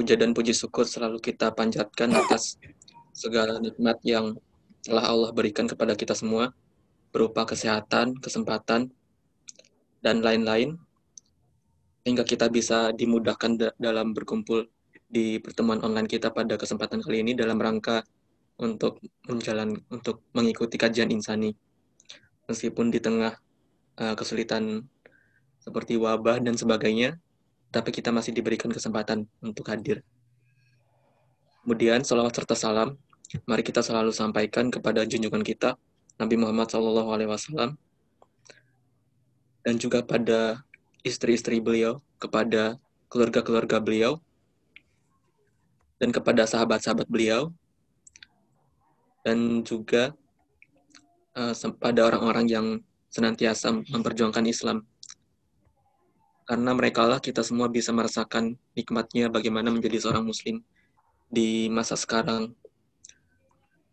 [0.00, 2.56] puja dan puji syukur selalu kita panjatkan atas
[3.12, 4.32] segala nikmat yang
[4.80, 6.56] telah Allah berikan kepada kita semua,
[7.12, 8.88] berupa kesehatan, kesempatan,
[10.00, 10.80] dan lain-lain,
[12.08, 14.72] hingga kita bisa dimudahkan dalam berkumpul
[15.04, 18.00] di pertemuan online kita pada kesempatan kali ini dalam rangka
[18.56, 21.52] untuk menjalan untuk mengikuti kajian insani.
[22.48, 23.36] Meskipun di tengah
[24.00, 24.80] uh, kesulitan
[25.60, 27.20] seperti wabah dan sebagainya,
[27.70, 30.02] tapi kita masih diberikan kesempatan untuk hadir.
[31.62, 32.98] Kemudian, salawat serta salam,
[33.46, 35.78] mari kita selalu sampaikan kepada junjungan kita,
[36.18, 37.78] Nabi Muhammad SAW,
[39.62, 40.66] dan juga pada
[41.06, 42.74] istri-istri beliau, kepada
[43.06, 44.18] keluarga-keluarga beliau,
[46.02, 47.54] dan kepada sahabat-sahabat beliau,
[49.22, 50.16] dan juga
[51.38, 52.66] uh, pada orang-orang yang
[53.12, 54.86] senantiasa memperjuangkan Islam
[56.50, 60.58] karena mereka lah kita semua bisa merasakan nikmatnya bagaimana menjadi seorang muslim
[61.30, 62.50] di masa sekarang.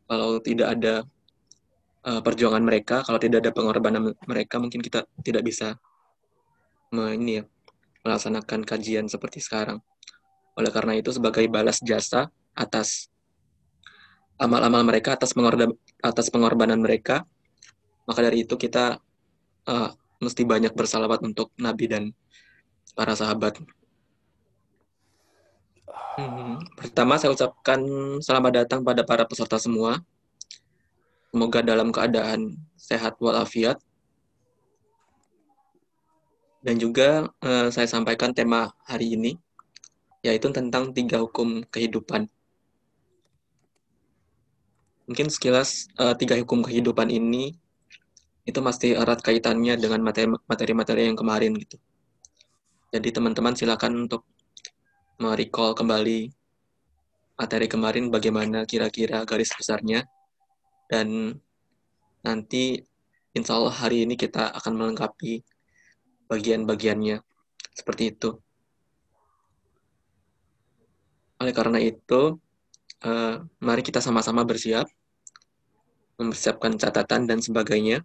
[0.10, 1.06] Kalau tidak ada
[2.02, 5.78] uh, perjuangan mereka, kalau tidak ada pengorbanan mereka, mungkin kita tidak bisa
[6.98, 7.44] ini ya,
[8.02, 9.78] melaksanakan kajian seperti sekarang.
[10.58, 13.14] Oleh karena itu, sebagai balas jasa atas
[14.42, 17.22] amal-amal mereka, atas, pengorban, atas pengorbanan mereka,
[18.10, 18.98] maka dari itu kita
[19.70, 22.04] uh, mesti banyak bersalawat untuk Nabi dan
[22.96, 23.60] para sahabat.
[26.18, 27.78] Hmm, pertama saya ucapkan
[28.26, 30.02] selamat datang pada para peserta semua.
[31.30, 33.78] Semoga dalam keadaan sehat walafiat.
[36.66, 39.38] Dan juga eh, saya sampaikan tema hari ini,
[40.26, 42.26] yaitu tentang tiga hukum kehidupan.
[45.06, 47.54] Mungkin sekilas eh, tiga hukum kehidupan ini
[48.48, 50.02] itu masih erat kaitannya dengan
[50.50, 51.78] materi-materi yang kemarin gitu.
[52.88, 54.24] Jadi teman-teman silakan untuk
[55.20, 56.32] merecall kembali
[57.36, 60.08] materi kemarin bagaimana kira-kira garis besarnya
[60.88, 61.36] dan
[62.24, 62.80] nanti
[63.36, 65.44] insya Allah hari ini kita akan melengkapi
[66.32, 67.20] bagian-bagiannya
[67.76, 68.40] seperti itu.
[71.44, 72.40] Oleh karena itu,
[73.06, 74.90] uh, mari kita sama-sama bersiap,
[76.18, 78.02] mempersiapkan catatan dan sebagainya,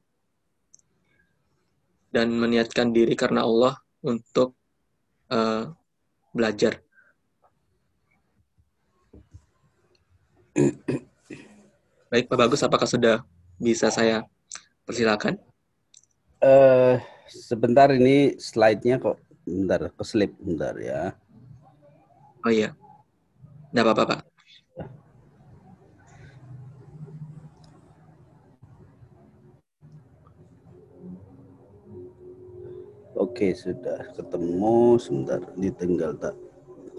[2.12, 4.52] dan meniatkan diri karena Allah untuk
[5.32, 5.72] uh,
[6.36, 6.84] belajar.
[12.12, 13.24] Baik, Pak Bagus, apakah sudah
[13.56, 14.28] bisa saya
[14.84, 15.40] persilakan?
[16.44, 19.16] Uh, sebentar ini slide-nya kok
[19.48, 21.16] bentar keselip bentar ya.
[22.44, 22.76] Oh iya.
[23.72, 24.20] Tidak apa-apa, Pak.
[33.32, 35.00] Oke, sudah ketemu.
[35.00, 36.36] Sebentar, ini tinggal tak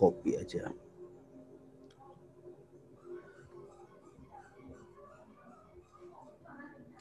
[0.02, 0.66] copy aja.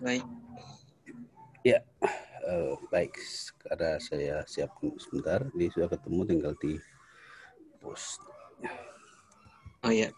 [0.05, 0.21] Baik.
[1.65, 1.81] Ya,
[2.45, 3.17] uh, baik.
[3.65, 6.77] Karena saya siap sebentar, ini sudah ketemu, tinggal di
[7.81, 8.21] post.
[9.81, 10.13] Oh ya.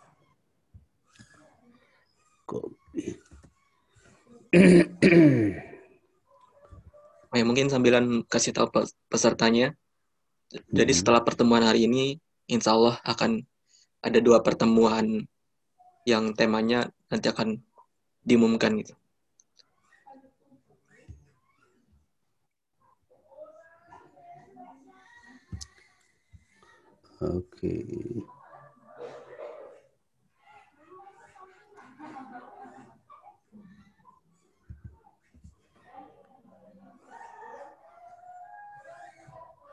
[2.51, 3.15] Copy.
[7.35, 8.71] Oh, ya, mungkin sambilan kasih tahu
[9.11, 9.75] pesertanya.
[10.71, 11.01] Jadi hmm.
[11.03, 12.15] setelah pertemuan hari ini,
[12.47, 13.43] insya Allah akan
[14.07, 15.27] ada dua pertemuan
[16.07, 17.59] yang temanya nanti akan
[18.23, 18.95] diumumkan gitu.
[27.19, 27.67] Oke.
[27.67, 28.34] Okay.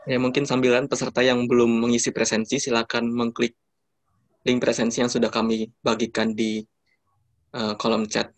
[0.09, 3.53] Ya, mungkin sambilan peserta yang belum mengisi presensi, silakan mengklik
[4.41, 6.65] link presensi yang sudah kami bagikan di
[7.53, 8.33] uh, kolom chat.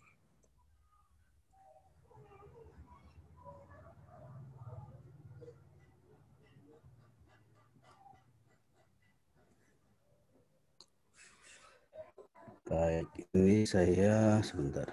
[12.68, 14.88] Baik, ini saya sebentar.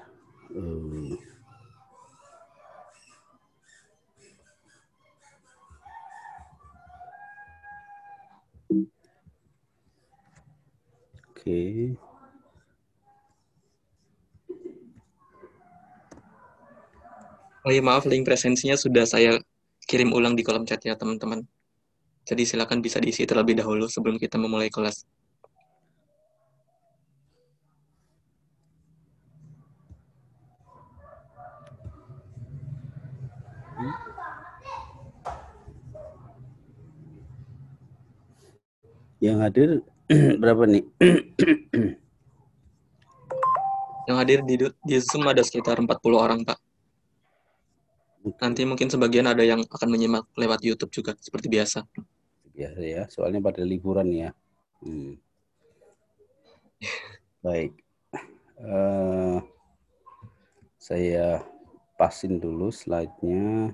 [0.56, 1.20] Uh,
[11.52, 12.00] Oke.
[17.62, 19.36] Oh iya maaf, link presensinya sudah saya
[19.84, 21.44] kirim ulang di kolom chat ya teman-teman.
[22.24, 25.04] Jadi silakan bisa diisi terlebih dahulu sebelum kita memulai kelas.
[39.22, 39.70] Yang hadir
[40.42, 40.84] berapa nih?
[44.10, 46.60] Yang hadir di, di Zoom ada sekitar 40 orang, Pak.
[48.44, 51.88] Nanti mungkin sebagian ada yang akan menyimak lewat YouTube juga, seperti biasa.
[52.54, 54.30] Biasa ya, soalnya pada liburan ya.
[54.84, 55.18] Hmm.
[57.46, 57.74] Baik.
[58.62, 59.42] Uh,
[60.78, 61.42] saya
[61.98, 63.74] pasin dulu slide-nya.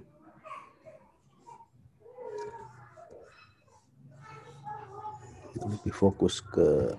[5.57, 6.94] Lebih fokus ke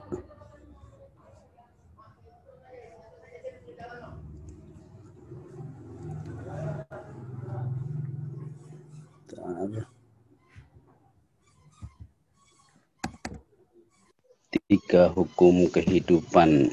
[14.69, 16.69] tiga hukum kehidupan.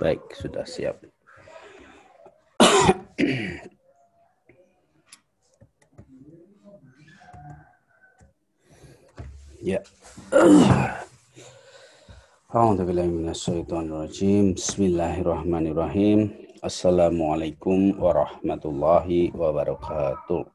[0.00, 1.04] Baik, sudah siap.
[9.60, 9.84] ya.
[14.56, 16.32] Bismillahirrahmanirrahim.
[16.64, 20.48] Assalamualaikum warahmatullahi wabarakatuh.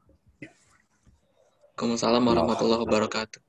[1.76, 3.45] Waalaikumsalam warahmatullahi wabarakatuh.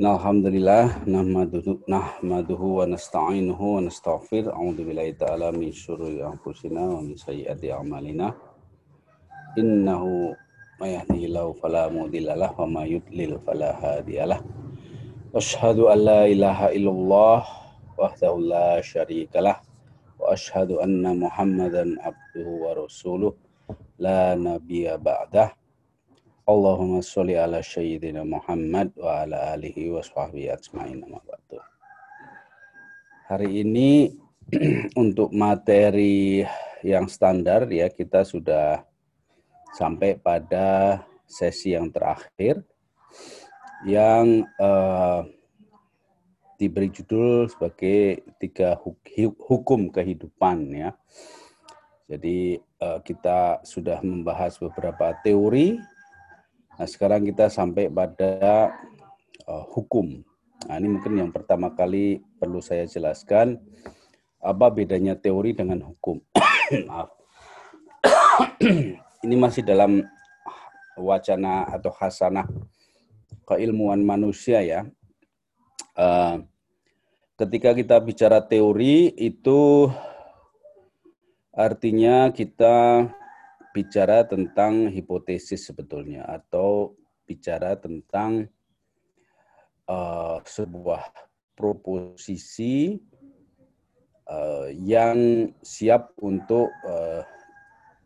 [0.00, 4.48] Alhamdulillah nahmaduhu nahmaduhu wa nasta'inuhu wa nastaghfir.
[4.48, 8.32] A'udzu billahi ta'ala min syururi anfusina wa min sayyiati a'malina.
[9.60, 10.32] Innahu
[10.80, 14.40] may yahdihillahu fala mudhillalah wa may yudlil fala hadiyalah.
[15.36, 17.44] Asyhadu an la ilaha illallah
[17.98, 19.60] wahdahu la syarikalah
[20.20, 23.32] وأشهد أن محمدا عبده ورسوله
[23.98, 25.52] لا نبي بعده
[26.45, 31.01] Allahumma sholli ala sayyidina Muhammad wa ala alihi wa sahbihi ajmain
[33.25, 34.13] Hari ini
[35.01, 36.45] untuk materi
[36.85, 38.85] yang standar ya kita sudah
[39.73, 42.61] sampai pada sesi yang terakhir
[43.81, 45.25] yang uh,
[46.61, 48.77] diberi judul sebagai tiga
[49.49, 50.93] hukum kehidupan ya.
[52.05, 55.81] Jadi eh, kita sudah membahas beberapa teori
[56.75, 58.71] Nah, sekarang kita sampai pada
[59.47, 60.23] uh, hukum.
[60.67, 63.59] Nah, ini mungkin yang pertama kali perlu saya jelaskan
[64.43, 66.19] apa bedanya teori dengan hukum.
[66.89, 67.09] Maaf.
[69.25, 70.05] ini masih dalam
[70.95, 72.47] wacana atau hasanah
[73.45, 74.81] keilmuan manusia ya
[75.99, 76.41] uh,
[77.35, 79.91] ketika kita bicara teori itu
[81.51, 83.07] artinya kita
[83.75, 86.95] bicara tentang hipotesis sebetulnya atau
[87.27, 88.47] bicara tentang
[89.91, 91.03] uh, sebuah
[91.59, 92.95] proposisi
[94.31, 97.27] uh, yang siap untuk uh,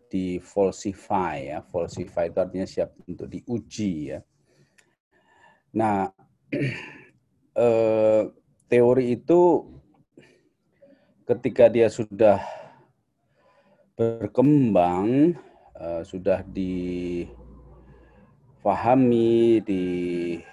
[0.09, 1.61] di falsify ya.
[1.61, 4.19] Falsify itu artinya siap untuk diuji ya.
[5.77, 6.09] Nah
[7.61, 8.23] eh,
[8.65, 9.41] teori itu
[11.29, 12.41] ketika dia sudah
[13.93, 15.37] berkembang,
[15.79, 17.31] eh, sudah difahami,
[19.63, 20.43] didukung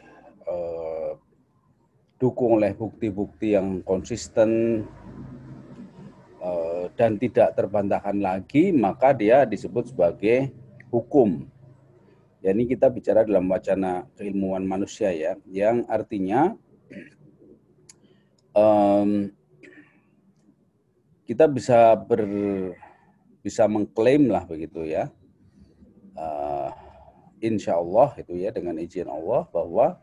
[2.55, 4.87] eh, oleh bukti-bukti yang konsisten
[6.38, 10.55] eh, dan tidak terbantahkan lagi, maka dia disebut sebagai
[10.94, 11.50] hukum.
[12.40, 16.55] Ya, ini kita bicara dalam wacana keilmuan manusia ya, yang artinya
[18.55, 19.34] um,
[21.27, 22.22] kita bisa ber
[23.43, 25.10] bisa mengklaim lah begitu ya
[26.17, 26.69] uh,
[27.41, 30.01] insya Allah itu ya dengan izin Allah bahwa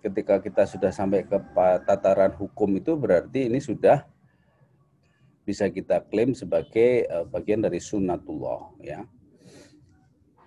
[0.00, 1.36] ketika kita sudah sampai ke
[1.84, 4.04] tataran hukum itu berarti ini sudah
[5.44, 9.02] bisa kita klaim sebagai uh, bagian dari sunnatullah ya.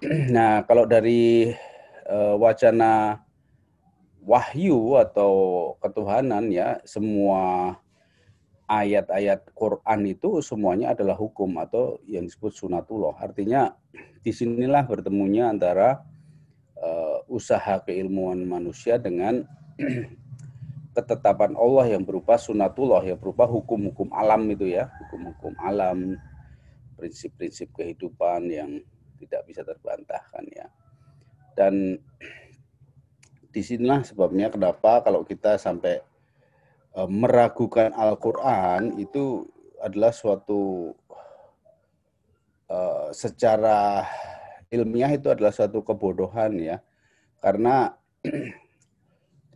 [0.36, 1.48] Nah kalau dari
[2.08, 3.24] uh, wacana
[4.24, 5.32] wahyu atau
[5.84, 7.76] ketuhanan ya semua
[8.68, 13.20] ayat-ayat Quran itu semuanya adalah hukum atau yang disebut sunatullah.
[13.20, 13.76] Artinya
[14.24, 16.00] di sinilah bertemunya antara
[16.80, 19.44] uh, usaha keilmuan manusia dengan
[20.96, 26.16] ketetapan Allah yang berupa sunatullah, yang berupa hukum-hukum alam itu ya, hukum-hukum alam,
[26.96, 28.70] prinsip-prinsip kehidupan yang
[29.20, 30.68] tidak bisa terbantahkan ya.
[31.58, 31.98] Dan
[33.54, 36.13] di sinilah sebabnya kenapa kalau kita sampai
[36.94, 39.50] meragukan Al-Quran itu
[39.82, 40.94] adalah suatu
[42.70, 44.06] uh, secara
[44.70, 46.78] ilmiah itu adalah suatu kebodohan ya
[47.42, 47.98] karena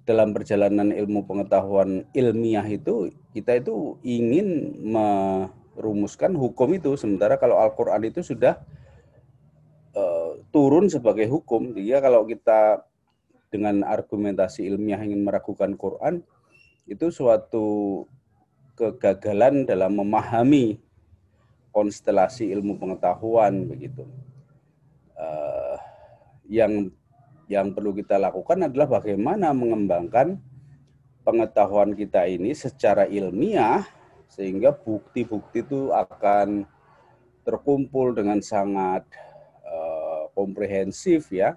[0.09, 8.01] dalam perjalanan ilmu pengetahuan ilmiah itu kita itu ingin merumuskan hukum itu sementara kalau Al-Qur'an
[8.01, 8.57] itu sudah
[10.51, 11.75] turun sebagai hukum.
[11.75, 12.83] Jadi kalau kita
[13.47, 16.23] dengan argumentasi ilmiah ingin meragukan Quran,
[16.87, 18.03] itu suatu
[18.79, 20.79] kegagalan dalam memahami
[21.75, 24.07] konstelasi ilmu pengetahuan begitu.
[25.17, 25.77] Uh,
[26.47, 26.89] yang
[27.51, 30.39] yang perlu kita lakukan adalah bagaimana mengembangkan
[31.27, 33.83] pengetahuan kita ini secara ilmiah
[34.31, 36.67] sehingga bukti-bukti itu akan
[37.47, 39.07] terkumpul dengan sangat
[39.63, 41.55] uh, komprehensif ya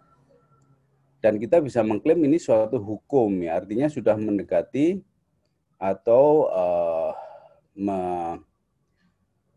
[1.21, 5.03] dan kita bisa mengklaim ini suatu hukum ya artinya sudah mendekati
[5.81, 7.11] atau uh,
[7.75, 8.01] me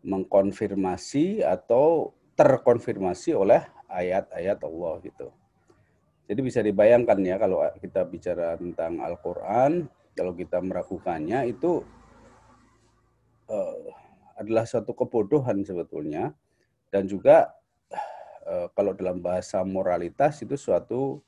[0.04, 5.32] mengkonfirmasi atau terkonfirmasi oleh ayat-ayat Allah gitu.
[6.28, 11.88] Jadi bisa dibayangkan ya kalau kita bicara tentang Al-Qur'an kalau kita meragukannya itu
[13.48, 13.80] uh,
[14.36, 16.36] adalah suatu kebodohan sebetulnya
[16.92, 17.54] dan juga
[18.46, 21.24] uh, kalau dalam bahasa moralitas itu suatu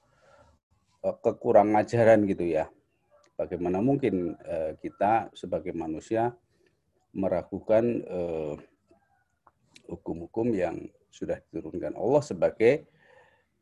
[1.01, 2.69] uh, kekurang ajaran gitu ya.
[3.35, 6.31] Bagaimana mungkin uh, kita sebagai manusia
[7.15, 8.03] meragukan
[9.87, 10.75] hukum-hukum uh, yang
[11.11, 12.87] sudah diturunkan Allah sebagai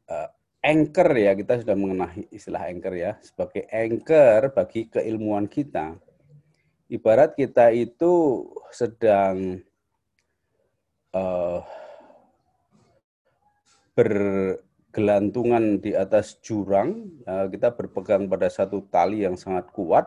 [0.10, 0.30] uh,
[0.64, 6.00] anchor ya kita sudah mengenai istilah anchor ya sebagai anchor bagi keilmuan kita.
[6.90, 9.62] Ibarat kita itu sedang
[11.14, 11.62] uh,
[14.94, 20.06] bergelantungan di atas jurang uh, kita berpegang pada satu tali yang sangat kuat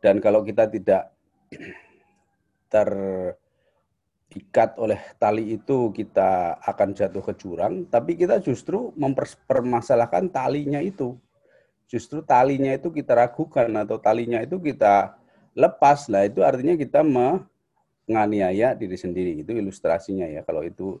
[0.00, 1.12] dan kalau kita tidak
[2.72, 2.88] ter
[4.32, 11.20] diikat oleh tali itu kita akan jatuh ke jurang, tapi kita justru mempermasalahkan talinya itu.
[11.84, 15.20] Justru talinya itu kita ragukan atau talinya itu kita
[15.52, 16.08] lepas.
[16.08, 19.44] Nah, itu artinya kita menganiaya diri sendiri.
[19.44, 20.96] Itu ilustrasinya ya kalau itu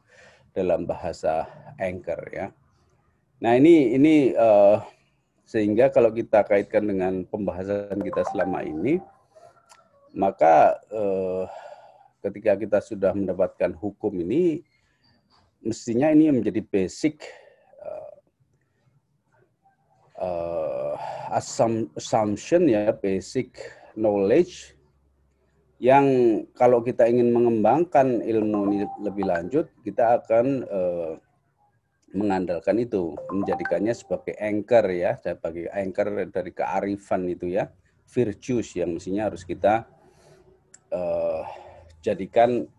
[0.52, 1.48] dalam bahasa
[1.80, 2.46] anchor ya.
[3.42, 4.78] Nah, ini ini uh,
[5.42, 9.02] sehingga kalau kita kaitkan dengan pembahasan kita selama ini
[10.12, 11.48] maka uh,
[12.20, 14.62] ketika kita sudah mendapatkan hukum ini,
[15.64, 17.24] mestinya ini menjadi basic
[17.80, 18.14] uh,
[20.20, 20.94] uh,
[21.96, 23.56] assumption ya, basic
[23.96, 24.76] knowledge
[25.82, 26.06] yang
[26.54, 31.18] kalau kita ingin mengembangkan ilmu ini lebih lanjut, kita akan uh,
[32.14, 37.66] mengandalkan itu, menjadikannya sebagai anchor ya, sebagai anchor dari kearifan itu ya,
[38.06, 39.90] virtues yang mestinya harus kita
[40.94, 41.42] uh,
[41.98, 42.70] jadikan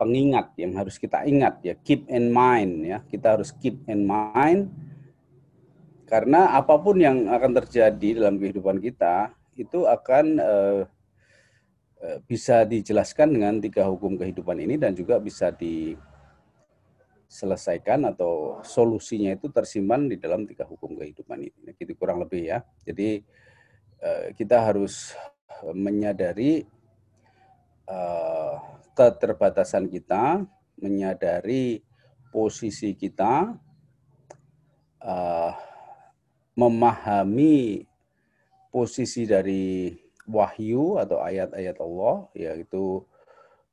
[0.00, 4.72] pengingat yang harus kita ingat ya keep in mind ya kita harus keep in mind.
[6.08, 10.80] Karena apa pun yang akan terjadi dalam kehidupan kita itu akan uh,
[12.26, 20.10] bisa dijelaskan dengan tiga hukum kehidupan ini dan juga bisa diselesaikan atau solusinya itu tersimpan
[20.10, 21.70] di dalam tiga hukum kehidupan ini.
[21.78, 22.66] Gitu kurang lebih ya.
[22.82, 23.22] Jadi
[24.02, 25.14] uh, kita harus
[25.70, 26.66] menyadari
[27.86, 28.58] uh,
[28.98, 30.42] keterbatasan kita,
[30.82, 31.86] menyadari
[32.34, 33.54] posisi kita,
[36.56, 37.84] memahami
[38.72, 39.92] posisi dari
[40.28, 43.02] wahyu atau ayat-ayat Allah, yaitu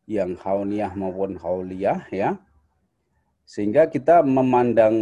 [0.09, 2.37] yang hauniyah maupun hauliyah, ya,
[3.45, 4.95] sehingga kita memandang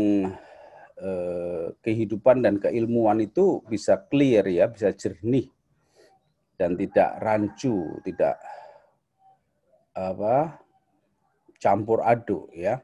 [1.00, 5.48] eh, kehidupan dan keilmuan itu bisa clear ya, bisa jernih
[6.58, 8.36] dan tidak rancu, tidak
[9.98, 10.62] apa
[11.58, 12.82] campur aduk ya.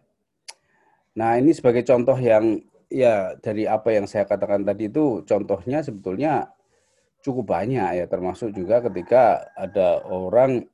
[1.13, 2.57] Nah, ini sebagai contoh yang
[2.89, 6.49] ya dari apa yang saya katakan tadi itu contohnya sebetulnya
[7.23, 10.67] cukup banyak ya termasuk juga ketika ada orang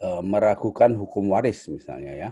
[0.00, 2.30] e, meragukan hukum waris misalnya ya.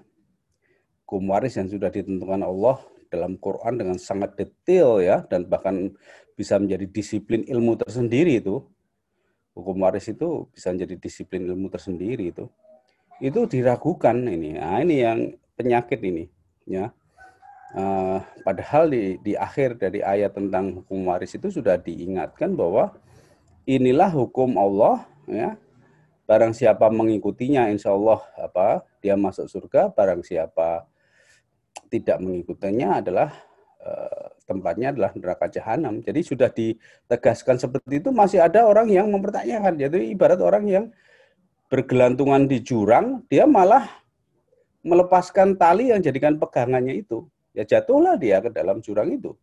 [1.04, 2.80] Hukum waris yang sudah ditentukan Allah
[3.12, 5.92] dalam Quran dengan sangat detail ya dan bahkan
[6.32, 8.64] bisa menjadi disiplin ilmu tersendiri itu.
[9.52, 12.49] Hukum waris itu bisa menjadi disiplin ilmu tersendiri itu.
[13.20, 14.56] Itu diragukan ini.
[14.56, 15.18] Nah, ini yang
[15.59, 16.25] penyakit ini
[16.64, 16.88] ya
[17.74, 22.94] uh, padahal di di akhir dari ayat tentang hukum waris itu sudah diingatkan bahwa
[23.66, 25.54] inilah hukum Allah ya
[26.26, 30.86] barang siapa mengikutinya insya Allah apa dia masuk surga barang siapa
[31.90, 33.34] tidak mengikutinya adalah
[33.82, 36.02] uh, tempatnya adalah neraka jahanam.
[36.02, 39.78] Jadi sudah ditegaskan seperti itu masih ada orang yang mempertanyakan.
[39.78, 40.84] Jadi ibarat orang yang
[41.70, 43.86] bergelantungan di jurang, dia malah
[44.82, 47.26] melepaskan tali yang jadikan pegangannya itu.
[47.50, 49.35] Ya jatuhlah dia ke dalam jurang itu.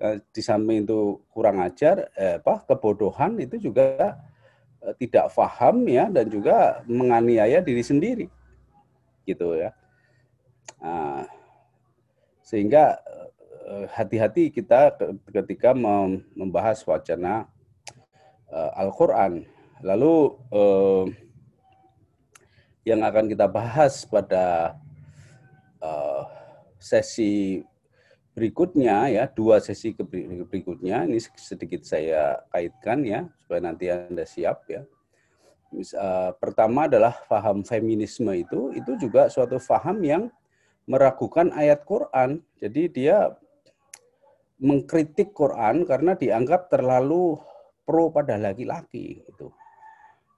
[0.00, 4.16] Eh, di samping itu kurang ajar, eh, apa kebodohan itu juga
[4.80, 8.26] eh, tidak paham ya dan juga menganiaya diri sendiri,
[9.28, 9.76] gitu ya.
[10.80, 11.28] Nah,
[12.40, 12.98] Sehingga
[13.68, 14.96] eh, hati-hati kita
[15.30, 15.70] ketika
[16.34, 17.46] membahas wacana
[18.50, 19.46] eh, Al-Quran.
[19.84, 20.14] Lalu
[20.50, 21.04] eh,
[22.88, 24.74] yang akan kita bahas pada
[26.80, 27.60] sesi
[28.32, 29.92] berikutnya ya dua sesi
[30.48, 34.82] berikutnya ini sedikit saya kaitkan ya supaya nanti anda siap ya
[36.40, 40.24] pertama adalah faham feminisme itu itu juga suatu faham yang
[40.90, 42.42] meragukan ayat Quran.
[42.58, 43.30] Jadi dia
[44.58, 47.38] mengkritik Quran karena dianggap terlalu
[47.86, 49.54] pro pada laki-laki gitu.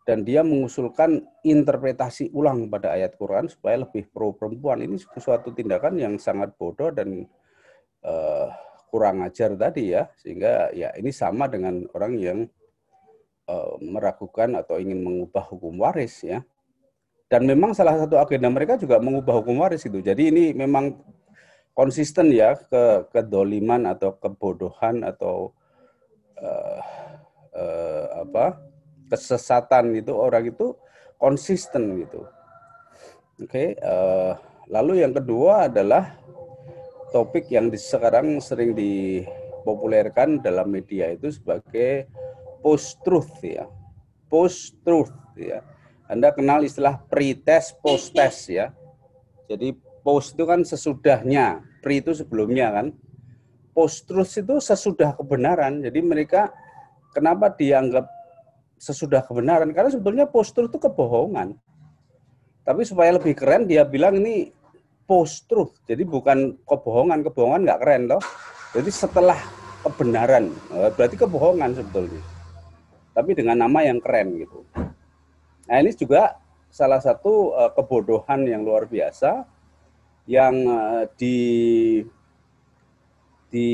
[0.02, 4.82] Dan dia mengusulkan interpretasi ulang pada ayat Quran supaya lebih pro perempuan.
[4.82, 7.23] Ini suatu tindakan yang sangat bodoh dan
[8.02, 8.50] uh,
[8.90, 10.11] kurang ajar tadi ya.
[10.18, 12.38] Sehingga ya ini sama dengan orang yang
[13.47, 16.42] uh, meragukan atau ingin mengubah hukum waris ya.
[17.30, 20.02] Dan memang salah satu agenda mereka juga mengubah hukum waris itu.
[20.02, 20.99] Jadi ini memang
[21.73, 25.56] konsisten ya ke kedoliman atau kebodohan atau
[26.42, 26.80] uh,
[27.56, 28.71] uh, apa
[29.12, 30.73] kesesatan itu orang itu
[31.21, 32.25] konsisten gitu.
[33.45, 34.33] Oke, okay, uh,
[34.73, 36.16] lalu yang kedua adalah
[37.12, 42.09] topik yang di, sekarang sering dipopulerkan dalam media itu sebagai
[42.64, 43.69] post truth ya,
[44.33, 45.61] post truth ya
[46.12, 48.69] anda kenal istilah pre-test, post-test ya.
[49.49, 49.73] Jadi
[50.04, 52.87] post itu kan sesudahnya, pre itu sebelumnya kan.
[53.73, 55.81] Post-truth itu sesudah kebenaran.
[55.81, 56.52] Jadi mereka
[57.16, 58.04] kenapa dianggap
[58.82, 59.70] sesudah kebenaran?
[59.70, 61.54] Karena sebetulnya post-truth itu kebohongan.
[62.66, 64.50] Tapi supaya lebih keren dia bilang ini
[65.06, 65.78] post-truth.
[65.86, 68.22] Jadi bukan kebohongan, kebohongan nggak keren loh.
[68.74, 69.38] Jadi setelah
[69.86, 72.22] kebenaran, eh, berarti kebohongan sebetulnya.
[73.12, 74.66] Tapi dengan nama yang keren gitu.
[75.68, 79.44] Nah ini juga salah satu uh, kebodohan yang luar biasa
[80.24, 81.36] yang uh, di
[83.52, 83.71] di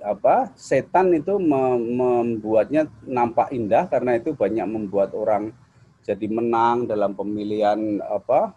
[0.00, 5.52] apa setan itu membuatnya nampak indah karena itu banyak membuat orang
[6.00, 8.56] jadi menang dalam pemilihan apa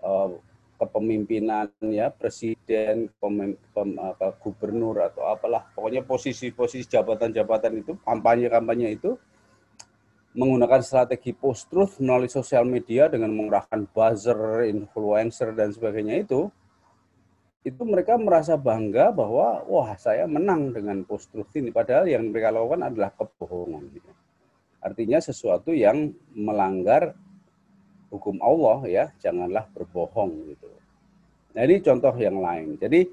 [0.00, 0.40] uh,
[0.76, 5.64] kepemimpinan ya presiden pem, pem, apa, gubernur atau apalah.
[5.72, 9.16] Pokoknya posisi-posisi jabatan-jabatan itu kampanye-kampanye itu
[10.36, 16.52] menggunakan strategi post truth melalui sosial media dengan mengerahkan buzzer, influencer dan sebagainya itu
[17.62, 22.52] itu mereka merasa bangga bahwa wah saya menang dengan post truth ini padahal yang mereka
[22.54, 24.10] lakukan adalah kebohongan gitu.
[24.82, 27.16] Artinya sesuatu yang melanggar
[28.12, 30.70] hukum Allah ya, janganlah berbohong gitu.
[31.56, 32.78] Nah, ini contoh yang lain.
[32.78, 33.10] Jadi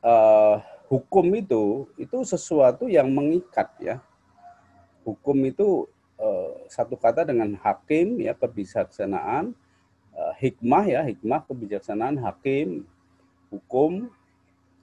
[0.00, 0.56] uh,
[0.88, 4.00] hukum itu itu sesuatu yang mengikat ya.
[5.04, 5.84] Hukum itu
[6.18, 9.54] Eh, satu kata dengan hakim ya kebijaksanaan
[10.10, 12.82] uh, hikmah ya hikmah kebijaksanaan hakim
[13.48, 14.08] hukum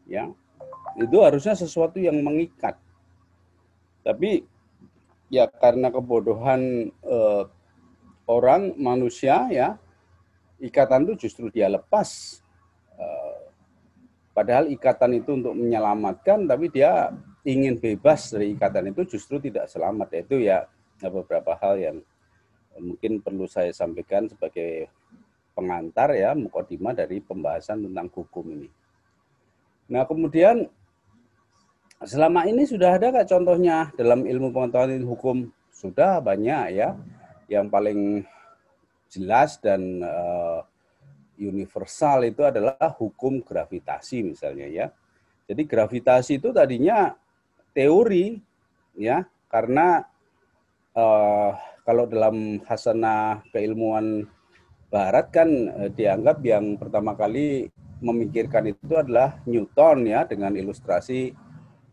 [0.06, 0.30] ya
[0.96, 2.80] itu harusnya sesuatu yang mengikat.
[4.06, 4.46] Tapi
[5.28, 7.50] ya karena kebodohan uh,
[8.30, 9.76] orang manusia ya
[10.62, 12.40] ikatan itu justru dia lepas.
[12.96, 13.52] Uh,
[14.32, 17.12] padahal ikatan itu untuk menyelamatkan tapi dia
[17.44, 20.16] ingin bebas dari ikatan itu justru tidak selamat.
[20.16, 20.70] Yaitu ya
[21.02, 21.98] beberapa hal yang
[22.80, 24.88] mungkin perlu saya sampaikan sebagai
[25.56, 28.70] pengantar ya mukadimah dari pembahasan tentang hukum ini.
[29.88, 30.68] Nah, kemudian
[32.04, 37.00] selama ini sudah ada kak contohnya dalam ilmu pengetahuan hukum sudah banyak ya
[37.48, 38.28] yang paling
[39.08, 40.60] jelas dan uh,
[41.40, 44.88] universal itu adalah hukum gravitasi misalnya ya.
[45.46, 47.14] Jadi gravitasi itu tadinya
[47.72, 48.42] teori
[48.98, 50.04] ya karena
[50.98, 51.54] uh,
[51.86, 54.26] kalau dalam hasanah keilmuan
[54.96, 57.68] barat kan uh, dianggap yang pertama kali
[58.00, 61.36] memikirkan itu adalah Newton ya dengan ilustrasi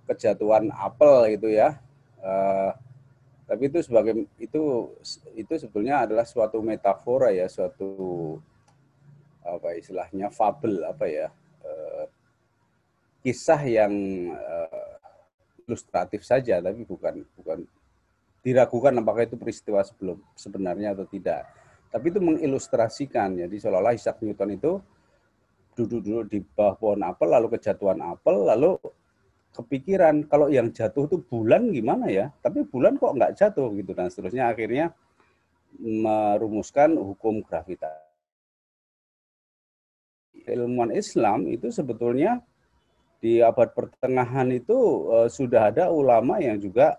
[0.07, 1.83] kejatuhan apel gitu ya.
[2.23, 2.71] Uh,
[3.51, 4.63] tapi itu sebagai itu
[5.35, 8.39] itu sebetulnya adalah suatu metafora ya, suatu
[9.43, 11.27] apa istilahnya fabel apa ya
[11.67, 12.07] uh,
[13.27, 13.91] kisah yang
[14.31, 14.95] uh,
[15.67, 17.67] ilustratif saja tapi bukan bukan
[18.47, 21.62] diragukan apakah itu peristiwa sebelum sebenarnya atau tidak.
[21.93, 24.81] Tapi itu mengilustrasikan, jadi seolah-olah Isaac Newton itu
[25.77, 28.81] duduk-duduk di bawah pohon apel, lalu kejatuhan apel, lalu
[29.53, 32.33] kepikiran kalau yang jatuh itu bulan gimana ya?
[32.41, 34.97] Tapi bulan kok nggak jatuh gitu dan seterusnya akhirnya
[35.77, 38.09] merumuskan hukum gravitasi.
[40.49, 42.41] Ilmuwan Islam itu sebetulnya
[43.21, 44.75] di abad pertengahan itu
[45.13, 46.99] uh, sudah ada ulama yang juga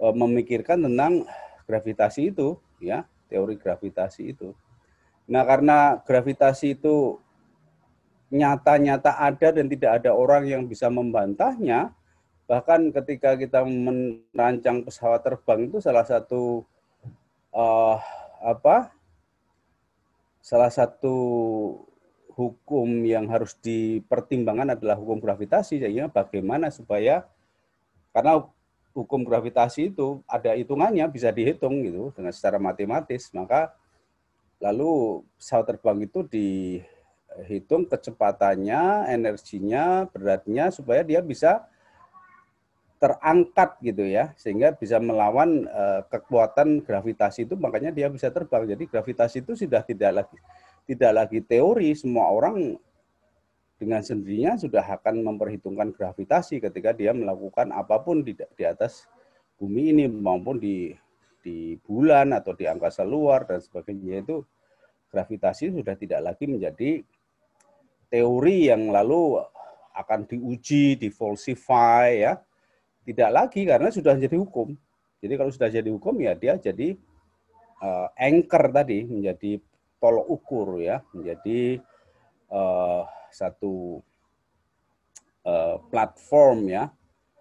[0.00, 1.28] E, memikirkan tentang
[1.68, 4.50] gravitasi itu, ya, teori gravitasi itu.
[5.30, 7.22] Nah, karena gravitasi itu
[8.34, 11.94] nyata-nyata ada dan tidak ada orang yang bisa membantahnya,
[12.50, 16.66] bahkan ketika kita merancang pesawat terbang itu salah satu
[17.54, 17.94] uh,
[18.42, 18.90] apa
[20.42, 21.14] salah satu
[22.34, 27.28] hukum yang harus dipertimbangkan adalah hukum gravitasi jadi bagaimana supaya
[28.10, 28.42] karena
[28.90, 33.30] hukum gravitasi itu ada hitungannya bisa dihitung gitu dengan secara matematis.
[33.30, 33.74] Maka
[34.60, 41.64] lalu pesawat terbang itu dihitung kecepatannya energinya beratnya supaya dia bisa
[43.00, 48.68] terangkat gitu ya sehingga bisa melawan uh, kekuatan gravitasi itu makanya dia bisa terbang.
[48.68, 50.36] Jadi gravitasi itu sudah tidak lagi
[50.84, 51.96] tidak lagi teori.
[51.96, 52.76] Semua orang
[53.80, 59.08] dengan sendirinya sudah akan memperhitungkan gravitasi ketika dia melakukan apa pun di, di atas
[59.56, 60.92] bumi ini maupun di
[61.40, 64.20] di bulan atau di angkasa luar dan sebagainya.
[64.20, 64.44] Itu
[65.08, 67.00] gravitasi sudah tidak lagi menjadi
[68.12, 69.40] teori yang lalu
[69.96, 72.36] akan diuji, difalsify ya.
[73.00, 74.76] Tidak lagi karena sudah jadi hukum.
[75.24, 77.00] Jadi kalau sudah jadi hukum ya dia jadi
[77.80, 79.56] uh, anchor tadi menjadi
[79.96, 81.80] tolok ukur ya, menjadi
[82.52, 84.02] uh, satu
[85.46, 86.90] uh, platform ya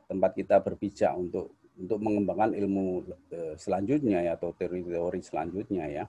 [0.09, 6.05] tempat kita berpijak untuk untuk mengembangkan ilmu uh, selanjutnya ya atau teori-teori selanjutnya ya.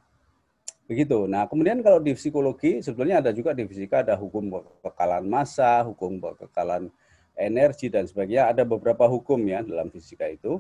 [0.91, 1.31] Begitu.
[1.31, 4.51] Nah, kemudian kalau di psikologi sebetulnya ada juga di fisika ada hukum
[4.83, 6.91] kekekalan massa, hukum kekekalan
[7.39, 8.51] energi dan sebagainya.
[8.51, 10.59] Ada beberapa hukum ya dalam fisika itu.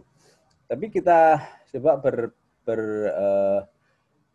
[0.70, 1.42] Tapi kita
[1.74, 2.16] coba ber,
[2.62, 2.80] ber
[3.10, 3.60] uh,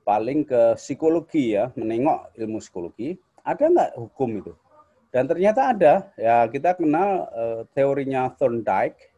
[0.03, 3.15] paling ke psikologi ya, menengok ilmu psikologi.
[3.47, 4.51] Ada nggak hukum itu?
[5.15, 5.93] Dan ternyata ada.
[6.19, 9.15] Ya kita kenal uh, teorinya Thorndike.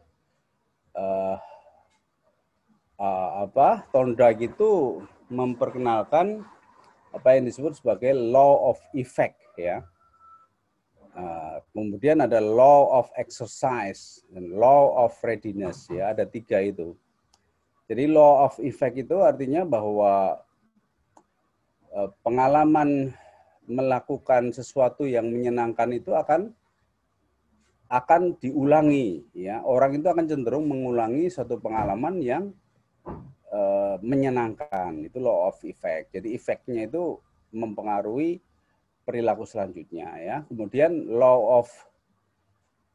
[0.93, 1.41] Uh,
[3.01, 5.01] uh, apa Thorndike itu
[5.33, 6.45] memperkenalkan
[7.09, 9.81] apa yang disebut sebagai law of effect ya
[11.17, 16.93] Uh, kemudian ada law of exercise dan law of readiness ya ada tiga itu.
[17.89, 20.37] Jadi law of effect itu artinya bahwa
[21.89, 23.17] uh, pengalaman
[23.67, 26.55] melakukan sesuatu yang menyenangkan itu akan
[27.87, 29.63] akan diulangi ya.
[29.63, 32.51] Orang itu akan cenderung mengulangi suatu pengalaman yang
[33.51, 35.07] uh, menyenangkan.
[35.07, 36.15] Itu law of effect.
[36.15, 37.19] Jadi efeknya itu
[37.55, 38.43] mempengaruhi
[39.07, 40.37] perilaku selanjutnya ya.
[40.51, 41.67] Kemudian law of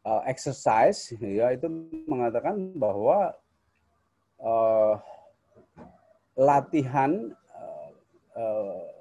[0.05, 1.69] uh, exercise ya itu
[2.05, 3.33] mengatakan bahwa
[4.37, 5.01] uh,
[6.37, 7.89] latihan uh,
[8.37, 8.92] uh,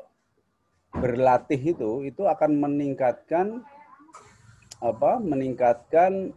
[1.01, 3.65] berlatih itu itu akan meningkatkan
[4.81, 5.17] apa?
[5.17, 6.33] meningkatkan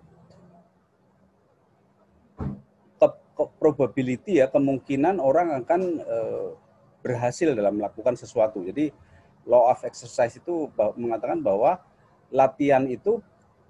[3.01, 6.49] ke, probability ya kemungkinan orang akan uh,
[7.05, 8.65] berhasil dalam melakukan sesuatu.
[8.65, 8.89] Jadi
[9.45, 11.77] law of exercise itu mengatakan bahwa
[12.33, 13.21] latihan itu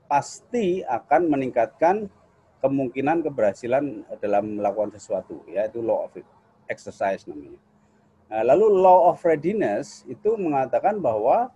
[0.07, 2.07] pasti akan meningkatkan
[2.63, 6.15] kemungkinan keberhasilan dalam melakukan sesuatu ya itu law of
[6.71, 7.59] exercise namanya.
[8.29, 11.53] Nah, lalu law of readiness itu mengatakan bahwa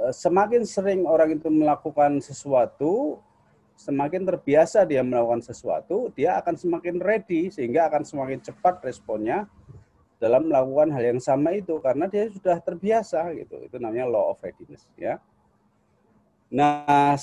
[0.00, 3.20] eh, semakin sering orang itu melakukan sesuatu,
[3.74, 9.50] semakin terbiasa dia melakukan sesuatu, dia akan semakin ready sehingga akan semakin cepat responnya
[10.22, 13.60] dalam melakukan hal yang sama itu karena dia sudah terbiasa gitu.
[13.66, 15.20] Itu namanya law of readiness ya.
[16.54, 17.18] Nah,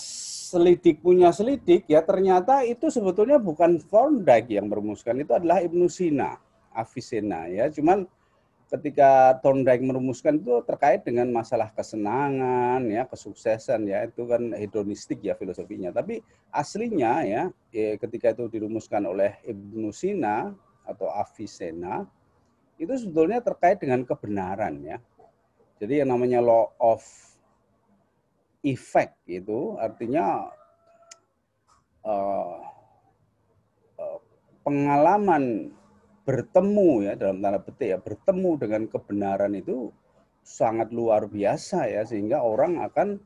[0.52, 6.36] selidik punya selidik ya ternyata itu sebetulnya bukan Thorndike yang merumuskan itu adalah Ibnu Sina,
[6.76, 7.72] Avicenna ya.
[7.72, 8.04] Cuman
[8.72, 15.36] ketika Thorndike merumuskan itu terkait dengan masalah kesenangan ya, kesuksesan ya, itu kan hedonistik ya
[15.36, 15.92] filosofinya.
[15.92, 16.24] Tapi
[16.56, 17.44] aslinya ya,
[17.76, 20.56] ya ketika itu dirumuskan oleh Ibnu Sina
[20.88, 22.08] atau Avicenna
[22.80, 24.98] itu sebetulnya terkait dengan kebenaran ya.
[25.84, 27.04] Jadi yang namanya law of
[28.64, 30.48] effect itu artinya
[32.06, 32.62] uh,
[34.62, 35.74] pengalaman
[36.22, 39.90] bertemu ya dalam tanda petik ya bertemu dengan kebenaran itu
[40.42, 43.18] sangat luar biasa ya sehingga orang akan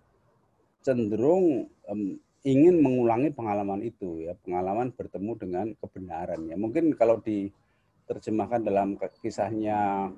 [0.84, 7.52] cenderung um, ingin mengulangi pengalaman itu ya pengalaman bertemu dengan kebenaran ya mungkin kalau di
[8.06, 10.14] terjemahkan dalam kisahnya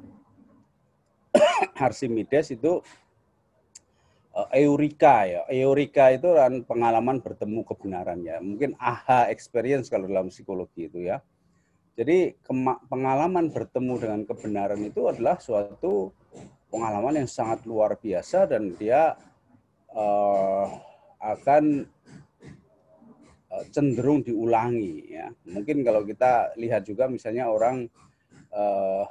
[1.87, 2.83] Archimedes itu
[4.37, 5.41] uh, Eureka ya.
[5.49, 8.37] Eureka itu kan pengalaman bertemu kebenaran ya.
[8.43, 11.23] Mungkin aha experience kalau dalam psikologi itu ya.
[11.97, 12.37] Jadi
[12.85, 16.13] pengalaman bertemu dengan kebenaran itu adalah suatu
[16.69, 19.17] pengalaman yang sangat luar biasa dan dia
[19.97, 20.69] uh,
[21.17, 21.89] akan
[23.47, 25.31] Eh, cenderung diulangi ya.
[25.47, 27.87] Mungkin kalau kita lihat juga misalnya orang
[28.51, 29.07] uh,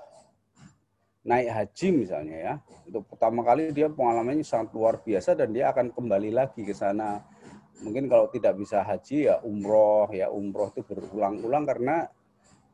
[1.24, 2.54] naik haji misalnya ya.
[2.84, 7.24] Untuk pertama kali dia pengalamannya sangat luar biasa dan dia akan kembali lagi ke sana.
[7.80, 11.96] Mungkin kalau tidak bisa haji ya umroh ya umroh itu berulang-ulang karena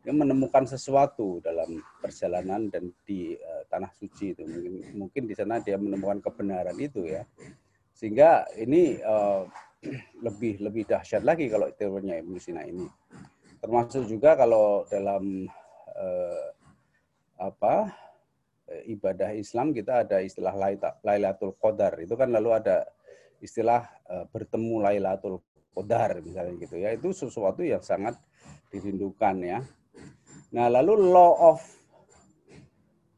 [0.02, 4.42] dia menemukan sesuatu dalam perjalanan dan di uh, tanah suci itu.
[4.42, 7.22] Mungkin mungkin di sana dia menemukan kebenaran itu ya.
[7.94, 9.46] Sehingga ini uh,
[10.26, 12.82] lebih lebih dahsyat lagi kalau teorinya Ibnu Sina ini.
[13.62, 15.46] Termasuk juga kalau dalam
[15.94, 16.46] uh,
[17.38, 17.94] apa
[18.86, 20.54] ibadah Islam kita ada istilah
[21.06, 22.02] Lailatul Qadar.
[22.02, 22.90] Itu kan lalu ada
[23.38, 25.38] istilah uh, bertemu Lailatul
[25.70, 26.90] Qadar misalnya gitu ya.
[26.90, 28.18] Itu sesuatu yang sangat
[28.74, 29.62] dirindukan ya
[30.52, 31.58] Nah, lalu law of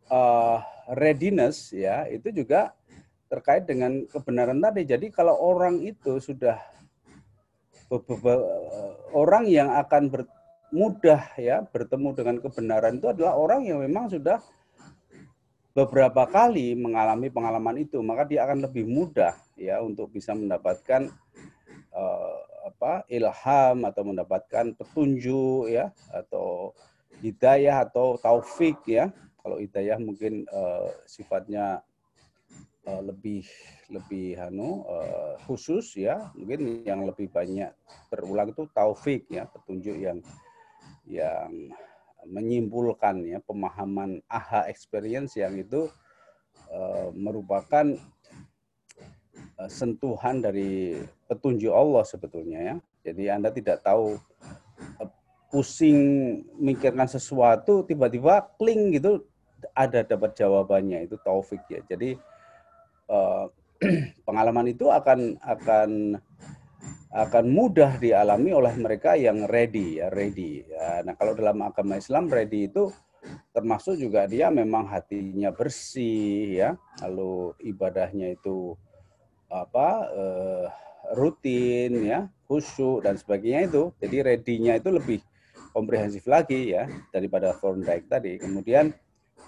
[0.06, 0.62] uh,
[0.94, 2.70] readiness ya itu juga
[3.26, 4.86] terkait dengan kebenaran tadi.
[4.86, 6.62] Jadi kalau orang itu sudah
[9.14, 10.22] orang yang akan ber,
[10.70, 14.38] mudah ya bertemu dengan kebenaran itu adalah orang yang memang sudah
[15.74, 21.10] beberapa kali mengalami pengalaman itu, maka dia akan lebih mudah ya untuk bisa mendapatkan
[21.90, 26.70] uh, apa ilham atau mendapatkan petunjuk ya atau
[27.20, 29.12] hidayah atau taufik ya.
[29.44, 31.84] Kalau hidayah mungkin uh, sifatnya
[32.88, 33.44] uh, lebih
[33.92, 36.32] lebih anu uh, khusus ya.
[36.32, 37.70] Mungkin yang lebih banyak
[38.08, 40.18] berulang itu taufik ya, petunjuk yang
[41.04, 41.68] yang
[42.24, 45.92] menyimpulkan ya pemahaman aha experience yang itu
[46.72, 47.84] uh, merupakan
[49.60, 52.76] uh, sentuhan dari petunjuk Allah sebetulnya ya.
[53.04, 54.16] Jadi Anda tidak tahu
[55.54, 55.98] pusing
[56.58, 59.22] mikirkan sesuatu tiba-tiba kling gitu
[59.70, 61.06] ada dapat jawabannya.
[61.06, 61.78] Itu taufik ya.
[61.86, 62.18] Jadi
[63.06, 63.46] uh,
[64.26, 66.18] pengalaman itu akan akan
[67.14, 70.66] akan mudah dialami oleh mereka yang ready ya ready.
[70.66, 71.06] Ya.
[71.06, 72.90] nah kalau dalam agama Islam ready itu
[73.54, 76.70] termasuk juga dia memang hatinya bersih ya.
[77.06, 78.74] Lalu ibadahnya itu
[79.46, 80.66] apa uh,
[81.14, 83.94] rutin ya khusyuk dan sebagainya itu.
[84.02, 85.22] Jadi ready-nya itu lebih
[85.74, 88.38] komprehensif lagi ya daripada Thorndike tadi.
[88.38, 88.94] Kemudian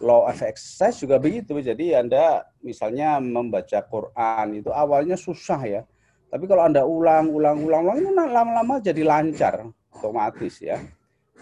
[0.03, 1.55] law of exercise juga begitu.
[1.63, 5.83] Jadi Anda misalnya membaca Quran itu awalnya susah ya.
[6.27, 10.83] Tapi kalau Anda ulang, ulang, ulang, ulang itu lama-lama jadi lancar otomatis ya.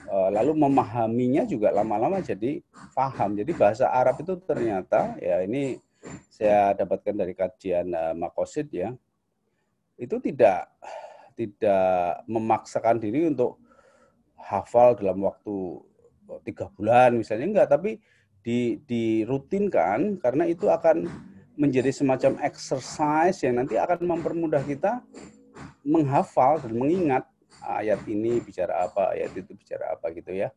[0.04, 2.60] Eh, lalu memahaminya juga lama-lama jadi
[2.92, 3.40] paham.
[3.40, 5.80] Jadi bahasa Arab itu ternyata ya ini
[6.28, 8.92] saya dapatkan dari kajian uh, Makosid ya.
[9.96, 10.68] Itu tidak
[11.32, 13.63] tidak memaksakan diri untuk
[14.44, 15.80] hafal dalam waktu
[16.28, 17.96] oh, tiga bulan misalnya enggak tapi
[18.44, 21.08] di dirutinkan karena itu akan
[21.56, 25.00] menjadi semacam exercise yang nanti akan mempermudah kita
[25.86, 27.24] menghafal dan mengingat
[27.64, 30.50] ayat ini bicara apa ayat itu bicara apa gitu ya.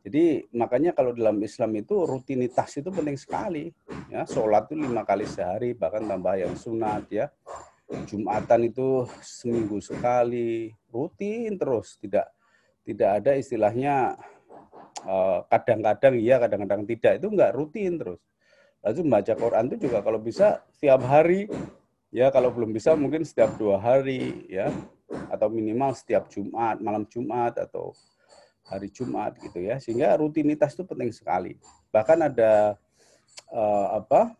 [0.00, 3.68] Jadi makanya kalau dalam Islam itu rutinitas itu penting sekali
[4.08, 4.24] ya.
[4.24, 7.28] Sholat itu lima kali sehari bahkan tambah yang sunat ya.
[8.08, 12.32] Jumatan itu seminggu sekali rutin terus tidak
[12.90, 14.18] tidak ada istilahnya
[15.06, 17.22] eh, kadang-kadang iya, kadang-kadang tidak.
[17.22, 18.20] Itu enggak rutin terus.
[18.80, 21.46] Lalu membaca Quran itu juga kalau bisa setiap hari,
[22.08, 24.72] ya kalau belum bisa mungkin setiap dua hari, ya
[25.30, 27.92] atau minimal setiap Jumat, malam Jumat atau
[28.66, 29.76] hari Jumat gitu ya.
[29.82, 31.60] Sehingga rutinitas itu penting sekali.
[31.92, 32.78] Bahkan ada
[33.52, 34.32] uh, apa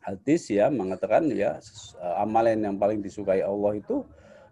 [0.00, 1.60] hadis ya mengatakan ya
[2.20, 4.04] amalan yang paling disukai Allah itu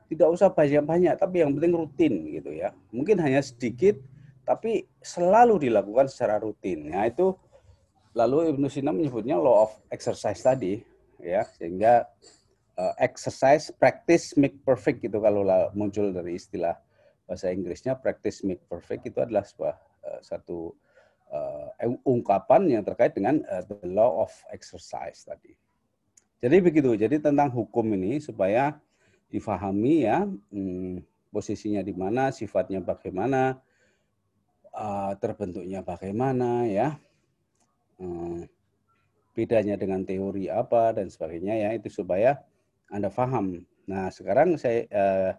[0.09, 2.73] tidak usah banyak-banyak, tapi yang penting rutin gitu ya.
[2.90, 4.01] Mungkin hanya sedikit,
[4.49, 6.88] tapi selalu dilakukan secara rutin.
[6.88, 7.37] Nah itu
[8.16, 10.81] lalu Ibnu Sina menyebutnya law of exercise tadi,
[11.21, 12.09] ya sehingga
[12.81, 15.44] uh, exercise practice make perfect gitu kalau
[15.77, 16.79] muncul dari istilah
[17.29, 19.77] bahasa Inggrisnya practice make perfect itu adalah sebuah
[20.09, 20.73] uh, satu
[21.29, 21.68] uh,
[22.09, 25.53] ungkapan yang terkait dengan uh, the law of exercise tadi.
[26.38, 26.94] Jadi begitu.
[26.94, 28.79] Jadi tentang hukum ini supaya
[29.29, 33.61] difahami ya hmm, posisinya di mana, sifatnya bagaimana,
[34.73, 36.97] uh, terbentuknya bagaimana ya,
[38.01, 38.41] uh,
[39.37, 42.43] bedanya dengan teori apa dan sebagainya ya itu supaya
[42.91, 43.62] anda paham.
[43.87, 45.33] Nah sekarang saya uh,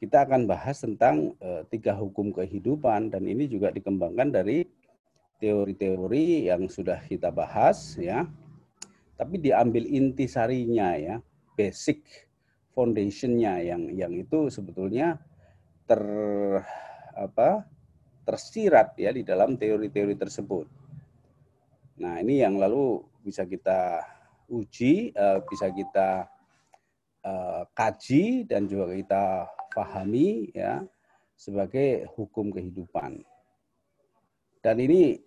[0.00, 4.64] kita akan bahas tentang uh, tiga hukum kehidupan dan ini juga dikembangkan dari
[5.42, 8.30] teori-teori yang sudah kita bahas ya,
[9.18, 11.16] tapi diambil intisarinya ya,
[11.58, 12.30] basic
[12.72, 15.20] foundationnya yang yang itu sebetulnya
[15.84, 16.02] ter
[17.12, 17.68] apa
[18.24, 20.66] tersirat ya di dalam teori-teori tersebut.
[22.00, 24.00] Nah ini yang lalu bisa kita
[24.48, 26.26] uji, uh, bisa kita
[27.24, 29.24] uh, kaji dan juga kita
[29.72, 30.80] pahami ya
[31.36, 33.24] sebagai hukum kehidupan.
[34.62, 35.18] Dan ini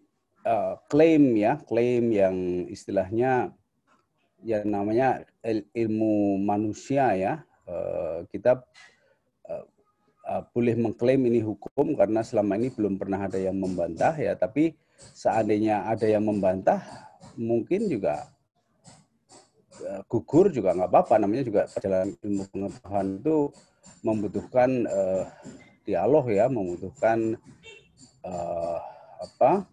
[0.87, 2.37] klaim ya, klaim yang
[2.69, 3.49] istilahnya
[4.43, 5.23] yang namanya
[5.71, 7.33] ilmu manusia ya.
[7.65, 8.61] Uh, kita
[9.49, 9.65] uh,
[10.29, 14.77] uh, boleh mengklaim ini hukum karena selama ini belum pernah ada yang membantah ya, tapi
[14.95, 16.79] seandainya ada yang membantah
[17.35, 18.31] mungkin juga
[20.07, 23.37] gugur juga nggak apa-apa namanya juga perjalanan ilmu pengetahuan itu
[24.07, 25.23] membutuhkan uh,
[25.83, 27.37] dialog ya membutuhkan
[28.23, 28.79] uh,
[29.19, 29.67] apa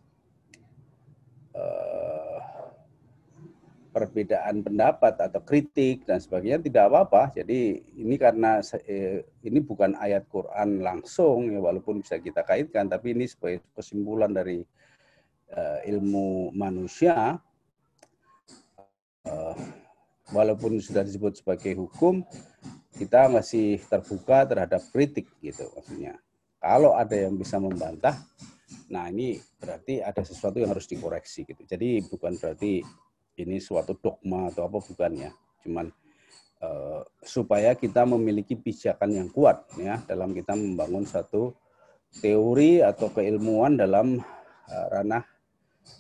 [3.92, 7.37] perbedaan pendapat atau kritik dan sebagainya tidak apa-apa.
[7.37, 13.12] Jadi ini karena eh, ini bukan ayat Quran langsung ya walaupun bisa kita kaitkan tapi
[13.12, 14.64] ini sebagai kesimpulan dari
[15.52, 17.37] uh, ilmu manusia
[19.28, 19.57] uh,
[20.33, 22.24] walaupun sudah disebut sebagai hukum
[22.96, 26.16] kita masih terbuka terhadap kritik gitu maksudnya.
[26.62, 28.14] Kalau ada yang bisa membantah,
[28.87, 31.66] nah ini berarti ada sesuatu yang harus dikoreksi gitu.
[31.66, 32.87] Jadi bukan berarti
[33.38, 35.31] ini suatu dogma atau apa bukan ya.
[35.64, 35.88] Cuman
[36.62, 41.55] uh, supaya kita memiliki pijakan yang kuat ya dalam kita membangun satu
[42.21, 44.21] teori atau keilmuan dalam
[44.68, 45.25] uh, ranah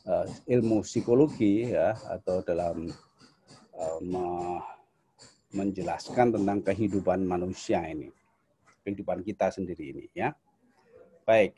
[0.06, 2.88] uh, ilmu psikologi ya atau dalam
[4.02, 4.24] me
[5.52, 8.08] menjelaskan tentang kehidupan manusia ini
[8.86, 10.32] kehidupan kita sendiri ini ya
[11.28, 11.52] baik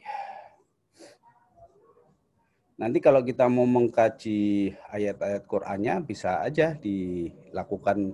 [2.75, 8.11] Nanti kalau kita mau mengkaji ayat-ayat Qur'annya bisa aja dilakukan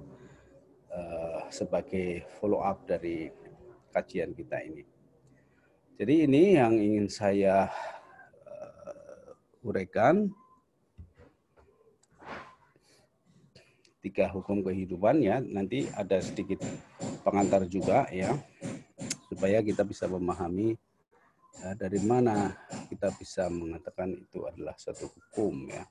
[0.93, 3.33] uh, sebagai follow up dari
[3.89, 4.85] kajian kita ini.
[5.97, 7.73] Jadi ini yang ingin saya
[8.45, 10.29] uh, uraikan
[14.05, 15.41] tiga hukum kehidupan ya.
[15.41, 16.61] Nanti ada sedikit
[17.25, 18.37] pengantar juga ya
[19.33, 20.77] supaya kita bisa memahami
[21.59, 22.55] ya, dari mana
[22.87, 25.83] kita bisa mengatakan itu adalah satu hukum ya.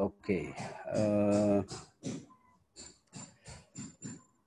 [0.00, 0.56] Oke.
[0.88, 1.60] Uh,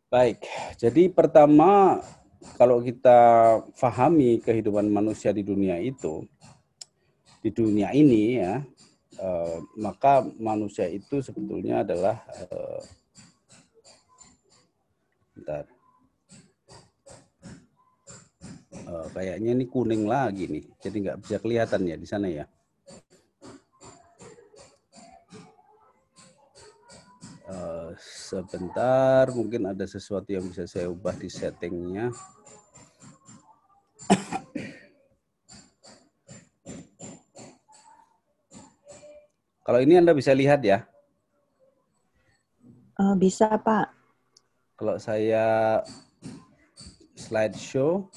[0.09, 0.41] baik.
[0.81, 2.01] Jadi pertama
[2.57, 3.19] kalau kita
[3.77, 6.25] fahami kehidupan manusia di dunia itu
[7.45, 8.57] di dunia ini ya,
[9.21, 12.81] uh, maka manusia itu sebetulnya adalah uh,
[15.35, 15.74] bentar
[18.85, 22.45] uh, kayaknya ini kuning lagi nih, jadi nggak bisa kelihatan ya di sana ya.
[27.45, 32.09] Uh, sebentar, mungkin ada sesuatu yang bisa saya ubah di settingnya.
[39.65, 40.85] Kalau ini Anda bisa lihat ya?
[43.01, 43.89] Uh, bisa, Pak.
[44.77, 45.81] Kalau saya
[47.17, 48.13] slideshow,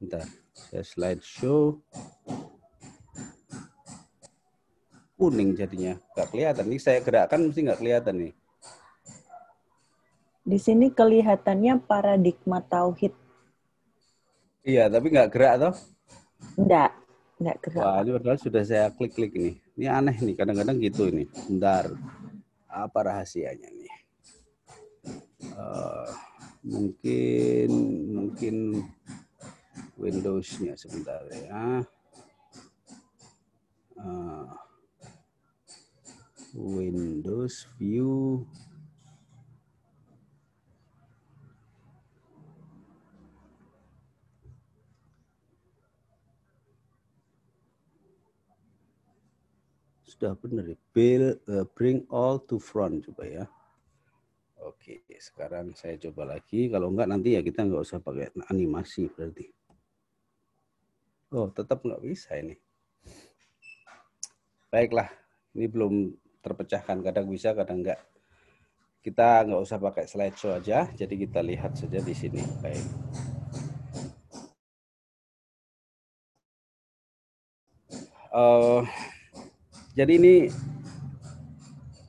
[0.00, 0.24] Bentar,
[0.56, 1.76] saya slide show.
[5.20, 6.64] Kuning jadinya, nggak kelihatan.
[6.72, 8.32] Ini saya gerakkan mesti nggak kelihatan nih.
[10.40, 13.12] Di sini kelihatannya paradigma tauhid.
[14.64, 15.74] Iya, tapi nggak gerak toh?
[16.56, 16.96] Enggak,
[17.36, 17.84] nggak gerak.
[17.84, 19.52] Wah, ini padahal sudah saya klik-klik ini.
[19.76, 21.28] Ini aneh nih, kadang-kadang gitu ini.
[21.44, 21.92] Bentar,
[22.72, 23.96] apa rahasianya nih?
[25.60, 26.08] Uh,
[26.64, 27.68] mungkin
[28.16, 28.56] mungkin
[30.00, 31.84] Windows-nya sebentar ya.
[34.00, 34.48] Uh,
[36.56, 38.48] Windows View
[50.20, 50.76] sudah benar ya.
[50.96, 53.44] Bill, uh, bring all to front coba ya.
[54.64, 56.68] Oke, sekarang saya coba lagi.
[56.72, 59.59] Kalau enggak nanti ya kita nggak usah pakai animasi berarti.
[61.30, 62.58] Oh, tetap nggak bisa ini.
[64.66, 65.06] Baiklah,
[65.54, 66.10] ini belum
[66.42, 67.06] terpecahkan.
[67.06, 68.02] Kadang bisa, kadang enggak.
[68.98, 72.42] Kita nggak usah pakai slideshow aja, jadi kita lihat saja di sini.
[72.58, 72.82] Baik.
[78.34, 78.82] Uh,
[79.94, 80.34] jadi ini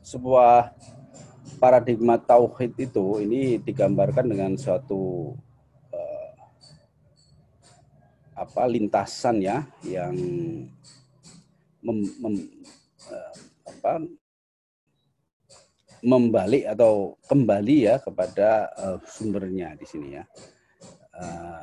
[0.02, 0.74] sebuah
[1.62, 5.38] paradigma tauhid itu ini digambarkan dengan suatu
[8.42, 10.18] apa lintasan ya yang
[11.86, 12.36] mem, mem,
[13.06, 13.34] uh,
[13.70, 14.02] apa,
[16.02, 20.26] membalik atau kembali ya kepada uh, sumbernya di sini ya.
[21.14, 21.62] Uh,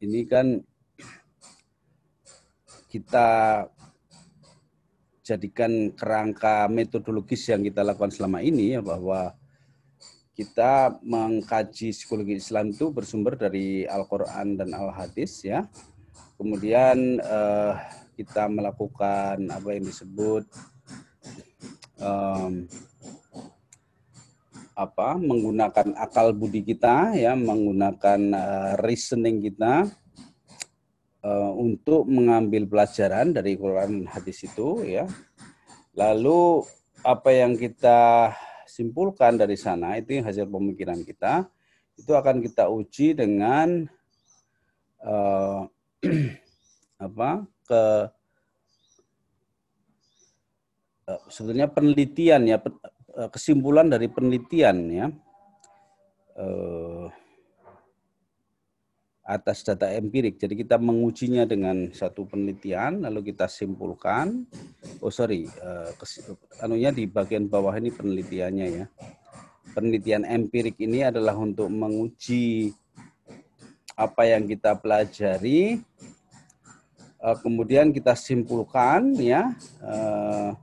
[0.00, 0.56] ini kan
[2.88, 3.28] kita
[5.20, 9.36] jadikan kerangka metodologis yang kita lakukan selama ini ya bahwa
[10.32, 15.68] kita mengkaji psikologi Islam itu bersumber dari Al-Quran dan Al-Hadis ya
[16.38, 17.74] Kemudian uh,
[18.14, 20.46] kita melakukan apa yang disebut
[21.98, 22.62] um,
[24.78, 29.90] apa menggunakan akal budi kita ya menggunakan uh, reasoning kita
[31.26, 35.10] uh, untuk mengambil pelajaran dari Quran hadis itu ya.
[35.98, 36.62] Lalu
[37.02, 38.30] apa yang kita
[38.70, 41.50] simpulkan dari sana itu hasil pemikiran kita
[41.98, 43.90] itu akan kita uji dengan
[47.06, 47.82] apa ke
[51.10, 52.56] uh, sebenarnya penelitian ya
[53.18, 55.06] uh, kesimpulan dari penelitian ya
[56.38, 57.06] uh,
[59.28, 60.40] atas data empirik.
[60.40, 64.48] Jadi kita mengujinya dengan satu penelitian, lalu kita simpulkan.
[65.04, 65.44] Oh sorry,
[66.64, 68.88] anunya di bagian bawah ini penelitiannya ya.
[69.76, 72.72] Penelitian empirik ini adalah untuk menguji
[73.98, 75.82] apa yang kita pelajari,
[77.18, 79.50] uh, kemudian kita simpulkan ya
[79.82, 80.54] uh,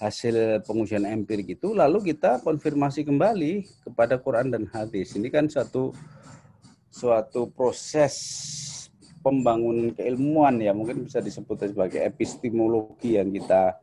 [0.00, 5.12] hasil pengujian empirik itu, lalu kita konfirmasi kembali kepada Quran dan hadis.
[5.12, 5.92] Ini kan satu
[6.88, 8.16] suatu proses
[9.20, 13.76] pembangunan keilmuan ya mungkin bisa disebut sebagai epistemologi yang kita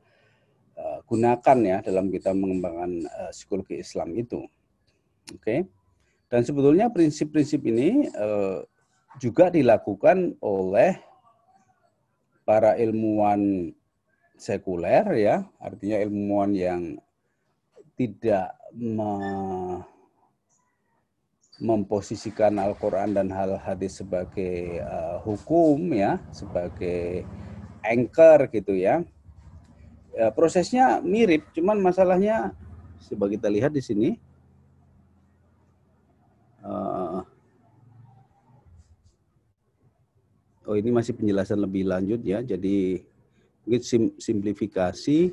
[0.82, 4.41] uh, gunakan ya dalam kita mengembangkan psikologi Islam itu.
[5.38, 5.45] Oke.
[5.45, 5.76] Okay?
[6.28, 8.63] Dan sebetulnya prinsip-prinsip ini uh,
[9.17, 10.99] juga dilakukan oleh
[12.47, 13.71] para ilmuwan
[14.38, 16.82] sekuler ya, artinya ilmuwan yang
[17.97, 19.11] tidak me
[21.57, 27.25] memposisikan Al-Quran dan hal hadis sebagai uh, hukum ya, sebagai
[27.82, 29.01] anchor gitu ya.
[30.13, 30.30] ya.
[30.30, 32.53] Prosesnya mirip, cuman masalahnya
[33.09, 34.09] coba kita lihat di sini.
[36.61, 37.25] Uh,
[40.68, 43.01] oh ini masih penjelasan lebih lanjut ya, jadi
[43.63, 45.32] mungkin sim, simplifikasi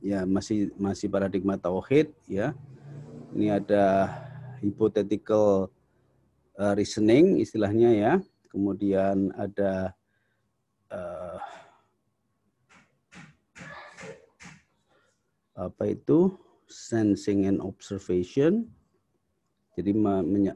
[0.00, 2.56] ya masih masih paradigma tauhid ya.
[3.36, 4.10] Ini ada
[4.64, 5.68] hypothetical
[6.56, 8.12] uh, reasoning istilahnya ya.
[8.50, 9.94] Kemudian ada
[10.90, 11.38] uh,
[15.54, 16.34] apa itu
[16.66, 18.66] sensing and observation.
[19.80, 19.96] Jadi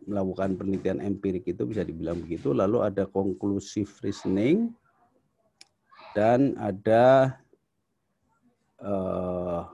[0.05, 2.53] melakukan penelitian empirik itu bisa dibilang begitu.
[2.53, 4.77] Lalu ada conclusive reasoning
[6.13, 7.33] dan ada
[8.85, 9.65] uh,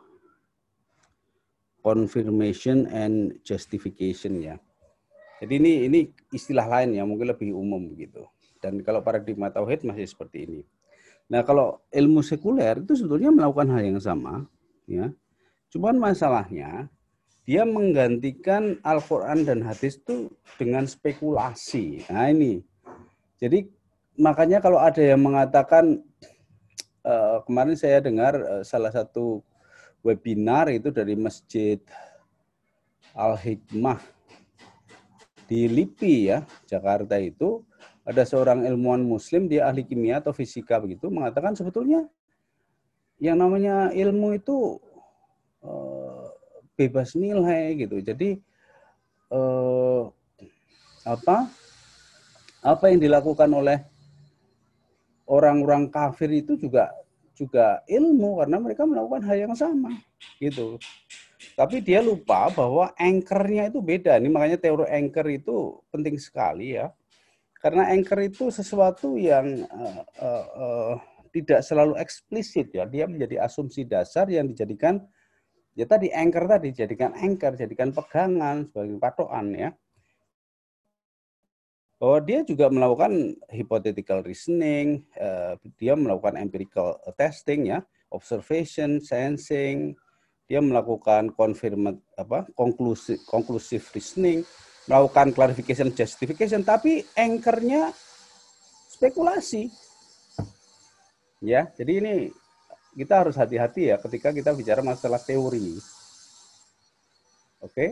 [1.82, 4.55] confirmation and justification ya.
[5.42, 8.22] Jadi ini ini istilah lain ya, mungkin lebih umum begitu.
[8.62, 10.62] Dan kalau paradigma tauhid masih seperti ini.
[11.32, 14.44] Nah, kalau ilmu sekuler itu sebetulnya melakukan hal yang sama,
[14.84, 15.09] ya.
[15.72, 16.92] Cuman masalahnya
[17.51, 22.07] dia menggantikan Al-Qur'an dan hadis itu dengan spekulasi.
[22.07, 22.62] Nah, ini.
[23.42, 23.66] Jadi
[24.14, 25.98] makanya kalau ada yang mengatakan
[27.03, 29.42] uh, kemarin saya dengar uh, salah satu
[30.07, 31.82] webinar itu dari Masjid
[33.18, 33.98] Al-Hikmah
[35.51, 37.66] di LIPI ya, Jakarta itu
[38.07, 42.07] ada seorang ilmuwan muslim dia ahli kimia atau fisika begitu mengatakan sebetulnya
[43.18, 44.78] yang namanya ilmu itu
[45.66, 46.09] uh,
[46.81, 48.01] bebas nilai gitu.
[48.01, 48.41] Jadi
[49.28, 50.09] uh,
[51.05, 51.49] apa
[52.61, 53.85] apa yang dilakukan oleh
[55.28, 56.89] orang-orang kafir itu juga
[57.37, 59.93] juga ilmu karena mereka melakukan hal yang sama
[60.41, 60.81] gitu.
[61.57, 64.20] Tapi dia lupa bahwa anchor-nya itu beda.
[64.20, 66.93] Ini makanya teori anchor itu penting sekali ya.
[67.61, 70.95] Karena anchor itu sesuatu yang uh, uh, uh,
[71.33, 72.85] tidak selalu eksplisit ya.
[72.85, 75.01] Dia menjadi asumsi dasar yang dijadikan
[75.79, 79.71] ya tadi anchor tadi dijadikan anchor, jadikan pegangan sebagai patokan ya
[82.01, 89.93] bahwa dia juga melakukan hypothetical reasoning, uh, dia melakukan empirical testing ya, observation, sensing,
[90.49, 94.41] dia melakukan confirm apa konklusi conclusive reasoning,
[94.89, 97.93] melakukan clarification justification, tapi anchornya
[98.89, 99.68] spekulasi.
[101.45, 102.14] Ya, jadi ini
[102.95, 105.78] kita harus hati-hati ya ketika kita bicara masalah teori.
[107.62, 107.72] Oke.
[107.72, 107.91] Okay?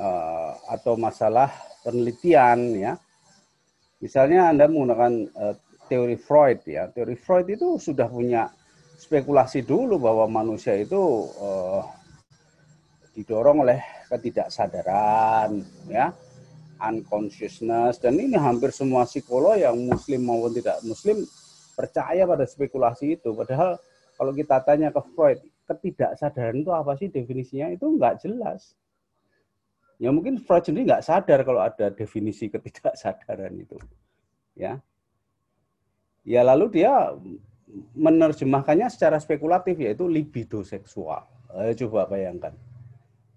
[0.00, 1.52] Uh, atau masalah
[1.84, 2.92] penelitian ya.
[4.02, 5.54] Misalnya Anda menggunakan uh,
[5.86, 6.88] teori Freud ya.
[6.90, 8.50] Teori Freud itu sudah punya
[8.98, 11.84] spekulasi dulu bahwa manusia itu uh,
[13.12, 15.60] didorong oleh ketidaksadaran
[15.90, 16.14] ya,
[16.80, 21.20] unconsciousness dan ini hampir semua psikolog yang muslim maupun tidak muslim
[21.72, 23.32] percaya pada spekulasi itu.
[23.32, 23.80] Padahal
[24.16, 27.72] kalau kita tanya ke Freud, ketidaksadaran itu apa sih definisinya?
[27.72, 28.76] Itu nggak jelas.
[30.02, 33.78] Ya mungkin Freud sendiri nggak sadar kalau ada definisi ketidaksadaran itu.
[34.58, 34.82] Ya.
[36.22, 37.14] Ya lalu dia
[37.96, 41.24] menerjemahkannya secara spekulatif yaitu libido seksual.
[41.52, 42.52] Ayo coba bayangkan.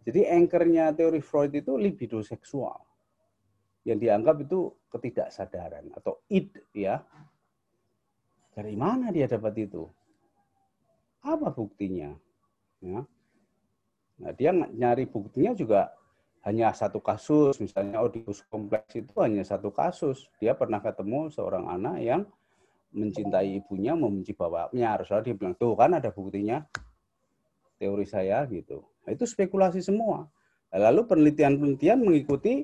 [0.06, 2.78] Jadi anchornya teori Freud itu libido seksual.
[3.86, 7.02] Yang dianggap itu ketidaksadaran atau id ya.
[8.56, 9.84] Dari mana dia dapat itu?
[11.20, 12.16] Apa buktinya?
[12.80, 13.04] Ya.
[14.16, 15.92] Nah, dia nyari buktinya juga
[16.48, 20.32] hanya satu kasus, misalnya Oedipus kompleks itu hanya satu kasus.
[20.40, 22.22] Dia pernah ketemu seorang anak yang
[22.96, 24.96] mencintai ibunya, membenci bapaknya.
[24.96, 26.64] Harusnya dia bilang, tuh kan ada buktinya.
[27.76, 28.88] Teori saya gitu.
[29.04, 30.32] Nah, itu spekulasi semua.
[30.72, 32.64] Lalu penelitian-penelitian mengikuti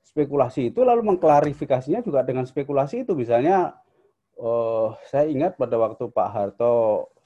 [0.00, 3.12] spekulasi itu, lalu mengklarifikasinya juga dengan spekulasi itu.
[3.12, 3.76] Misalnya,
[4.38, 6.74] uh, saya ingat pada waktu Pak Harto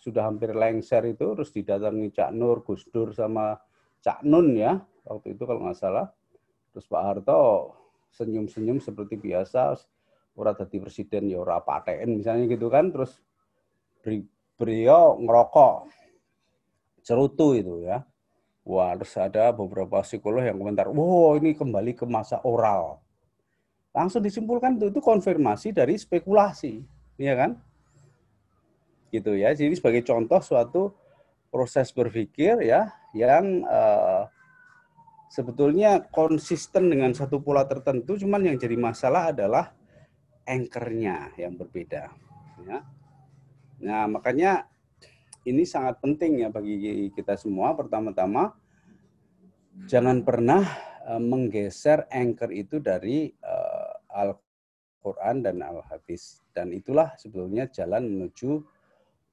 [0.01, 3.55] sudah hampir lengser itu, terus didatangi Cak Nur, Gus Dur, sama
[4.03, 6.11] Cak Nun ya, waktu itu kalau nggak salah.
[6.75, 7.41] Terus Pak Harto
[8.13, 9.79] senyum-senyum seperti biasa,
[10.35, 13.21] ora tadi presiden ya ora paten misalnya gitu kan, terus
[14.59, 15.87] beliau ngerokok
[17.05, 18.03] cerutu itu ya.
[18.63, 23.03] Wah, terus ada beberapa psikolog yang komentar, wow ini kembali ke masa oral.
[23.91, 26.81] Langsung disimpulkan itu, itu konfirmasi dari spekulasi,
[27.21, 27.61] ya kan?
[29.13, 29.53] Gitu ya.
[29.53, 30.83] Jadi sebagai contoh suatu
[31.53, 34.25] proses berpikir ya yang uh,
[35.29, 39.77] sebetulnya konsisten dengan satu pola tertentu, cuman yang jadi masalah adalah
[40.49, 42.09] anchornya yang berbeda.
[42.65, 42.79] Ya.
[43.83, 44.69] Nah makanya
[45.45, 47.75] ini sangat penting ya bagi kita semua.
[47.77, 48.55] Pertama-tama
[49.89, 50.63] jangan pernah
[51.05, 53.93] uh, menggeser anchor itu dari uh,
[55.03, 56.39] Al-Quran dan Al-Hadis.
[56.55, 58.63] Dan itulah sebetulnya jalan menuju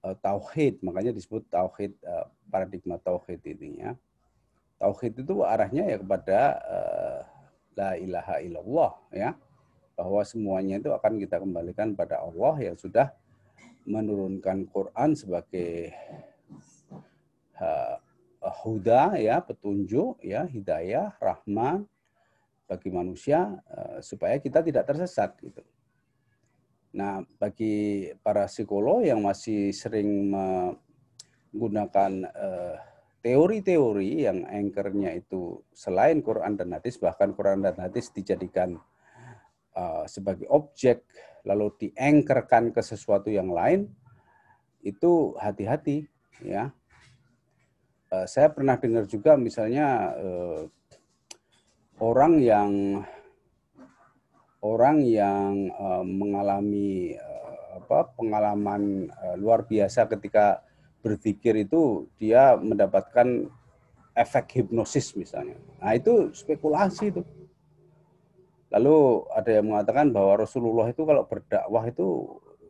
[0.01, 3.93] uh, tauhid, makanya disebut tauhid uh, paradigma tauhid ini ya.
[4.82, 7.22] Tauhid itu arahnya ya kepada uh,
[7.78, 9.38] la ilaha illallah ya.
[9.93, 13.13] Bahwa semuanya itu akan kita kembalikan pada Allah yang sudah
[13.86, 15.93] menurunkan Quran sebagai
[17.61, 18.01] uh,
[18.41, 21.86] huda ya, petunjuk ya, hidayah, rahman
[22.70, 25.65] bagi manusia uh, supaya kita tidak tersesat gitu.
[26.89, 32.82] Nah, bagi para psikolog yang masih sering menggunakan eh,
[33.22, 38.82] teori-teori yang anchornya itu selain Quran dan hadis, bahkan Quran dan hadis dijadikan
[39.78, 41.05] uh, sebagai objek,
[41.45, 43.86] lalu diangkerkan ke sesuatu yang lain,
[44.82, 46.09] itu hati-hati
[46.41, 46.74] ya.
[48.09, 50.17] Saya pernah dengar juga misalnya
[52.00, 52.72] orang yang
[54.60, 60.64] orang yang uh, mengalami uh, apa pengalaman uh, luar biasa ketika
[61.00, 63.47] berpikir itu dia mendapatkan
[64.16, 65.56] efek hipnosis misalnya.
[65.80, 67.24] Nah, itu spekulasi itu.
[68.70, 72.08] Lalu ada yang mengatakan bahwa Rasulullah itu kalau berdakwah itu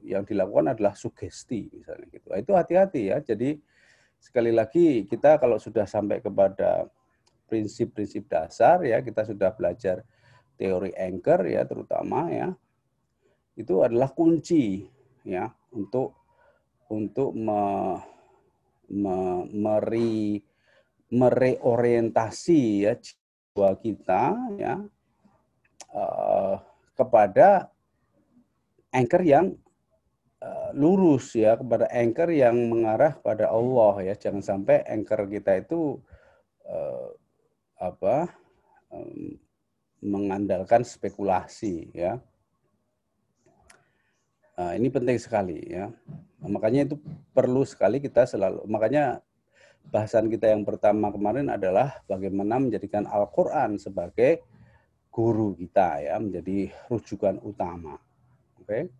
[0.05, 2.29] yang dilakukan adalah sugesti misalnya gitu.
[2.29, 3.17] Nah, itu hati-hati ya.
[3.19, 3.57] Jadi
[4.21, 6.85] sekali lagi kita kalau sudah sampai kepada
[7.49, 10.05] prinsip-prinsip dasar ya kita sudah belajar
[10.55, 12.53] teori anchor ya terutama ya
[13.57, 14.87] itu adalah kunci
[15.27, 16.15] ya untuk
[16.89, 17.61] untuk me,
[18.89, 20.41] me, meri,
[21.11, 24.23] mereorientasi ya jiwa kita
[24.57, 24.73] ya
[25.93, 26.55] uh,
[26.97, 27.69] kepada
[28.89, 29.53] anchor yang
[30.41, 36.01] uh, lurus ya kepada anchor yang mengarah pada Allah ya jangan sampai anchor kita itu
[36.65, 37.18] uh,
[37.79, 38.27] apa
[40.03, 42.19] mengandalkan spekulasi ya.
[44.59, 45.87] Nah, ini penting sekali ya.
[46.43, 46.99] Nah, makanya itu
[47.31, 49.23] perlu sekali kita selalu makanya
[49.87, 54.43] bahasan kita yang pertama kemarin adalah bagaimana menjadikan Al-Qur'an sebagai
[55.07, 57.95] guru kita ya, menjadi rujukan utama.
[58.59, 58.91] Oke.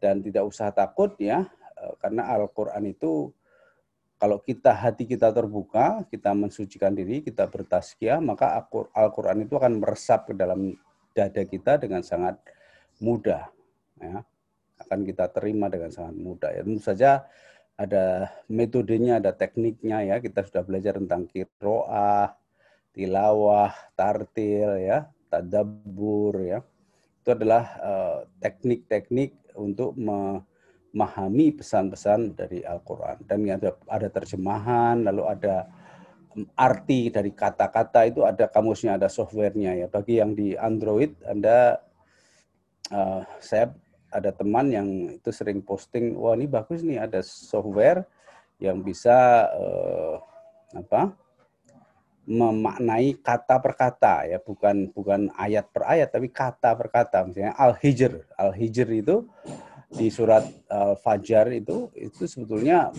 [0.00, 1.44] Dan tidak usah takut ya
[1.76, 3.28] eh, karena Al-Qur'an itu
[4.20, 10.28] kalau kita hati kita terbuka, kita mensucikan diri, kita bertaskia, maka Al-Quran itu akan meresap
[10.28, 10.76] ke dalam
[11.16, 12.36] dada kita dengan sangat
[13.00, 13.48] mudah.
[13.96, 14.20] Ya.
[14.76, 16.52] Akan kita terima dengan sangat mudah.
[16.52, 17.24] Ya, tentu saja
[17.80, 20.16] ada metodenya, ada tekniknya ya.
[20.20, 22.36] Kita sudah belajar tentang kiroah,
[22.92, 26.60] tilawah, tartil, ya, tadabur, ya.
[27.24, 30.44] Itu adalah eh, teknik-teknik uh, untuk me
[30.90, 33.22] memahami pesan-pesan dari Al-Quran.
[33.26, 35.70] Dan ada, ada terjemahan, lalu ada
[36.54, 39.86] arti dari kata-kata itu ada kamusnya, ada softwarenya ya.
[39.86, 41.78] Bagi yang di Android, Anda,
[42.90, 43.70] uh, saya
[44.10, 48.02] ada teman yang itu sering posting, wah ini bagus nih ada software
[48.58, 50.18] yang bisa uh,
[50.74, 51.14] apa
[52.30, 57.58] memaknai kata per kata ya bukan bukan ayat per ayat tapi kata per kata misalnya
[57.58, 59.26] al hijr al hijr itu
[59.90, 62.94] di surat uh, Fajar itu itu sebetulnya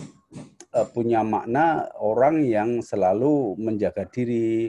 [0.76, 4.68] uh, punya makna orang yang selalu menjaga diri,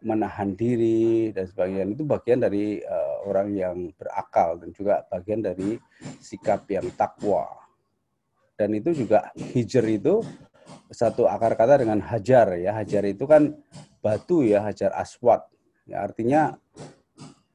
[0.00, 5.76] menahan diri dan sebagainya itu bagian dari uh, orang yang berakal dan juga bagian dari
[6.24, 7.44] sikap yang takwa.
[8.56, 10.20] Dan itu juga hijr itu
[10.92, 12.76] satu akar kata dengan hajar ya.
[12.76, 13.56] Hajar itu kan
[14.04, 15.44] batu ya, hajar aswad.
[15.88, 16.54] Ya, artinya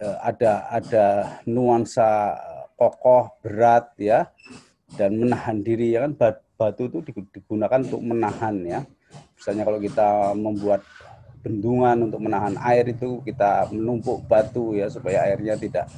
[0.01, 1.05] ada ada
[1.47, 2.35] nuansa
[2.75, 4.31] kokoh, berat ya.
[4.95, 6.37] Dan menahan diri ya kan.
[6.55, 7.03] Batu itu
[7.35, 8.79] digunakan untuk menahan ya.
[9.35, 10.87] Misalnya kalau kita membuat
[11.43, 15.91] bendungan untuk menahan air itu kita menumpuk batu ya supaya airnya tidak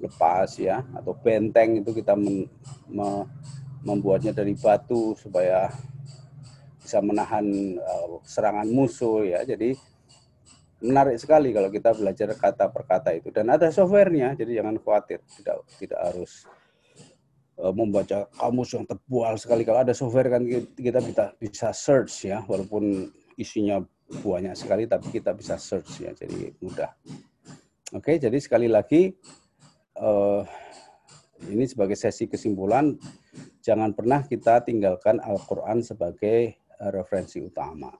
[0.00, 0.80] lepas ya.
[0.96, 2.48] Atau benteng itu kita men,
[2.88, 3.28] me,
[3.84, 5.68] membuatnya dari batu supaya
[6.80, 7.44] bisa menahan
[7.76, 9.44] uh, serangan musuh ya.
[9.44, 9.76] Jadi
[10.80, 13.28] menarik sekali kalau kita belajar kata per kata itu.
[13.30, 15.20] Dan ada softwarenya jadi jangan khawatir.
[15.24, 16.48] Tidak tidak harus
[17.60, 19.62] uh, membaca kamus yang tebal sekali.
[19.62, 20.42] Kalau ada software kan
[20.76, 26.50] kita bisa bisa search ya walaupun isinya banyak sekali tapi kita bisa search ya jadi
[26.58, 26.90] mudah.
[27.94, 29.14] Oke jadi sekali lagi
[30.00, 30.42] uh,
[31.46, 32.96] ini sebagai sesi kesimpulan
[33.60, 37.92] jangan pernah kita tinggalkan Al-Quran sebagai referensi utama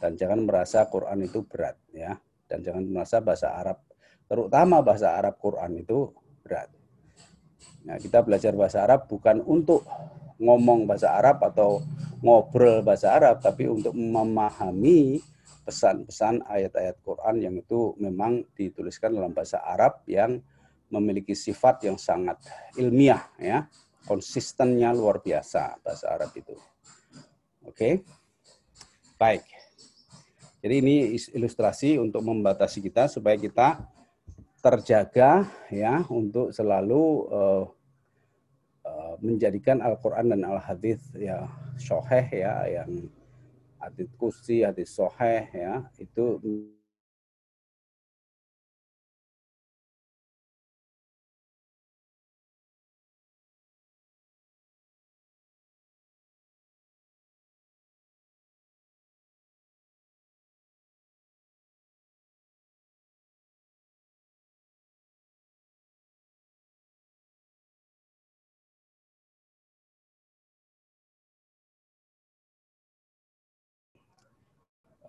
[0.00, 2.16] dan jangan merasa Quran itu berat ya.
[2.50, 3.78] Dan jangan merasa bahasa Arab
[4.26, 6.10] terutama bahasa Arab Quran itu
[6.42, 6.70] berat.
[7.86, 9.86] Nah, kita belajar bahasa Arab bukan untuk
[10.40, 11.84] ngomong bahasa Arab atau
[12.24, 15.20] ngobrol bahasa Arab, tapi untuk memahami
[15.66, 20.40] pesan-pesan ayat-ayat Quran yang itu memang dituliskan dalam bahasa Arab yang
[20.90, 22.40] memiliki sifat yang sangat
[22.78, 23.66] ilmiah ya.
[24.06, 26.56] Konsistennya luar biasa bahasa Arab itu.
[27.62, 27.74] Oke?
[27.76, 27.94] Okay?
[29.20, 29.44] baik
[30.60, 33.80] jadi ini ilustrasi untuk membatasi kita supaya kita
[34.60, 37.64] terjaga ya untuk selalu uh,
[38.84, 41.48] uh, menjadikan Al-Qur'an dan Al-Hadis ya
[41.80, 43.08] soheh ya yang
[43.80, 46.36] hadis kursi, hadis soheh ya itu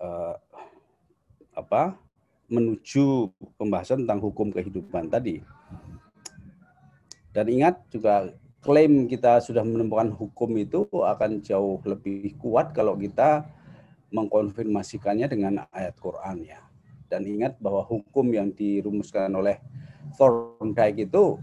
[0.02, 0.36] uh,
[1.56, 1.96] apa
[2.52, 5.40] menuju pembahasan tentang hukum kehidupan tadi.
[7.32, 13.48] Dan ingat juga klaim kita sudah menemukan hukum itu akan jauh lebih kuat kalau kita
[14.12, 16.60] mengkonfirmasikannya dengan ayat Quran ya.
[17.08, 19.64] Dan ingat bahwa hukum yang dirumuskan oleh
[20.20, 21.40] Thorndike itu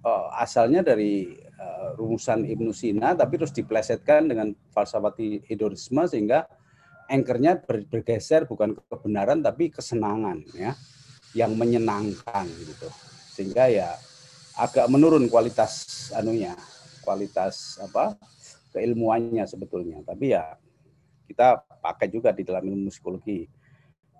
[0.00, 6.48] uh, asalnya dari uh, rumusan Ibnu Sina tapi terus diplesetkan dengan falsafat hedonisme sehingga
[7.08, 10.76] anchornya bergeser bukan kebenaran tapi kesenangan ya.
[11.36, 12.88] Yang menyenangkan gitu.
[13.34, 13.96] Sehingga ya
[14.58, 16.56] agak menurun kualitas anunya
[17.04, 18.16] kualitas apa
[18.72, 20.04] keilmuannya sebetulnya.
[20.04, 20.56] Tapi ya
[21.28, 23.48] kita pakai juga di dalam ilmu psikologi.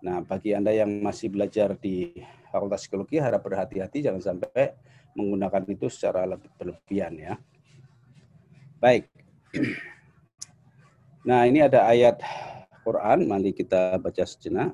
[0.05, 2.12] Nah bagi anda yang masih belajar di
[2.49, 4.72] fakultas psikologi harap berhati-hati jangan sampai
[5.16, 7.34] menggunakan itu secara lebih berlebihan ya.
[8.80, 9.09] Baik.
[11.28, 12.24] Nah ini ada ayat
[12.89, 13.28] Quran.
[13.28, 14.72] Mari kita baca sejenak.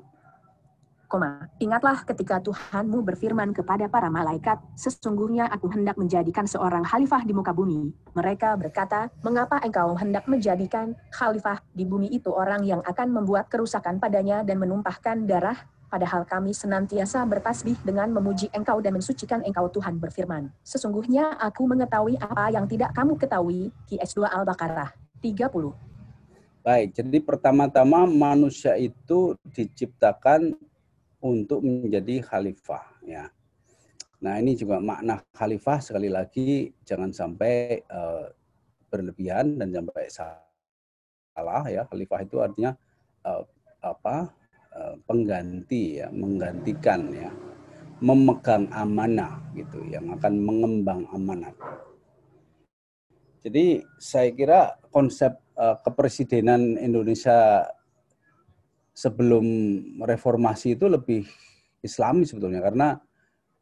[1.05, 7.29] Koma, ingatlah ketika Tuhanmu berfirman kepada para malaikat, sesungguhnya aku hendak menjadikan seorang khalifah di
[7.29, 7.93] muka bumi.
[8.17, 14.01] Mereka berkata, mengapa engkau hendak menjadikan khalifah di bumi itu orang yang akan membuat kerusakan
[14.01, 15.55] padanya dan menumpahkan darah?
[15.93, 20.49] Padahal kami senantiasa bertasbih dengan memuji engkau dan mensucikan engkau Tuhan berfirman.
[20.65, 23.69] Sesungguhnya aku mengetahui apa yang tidak kamu ketahui.
[23.87, 24.89] QS2 Al-Baqarah
[25.21, 25.94] 30.
[26.65, 30.57] Baik, jadi pertama-tama manusia itu diciptakan
[31.21, 33.29] untuk menjadi khalifah ya.
[34.17, 38.33] Nah, ini juga makna khalifah sekali lagi jangan sampai uh,
[38.89, 41.85] berlebihan dan sampai salah ya.
[41.85, 42.73] Khalifah itu artinya
[43.29, 43.45] uh,
[43.85, 44.33] apa?
[44.73, 47.29] Uh, pengganti ya, menggantikan ya.
[48.01, 51.53] Memegang amanah gitu yang akan mengembang amanah.
[53.45, 57.67] Jadi saya kira konsep uh, kepresidenan Indonesia
[58.95, 59.45] sebelum
[60.07, 61.27] reformasi itu lebih
[61.83, 62.95] Islami sebetulnya karena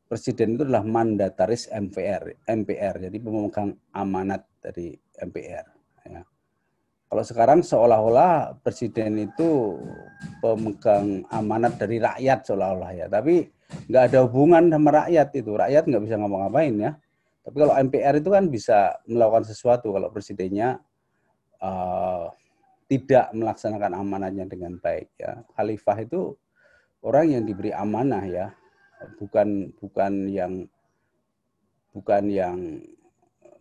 [0.07, 5.65] presiden itu adalah mandataris MPR, MPR jadi pemegang amanat dari MPR.
[6.05, 6.21] Ya.
[7.09, 9.81] Kalau sekarang seolah-olah presiden itu
[10.37, 13.49] pemegang amanat dari rakyat seolah-olah ya, tapi
[13.89, 15.51] nggak ada hubungan sama rakyat itu.
[15.57, 16.91] Rakyat nggak bisa ngomong ngapain ya
[17.43, 18.79] Tapi kalau MPR itu kan bisa
[19.09, 20.79] melakukan sesuatu kalau presidennya
[21.63, 22.27] uh,
[22.91, 25.41] tidak melaksanakan amanahnya dengan baik ya.
[25.55, 26.35] Khalifah itu
[27.01, 28.47] orang yang diberi amanah ya,
[29.17, 30.67] bukan bukan yang
[31.95, 32.57] bukan yang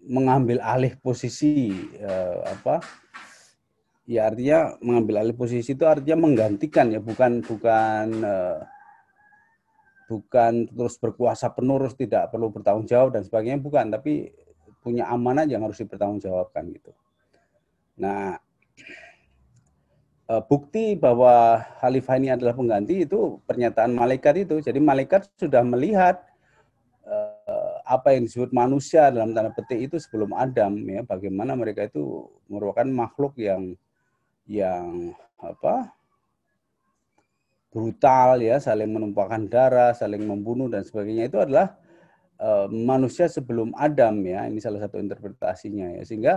[0.03, 1.71] mengambil alih posisi
[2.03, 2.83] uh, apa
[4.03, 8.59] ya artinya mengambil alih posisi itu artinya menggantikan ya bukan bukan uh,
[10.11, 14.35] bukan terus berkuasa penerus tidak perlu bertanggung jawab dan sebagainya bukan tapi
[14.83, 16.91] punya amanah yang harus dipertanggungjawabkan gitu.
[18.03, 18.35] Nah,
[20.27, 24.59] eh, bukti bahwa khalifah ini adalah pengganti itu pernyataan malaikat itu.
[24.59, 26.27] Jadi malaikat sudah melihat
[27.07, 32.27] eh, apa yang disebut manusia dalam tanda petik itu sebelum Adam ya, bagaimana mereka itu
[32.51, 33.79] merupakan makhluk yang
[34.51, 35.95] yang apa
[37.73, 41.73] brutal ya, saling menumpahkan darah, saling membunuh dan sebagainya itu adalah
[42.37, 44.45] uh, manusia sebelum Adam ya.
[44.45, 46.03] Ini salah satu interpretasinya ya.
[46.05, 46.35] Sehingga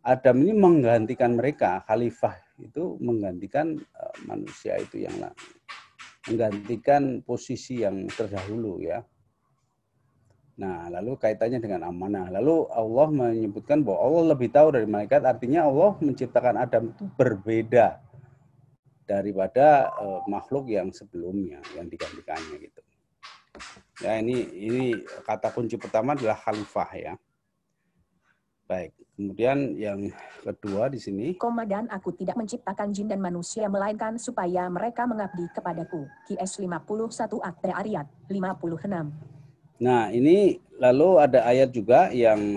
[0.00, 5.12] Adam ini menggantikan mereka, khalifah itu menggantikan uh, manusia itu yang
[6.28, 9.04] menggantikan posisi yang terdahulu ya.
[10.60, 12.28] Nah, lalu kaitannya dengan amanah.
[12.28, 17.96] Lalu Allah menyebutkan bahwa Allah lebih tahu dari malaikat, artinya Allah menciptakan Adam itu berbeda
[19.08, 22.80] daripada uh, makhluk yang sebelumnya yang digantikannya gitu.
[24.04, 24.82] Ya ini ini
[25.24, 27.14] kata kunci pertama adalah khalifah ya.
[28.68, 30.08] Baik, kemudian yang
[30.40, 31.36] kedua di sini.
[31.36, 36.08] Komandan aku tidak menciptakan jin dan manusia melainkan supaya mereka mengabdi kepadaku.
[36.24, 39.84] QS 51 Akte Ayat 56.
[39.84, 42.56] Nah, ini lalu ada ayat juga yang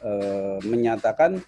[0.00, 1.44] eh, menyatakan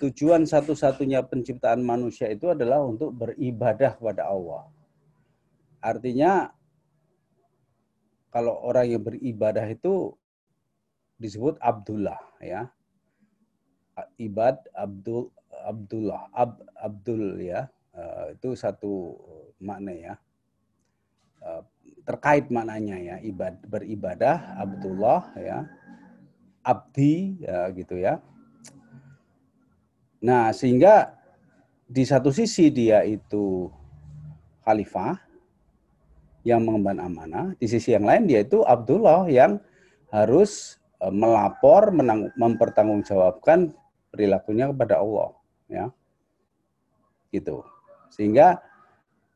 [0.00, 4.64] tujuan satu-satunya penciptaan manusia itu adalah untuk beribadah kepada Allah.
[5.84, 6.48] Artinya
[8.32, 10.16] kalau orang yang beribadah itu
[11.20, 12.72] disebut Abdullah ya.
[14.18, 15.30] Ibad Abdul
[15.64, 17.70] Abdullah Ab, Abdul ya.
[17.94, 19.14] Uh, itu satu
[19.62, 20.14] makna ya.
[21.38, 21.62] Uh,
[22.04, 25.64] terkait maknanya ya, ibad beribadah Abdullah ya.
[26.64, 28.24] Abdi ya gitu ya
[30.24, 31.12] Nah, sehingga
[31.84, 33.68] di satu sisi dia itu
[34.64, 35.20] khalifah
[36.48, 39.60] yang mengemban amanah, di sisi yang lain dia itu Abdullah yang
[40.08, 40.80] harus
[41.12, 43.76] melapor, menang, mempertanggungjawabkan
[44.14, 45.34] perilakunya kepada Allah,
[45.66, 45.90] ya.
[47.34, 47.66] Gitu.
[48.14, 48.62] Sehingga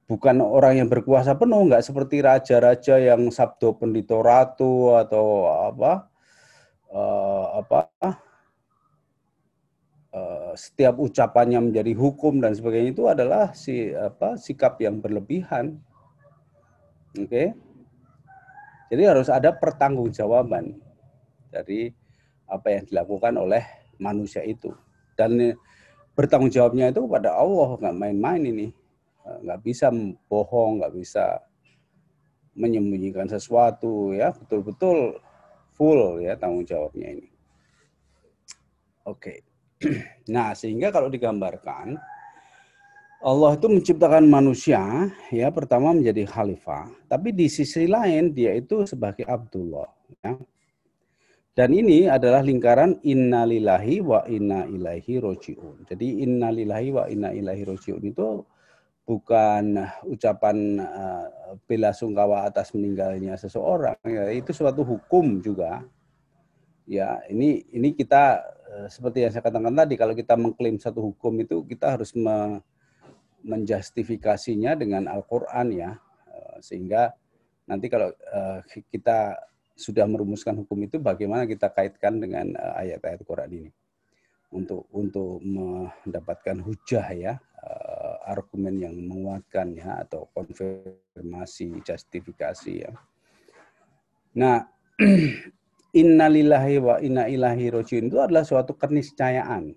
[0.07, 6.07] bukan orang yang berkuasa penuh, nggak seperti raja-raja yang sabdo pendito ratu atau apa,
[6.95, 7.91] uh, apa
[10.09, 15.77] Eh, setiap ucapannya menjadi hukum dan sebagainya itu adalah si apa sikap yang berlebihan.
[17.13, 17.29] Oke.
[17.29, 17.49] Okay?
[18.89, 20.81] Jadi harus ada pertanggungjawaban
[21.53, 21.93] dari
[22.49, 23.61] apa yang dilakukan oleh
[23.99, 24.73] manusia itu.
[25.19, 25.55] Dan
[26.15, 28.67] bertanggung jawabnya itu kepada Allah, nggak main-main ini.
[29.27, 29.93] Eh, nggak bisa
[30.27, 31.43] bohong, nggak bisa
[32.59, 35.23] menyembunyikan sesuatu ya, betul-betul
[35.79, 37.29] full ya tanggung jawabnya ini.
[39.07, 39.39] Oke.
[39.39, 39.39] Okay.
[40.29, 41.97] Nah, sehingga kalau digambarkan
[43.19, 49.27] Allah itu menciptakan manusia ya pertama menjadi khalifah, tapi di sisi lain dia itu sebagai
[49.27, 49.91] Abdullah
[50.23, 50.39] ya.
[51.59, 55.91] Dan ini adalah lingkaran innalillahi wa inna ilaihi rojiun.
[55.91, 58.47] Jadi innalillahi wa inna ilaihi rojiun itu
[59.03, 61.27] bukan ucapan uh,
[61.67, 65.83] bela sungkawa atas meninggalnya seseorang ya, itu suatu hukum juga.
[66.87, 68.39] Ya, ini ini kita
[68.69, 72.61] Eh, seperti yang saya katakan tadi, kalau kita mengklaim satu hukum itu kita harus me,
[73.41, 75.91] menjustifikasinya dengan Al-Quran ya,
[76.29, 77.09] eh, sehingga
[77.69, 79.37] nanti kalau uh, kita
[79.79, 83.71] sudah merumuskan hukum itu, bagaimana kita kaitkan dengan ayat-ayat Quran ini?
[84.51, 92.93] Untuk untuk mendapatkan hujah ya, uh, argumen yang menguatkan ya atau konfirmasi, justifikasi ya.
[94.35, 94.67] Nah
[96.01, 99.77] innalillahi wa inna ilahi rojiun itu adalah suatu keniscayaan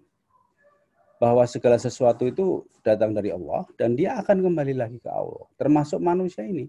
[1.21, 5.45] bahwa segala sesuatu itu datang dari Allah dan dia akan kembali lagi ke Allah.
[5.53, 6.65] Termasuk manusia ini.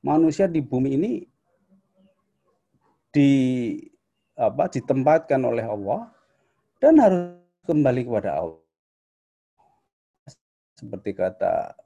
[0.00, 1.12] Manusia di bumi ini
[3.10, 3.30] di
[4.38, 6.08] apa ditempatkan oleh Allah
[6.80, 7.36] dan harus
[7.68, 8.62] kembali kepada Allah
[10.80, 11.76] seperti kata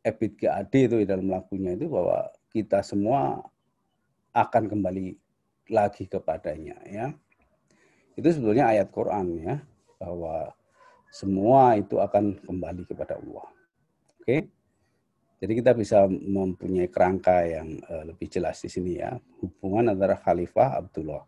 [0.00, 3.44] Ebit GAD itu dalam lagunya itu bahwa kita semua
[4.32, 5.12] akan kembali
[5.68, 7.12] lagi kepadanya ya.
[8.16, 9.60] Itu sebetulnya ayat Quran ya
[10.00, 10.48] bahwa
[11.12, 13.46] semua itu akan kembali kepada Allah.
[14.16, 14.48] Oke.
[15.40, 20.76] Jadi kita bisa mempunyai kerangka yang uh, lebih jelas di sini ya, hubungan antara Khalifah
[20.76, 21.24] Abdullah.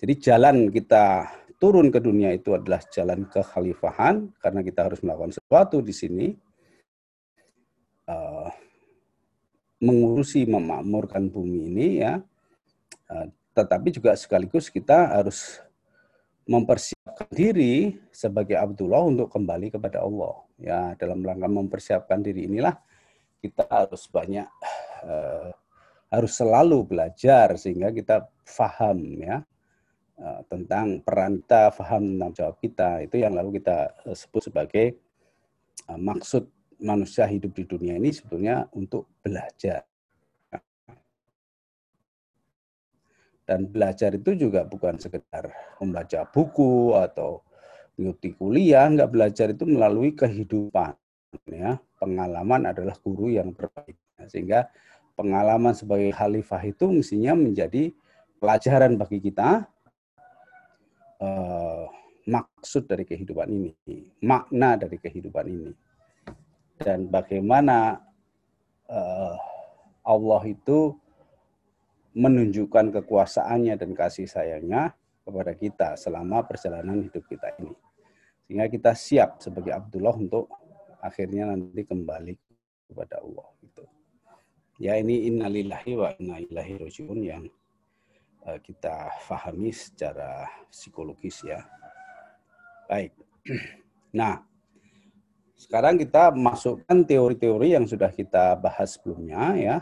[0.00, 1.28] Jadi jalan kita
[1.60, 6.26] turun ke dunia itu adalah jalan kekhalifahan karena kita harus melakukan sesuatu di sini
[8.10, 8.50] uh,
[9.80, 12.20] mengurusi memakmurkan bumi ini ya
[13.12, 15.62] uh, tetapi juga sekaligus kita harus
[16.44, 20.44] mempersiapkan diri sebagai Abdullah untuk kembali kepada Allah.
[20.60, 22.76] Ya, dalam rangka mempersiapkan diri inilah
[23.44, 24.48] kita harus banyak
[25.04, 25.52] uh,
[26.08, 29.44] harus selalu belajar sehingga kita faham ya
[30.16, 33.04] uh, tentang peran kita, faham tentang jawab kita.
[33.04, 34.96] Itu yang lalu kita uh, sebut sebagai
[35.84, 36.48] maksud
[36.80, 39.84] manusia hidup di dunia ini sebetulnya untuk belajar.
[43.44, 47.44] Dan belajar itu juga bukan sekedar membaca buku atau
[48.00, 50.96] mengikuti kuliah, enggak belajar itu melalui kehidupan.
[51.48, 53.98] Ya, pengalaman adalah guru yang terbaik.
[54.30, 54.70] Sehingga
[55.14, 57.94] pengalaman sebagai khalifah itu mestinya menjadi
[58.38, 59.64] pelajaran bagi kita
[61.22, 61.84] eh,
[62.24, 63.72] maksud dari kehidupan ini,
[64.24, 65.72] makna dari kehidupan ini,
[66.80, 68.00] dan bagaimana
[68.88, 69.36] eh,
[70.04, 70.92] Allah itu
[72.14, 77.74] menunjukkan kekuasaannya dan kasih sayangnya kepada kita selama perjalanan hidup kita ini.
[78.44, 80.52] Sehingga kita siap sebagai Abdullah untuk
[81.04, 82.32] akhirnya nanti kembali
[82.88, 83.48] kepada Allah.
[83.60, 83.84] Gitu.
[84.80, 87.44] Ya ini innalillahi wa inna ilahi rojiun yang
[88.48, 91.60] uh, kita fahami secara psikologis ya.
[92.88, 93.12] Baik.
[94.14, 94.38] Nah,
[95.58, 99.76] sekarang kita masukkan teori-teori yang sudah kita bahas sebelumnya ya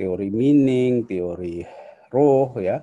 [0.00, 1.60] teori meaning, teori
[2.08, 2.80] roh ya,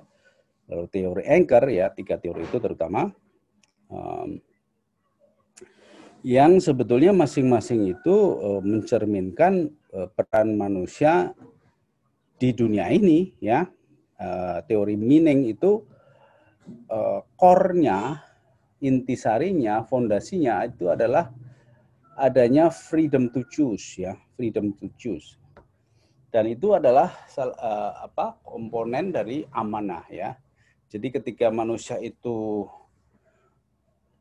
[0.70, 3.10] lalu teori anchor ya, tiga teori itu terutama
[3.90, 4.38] um,
[6.28, 11.32] yang sebetulnya masing-masing itu uh, mencerminkan uh, peran manusia
[12.36, 13.64] di dunia ini ya.
[14.18, 15.86] Uh, teori meaning itu
[17.38, 18.18] core-nya,
[18.82, 21.32] intisarinya, fondasinya itu adalah
[22.18, 25.38] adanya freedom to choose ya, freedom to choose
[26.28, 27.08] dan itu adalah
[28.04, 30.36] apa komponen dari amanah ya.
[30.88, 32.68] Jadi ketika manusia itu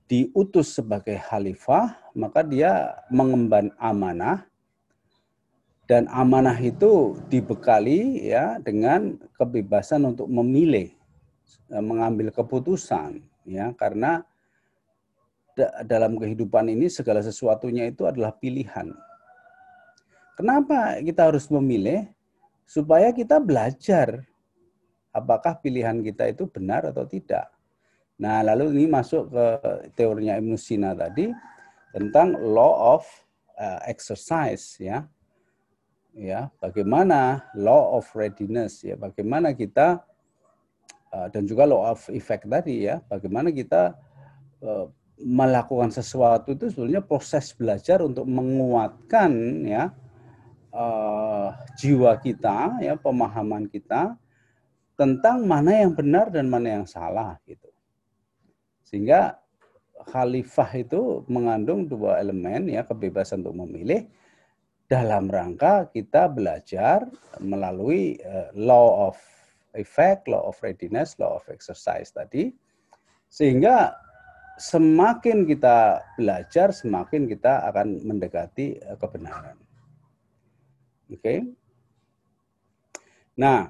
[0.07, 4.47] diutus sebagai khalifah, maka dia mengemban amanah
[5.87, 10.91] dan amanah itu dibekali ya dengan kebebasan untuk memilih
[11.71, 14.23] eh, mengambil keputusan ya karena
[15.87, 18.93] dalam kehidupan ini segala sesuatunya itu adalah pilihan
[20.37, 22.05] Kenapa kita harus memilih?
[22.69, 24.21] Supaya kita belajar
[25.09, 27.49] apakah pilihan kita itu benar atau tidak.
[28.17, 29.45] Nah, lalu ini masuk ke
[29.93, 31.29] teorinya Ibn Sina tadi
[31.93, 33.05] tentang law of
[33.57, 35.05] uh, exercise ya.
[36.17, 40.01] Ya, bagaimana law of readiness ya, bagaimana kita
[41.13, 43.93] uh, dan juga law of effect tadi ya, bagaimana kita
[44.65, 44.89] uh,
[45.21, 49.29] melakukan sesuatu itu sebenarnya proses belajar untuk menguatkan
[49.61, 49.93] ya
[50.73, 54.17] uh, jiwa kita, ya pemahaman kita
[54.97, 57.69] tentang mana yang benar dan mana yang salah gitu.
[58.87, 59.35] Sehingga
[60.07, 64.07] khalifah itu mengandung dua elemen ya kebebasan untuk memilih
[64.87, 67.03] dalam rangka kita belajar
[67.43, 69.19] melalui uh, law of
[69.75, 72.55] effect, law of readiness, law of exercise tadi
[73.27, 73.91] sehingga
[74.55, 79.59] semakin kita belajar semakin kita akan mendekati uh, kebenaran.
[81.11, 81.19] Oke.
[81.19, 81.39] Okay.
[83.37, 83.69] Nah,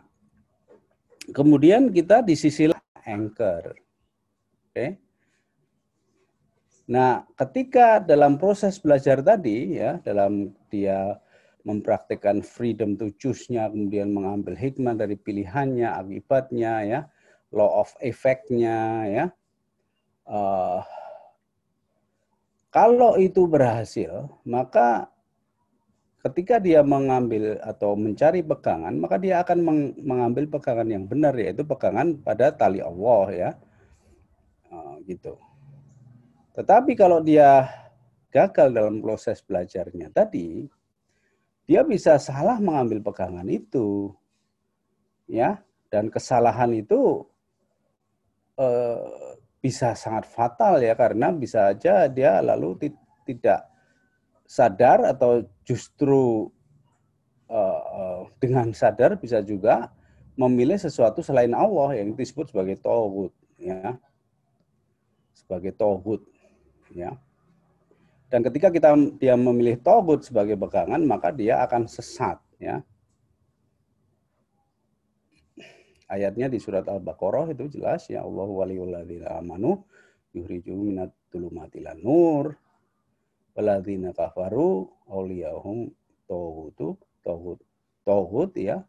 [1.34, 2.70] kemudian kita di sisi
[3.04, 3.74] anchor.
[3.74, 4.72] Oke.
[4.72, 4.90] Okay.
[6.88, 11.20] Nah, ketika dalam proses belajar tadi ya, dalam dia
[11.68, 17.00] mempraktikkan freedom to choose-nya, kemudian mengambil hikmah dari pilihannya, akibatnya ya,
[17.52, 19.26] law of effect-nya ya.
[20.24, 20.80] Uh,
[22.72, 25.12] kalau itu berhasil, maka
[26.24, 29.60] ketika dia mengambil atau mencari pegangan, maka dia akan
[30.00, 33.50] mengambil pegangan yang benar, yaitu pegangan pada tali Allah ya,
[34.72, 35.36] uh, gitu.
[36.58, 37.70] Tetapi kalau dia
[38.34, 40.66] gagal dalam proses belajarnya tadi,
[41.70, 44.10] dia bisa salah mengambil pegangan itu,
[45.30, 45.62] ya,
[45.94, 47.22] dan kesalahan itu
[48.58, 52.90] uh, bisa sangat fatal ya, karena bisa aja dia lalu
[53.30, 53.70] tidak
[54.50, 56.50] sadar atau justru
[57.54, 59.94] uh, uh, dengan sadar bisa juga
[60.34, 63.94] memilih sesuatu selain Allah yang disebut sebagai tauhid ya.
[65.38, 66.37] Sebagai tauhid
[66.94, 67.16] ya.
[68.28, 72.84] Dan ketika kita dia memilih tauhid sebagai pegangan maka dia akan sesat ya.
[76.08, 79.84] Ayatnya di surat Al-Baqarah itu jelas ya Allah waliyul ladzina amanu
[80.32, 82.56] yukhrijuhum minat tulumati nur
[83.58, 85.90] waladzina kafaru auliyahum
[86.30, 86.94] tauhutu
[87.26, 87.60] tauhut
[88.06, 88.86] tauhut ya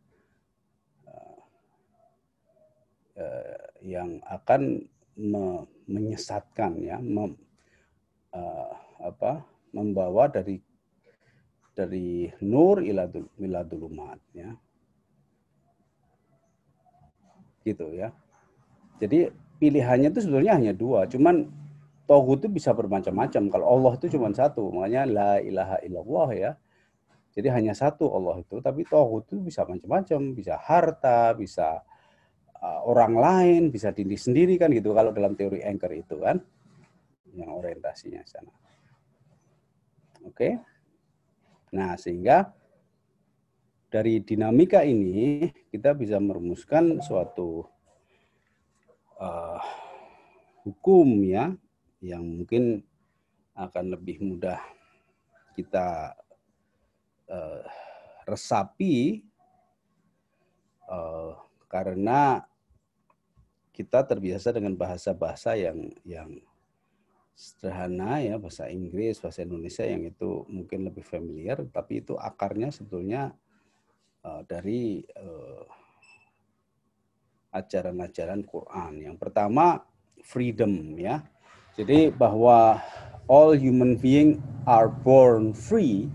[3.16, 4.84] eh, yang akan
[5.16, 7.01] me, menyesatkan ya
[8.39, 8.70] uh,
[9.03, 9.43] apa
[9.74, 10.62] membawa dari
[11.74, 14.51] dari nur iladul miladulumat ya.
[17.62, 18.11] Gitu ya.
[18.99, 19.30] Jadi
[19.62, 21.07] pilihannya itu sebetulnya hanya dua.
[21.07, 21.47] Cuman
[22.11, 23.43] tohut itu bisa bermacam-macam.
[23.47, 24.74] Kalau Allah itu cuma satu.
[24.74, 26.51] Makanya la ilaha illallah ya.
[27.39, 28.59] Jadi hanya satu Allah itu.
[28.59, 30.34] Tapi tohut itu bisa macam-macam.
[30.34, 31.86] Bisa harta bisa
[32.59, 34.91] uh, orang lain, bisa diri sendiri kan gitu.
[34.91, 36.43] Kalau dalam teori anchor itu kan
[37.35, 38.53] yang orientasinya sana.
[40.24, 40.59] Oke.
[41.72, 42.49] Nah, sehingga
[43.89, 47.64] dari dinamika ini kita bisa merumuskan suatu
[49.16, 49.61] uh,
[50.64, 51.57] hukum ya
[52.05, 52.85] yang mungkin
[53.57, 54.61] akan lebih mudah
[55.57, 56.14] kita
[57.26, 57.64] uh,
[58.29, 59.24] resapi
[60.87, 61.35] uh,
[61.66, 62.45] karena
[63.72, 66.39] kita terbiasa dengan bahasa-bahasa yang yang
[67.39, 73.30] sederhana ya bahasa Inggris bahasa Indonesia yang itu mungkin lebih familiar tapi itu akarnya sebetulnya
[74.26, 75.62] uh, dari uh,
[77.55, 78.93] ajaran-ajaran Quran.
[79.07, 79.86] Yang pertama
[80.26, 81.22] freedom ya.
[81.78, 82.82] Jadi bahwa
[83.30, 86.11] all human being are born free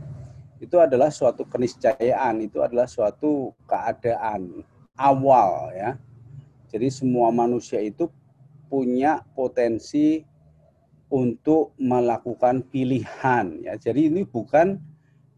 [0.59, 4.63] itu adalah suatu keniscayaan itu adalah suatu keadaan
[4.99, 5.95] awal ya.
[6.67, 8.11] Jadi semua manusia itu
[8.67, 10.25] punya potensi
[11.11, 13.73] untuk melakukan pilihan ya.
[13.79, 14.79] Jadi ini bukan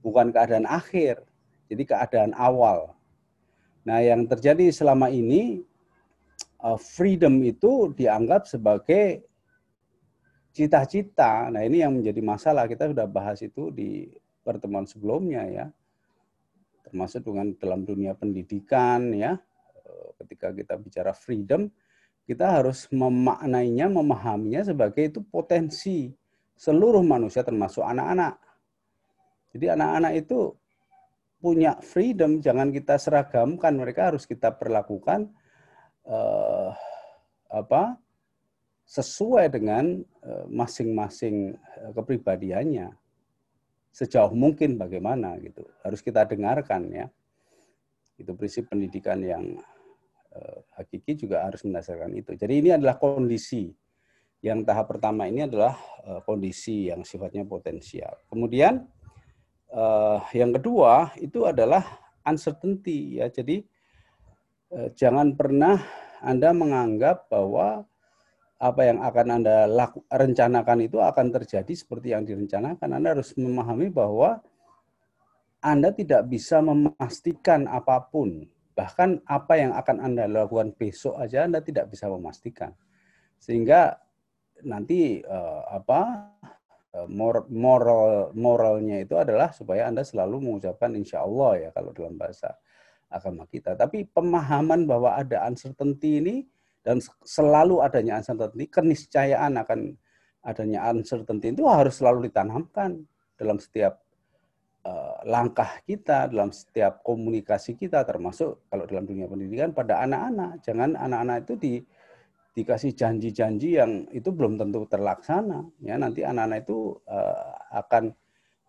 [0.05, 1.25] bukan keadaan akhir,
[1.69, 2.93] jadi keadaan awal.
[3.85, 5.61] Nah, yang terjadi selama ini
[6.61, 9.25] uh, freedom itu dianggap sebagai
[10.53, 11.49] cita-cita.
[11.53, 12.65] Nah, ini yang menjadi masalah.
[12.65, 14.09] Kita sudah bahas itu di
[14.41, 15.65] pertemuan sebelumnya ya.
[16.85, 19.37] Termasuk dengan dalam dunia pendidikan ya
[20.19, 21.67] ketika kita bicara freedom,
[22.25, 26.09] kita harus memaknainya, memahaminya sebagai itu potensi
[26.57, 28.41] seluruh manusia termasuk anak-anak.
[29.53, 30.39] Jadi anak-anak itu
[31.37, 35.29] punya freedom, jangan kita seragamkan, mereka harus kita perlakukan
[36.09, 36.73] uh,
[37.53, 38.01] apa
[38.85, 42.93] sesuai dengan eh, masing-masing uh, kepribadiannya
[43.89, 47.09] sejauh mungkin bagaimana gitu harus kita dengarkan ya
[48.21, 49.74] itu prinsip pendidikan yang Eh,
[50.75, 52.35] hakiki juga harus mendasarkan itu.
[52.35, 53.71] Jadi ini adalah kondisi.
[54.43, 55.73] Yang tahap pertama ini adalah
[56.05, 58.19] eh, kondisi yang sifatnya potensial.
[58.29, 58.83] Kemudian
[59.71, 61.83] eh, yang kedua itu adalah
[62.25, 63.29] uncertainty ya.
[63.31, 63.63] Jadi
[64.97, 65.79] jangan pernah
[66.19, 67.85] Anda menganggap bahwa
[68.59, 72.89] apa yang akan Anda laku, rencanakan itu akan terjadi seperti yang direncanakan.
[72.97, 74.41] Anda harus memahami bahwa
[75.61, 81.63] Anda tidak bisa memastikan apa pun Bahkan apa yang akan Anda lakukan besok aja Anda
[81.63, 82.75] tidak bisa memastikan.
[83.39, 83.95] Sehingga
[84.67, 86.31] nanti uh, apa
[86.93, 87.07] uh,
[87.49, 92.51] moral moralnya itu adalah supaya Anda selalu mengucapkan insya Allah ya kalau dalam bahasa
[93.07, 93.79] agama kita.
[93.79, 96.35] Tapi pemahaman bahwa ada uncertainty ini
[96.83, 99.95] dan selalu adanya uncertainty, keniscayaan akan
[100.45, 103.01] adanya uncertainty itu harus selalu ditanamkan
[103.39, 104.04] dalam setiap Eh,
[105.25, 110.61] langkah kita dalam setiap komunikasi kita termasuk kalau dalam dunia pendidikan pada anak-anak.
[110.61, 111.73] Jangan anak-anak itu di
[112.55, 115.65] dikasih janji-janji yang itu belum tentu terlaksana.
[115.81, 118.13] Ya nanti anak-anak itu uh, akan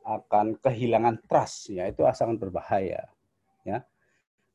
[0.08, 1.68] akan kehilangan trust.
[1.70, 3.12] Ya itu sangat berbahaya.
[3.68, 3.84] Ya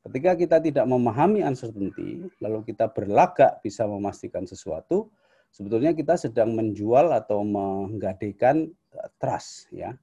[0.01, 5.14] ketika kita tidak memahami uncertainty lalu kita berlagak bisa memastikan sesuatu
[5.53, 9.70] sebetulnya kita sedang menjual atau menggadekan eh, trust.
[9.70, 9.93] Ya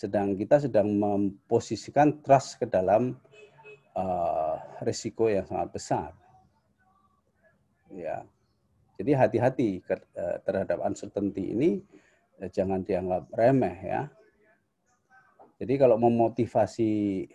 [0.00, 3.20] sedang kita sedang memposisikan trust ke dalam
[3.92, 6.08] uh, risiko yang sangat besar.
[7.92, 8.24] Ya.
[8.96, 11.70] Jadi hati-hati uh, terhadap uncertainty ini
[12.40, 14.08] uh, jangan dianggap remeh ya.
[15.60, 17.28] Jadi kalau memotivasi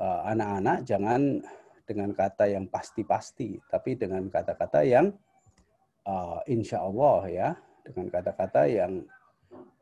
[0.00, 1.44] anak-anak uh, jangan
[1.84, 5.12] dengan kata yang pasti-pasti, tapi dengan kata-kata yang
[6.08, 7.48] uh, insya Allah ya,
[7.84, 9.04] dengan kata-kata yang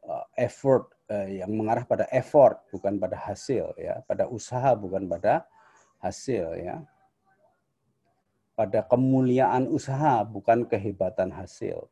[0.08, 5.48] uh, effort Eh, yang mengarah pada effort bukan pada hasil ya, pada usaha bukan pada
[6.04, 6.84] hasil ya.
[8.52, 11.88] Pada kemuliaan usaha bukan kehebatan hasil.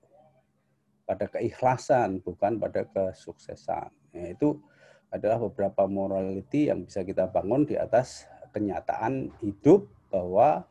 [1.08, 3.88] Pada keikhlasan bukan pada kesuksesan.
[4.12, 4.60] Ya, itu
[5.08, 10.68] adalah beberapa morality yang bisa kita bangun di atas kenyataan hidup bahwa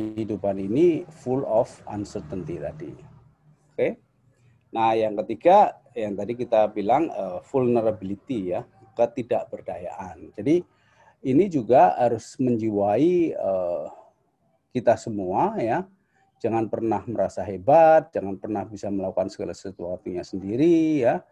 [0.00, 2.96] kehidupan ini full of uncertainty tadi.
[3.76, 4.00] Oke.
[4.72, 10.36] Nah, yang ketiga yang tadi kita bilang uh, vulnerability ya, ketidakberdayaan.
[10.36, 10.60] Jadi
[11.24, 13.88] ini juga harus menjiwai uh,
[14.76, 15.88] kita semua ya.
[16.36, 21.24] Jangan pernah merasa hebat, jangan pernah bisa melakukan segala sesuatunya sendiri ya.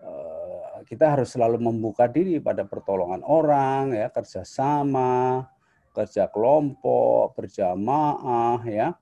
[0.00, 5.44] Uh, kita harus selalu membuka diri pada pertolongan orang ya, kerjasama,
[5.92, 8.96] kerja kelompok, berjamaah ya.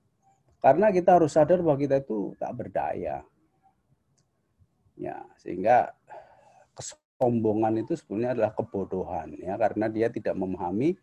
[0.59, 3.23] Karena kita harus sadar bahwa kita itu tak berdaya.
[5.01, 5.97] Ya, sehingga
[6.77, 10.93] kesombongan itu sebenarnya adalah kebodohan ya karena dia tidak memahami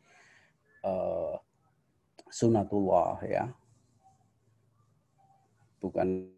[0.87, 1.35] uh,
[2.31, 3.51] sunatullah ya.
[5.83, 6.38] Bukan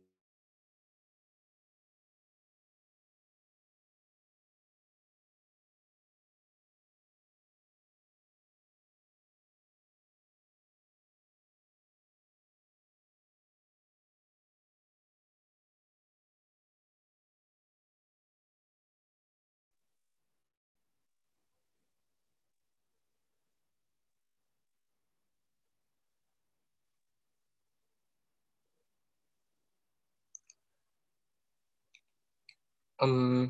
[33.01, 33.49] Um,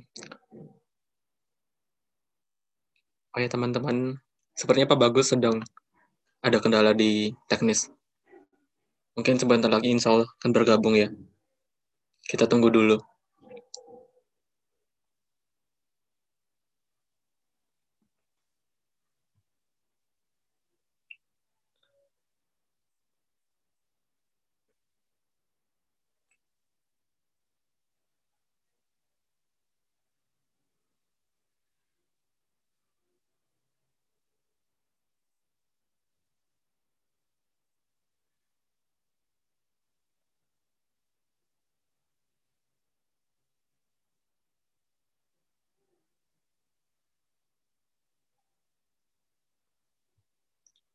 [3.35, 4.23] oh ya teman-teman,
[4.55, 5.59] sepertinya Pak Bagus sedang
[6.39, 7.91] ada kendala di teknis.
[9.19, 11.11] Mungkin sebentar lagi insya Allah akan bergabung ya.
[12.23, 13.03] Kita tunggu dulu.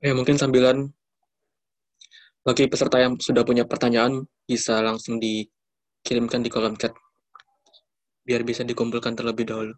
[0.04, 0.92] Ya, mungkin sambilan
[2.46, 6.94] bagi peserta yang sudah punya pertanyaan bisa langsung dikirimkan di kolom chat
[8.26, 9.74] biar bisa dikumpulkan terlebih dahulu.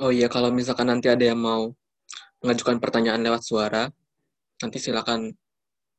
[0.00, 1.70] Oh iya, kalau misalkan nanti ada yang mau
[2.40, 3.84] mengajukan pertanyaan lewat suara,
[4.64, 5.28] nanti silakan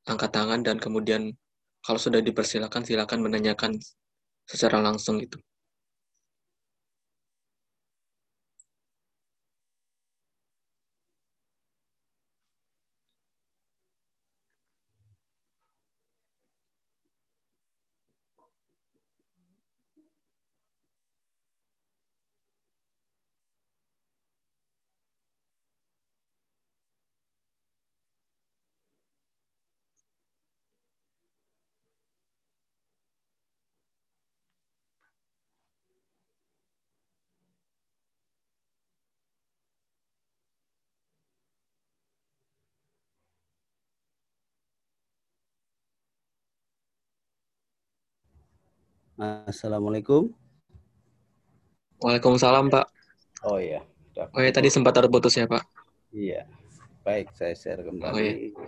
[0.09, 1.37] angkat tangan dan kemudian
[1.85, 3.71] kalau sudah dipersilakan silakan menanyakan
[4.45, 5.37] secara langsung gitu.
[49.21, 50.33] Assalamualaikum.
[52.01, 52.89] Waalaikumsalam, Pak.
[53.45, 53.85] Oh iya.
[54.33, 55.61] Oh ya, tadi sempat terputus ya, Pak.
[56.09, 56.49] Iya.
[57.05, 58.09] Baik, saya share kembali.
[58.09, 58.65] Oh, iya.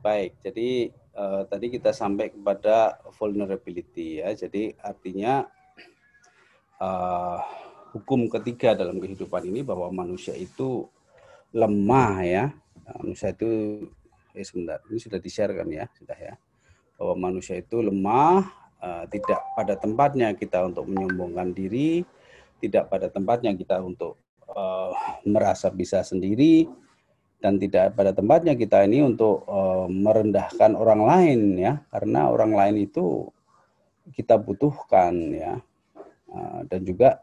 [0.00, 0.88] Baik, jadi
[1.18, 4.30] uh, tadi kita sampai kepada vulnerability ya.
[4.38, 5.42] Jadi artinya
[6.78, 7.42] uh,
[7.98, 10.86] hukum ketiga dalam kehidupan ini bahwa manusia itu
[11.50, 12.44] lemah ya.
[13.02, 13.82] Manusia itu
[14.32, 16.34] eh sebentar, ini sudah di-share kan ya, sudah ya.
[16.94, 18.46] Bahwa manusia itu lemah,
[18.80, 22.06] uh, tidak pada tempatnya kita untuk menyombongkan diri,
[22.62, 24.16] tidak pada tempatnya kita untuk
[24.50, 24.94] uh,
[25.26, 26.70] merasa bisa sendiri,
[27.38, 31.78] dan tidak pada tempatnya kita ini untuk uh, merendahkan orang lain ya.
[31.94, 33.30] Karena orang lain itu
[34.10, 35.54] kita butuhkan ya.
[36.28, 37.22] Uh, dan juga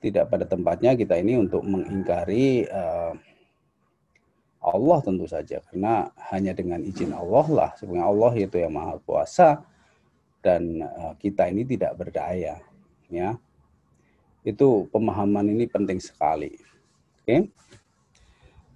[0.00, 3.12] tidak pada tempatnya kita ini untuk mengingkari uh,
[4.62, 5.58] Allah tentu saja.
[5.66, 7.70] Karena hanya dengan izin Allah lah.
[7.74, 9.66] Sebenarnya Allah itu yang maha kuasa
[10.46, 12.62] dan uh, kita ini tidak berdaya
[13.10, 13.34] ya.
[14.46, 16.54] Itu pemahaman ini penting sekali.
[17.20, 17.26] Oke?
[17.26, 17.40] okay?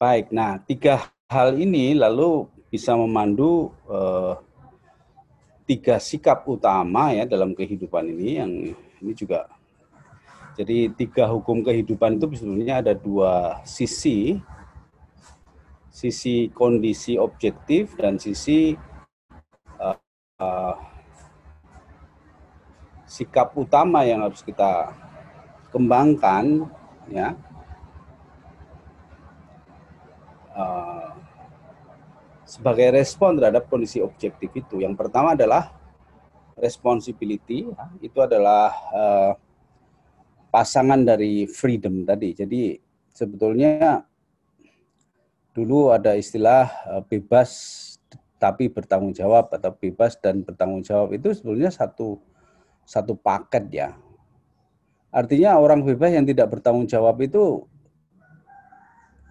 [0.05, 4.37] Baik, nah tiga hal ini lalu bisa memandu eh,
[5.65, 8.53] tiga sikap utama ya dalam kehidupan ini yang
[9.01, 9.49] ini juga.
[10.61, 14.37] Jadi tiga hukum kehidupan itu sebenarnya ada dua sisi
[15.89, 18.77] sisi kondisi objektif dan sisi
[19.81, 19.97] uh,
[20.37, 20.77] uh,
[23.09, 24.93] sikap utama yang harus kita
[25.73, 26.69] kembangkan
[27.09, 27.33] ya
[30.55, 31.11] uh,
[32.55, 34.79] sebagai respon terhadap kondisi objektif itu.
[34.79, 35.75] Yang pertama adalah
[36.55, 37.91] responsibility, ya.
[37.99, 39.33] itu adalah uh,
[40.55, 42.31] pasangan dari freedom tadi.
[42.31, 42.79] Jadi
[43.11, 44.07] sebetulnya
[45.51, 47.83] dulu ada istilah uh, bebas
[48.39, 52.23] tapi bertanggung jawab atau bebas dan bertanggung jawab itu sebetulnya satu
[52.87, 53.89] satu paket ya.
[55.11, 57.67] Artinya orang bebas yang tidak bertanggung jawab itu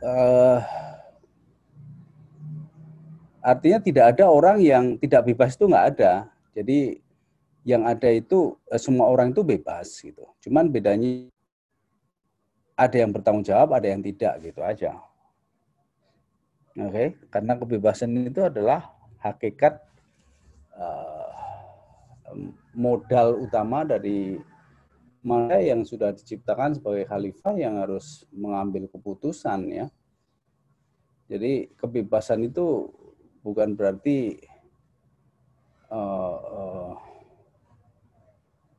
[0.03, 0.59] uh,
[3.43, 6.31] artinya tidak ada orang yang tidak bebas itu nggak ada.
[6.55, 7.03] Jadi
[7.67, 10.23] yang ada itu eh, semua orang itu bebas gitu.
[10.39, 11.27] Cuman bedanya
[12.79, 14.97] ada yang bertanggung jawab, ada yang tidak gitu aja.
[16.73, 17.07] Oke, okay?
[17.29, 18.89] karena kebebasan itu adalah
[19.21, 19.77] hakikat
[20.73, 21.29] uh,
[22.73, 24.41] modal utama dari
[25.21, 29.85] mana yang sudah diciptakan sebagai khalifah yang harus mengambil keputusan ya.
[31.29, 32.89] Jadi kebebasan itu
[33.43, 34.39] bukan berarti
[35.91, 36.91] uh, uh,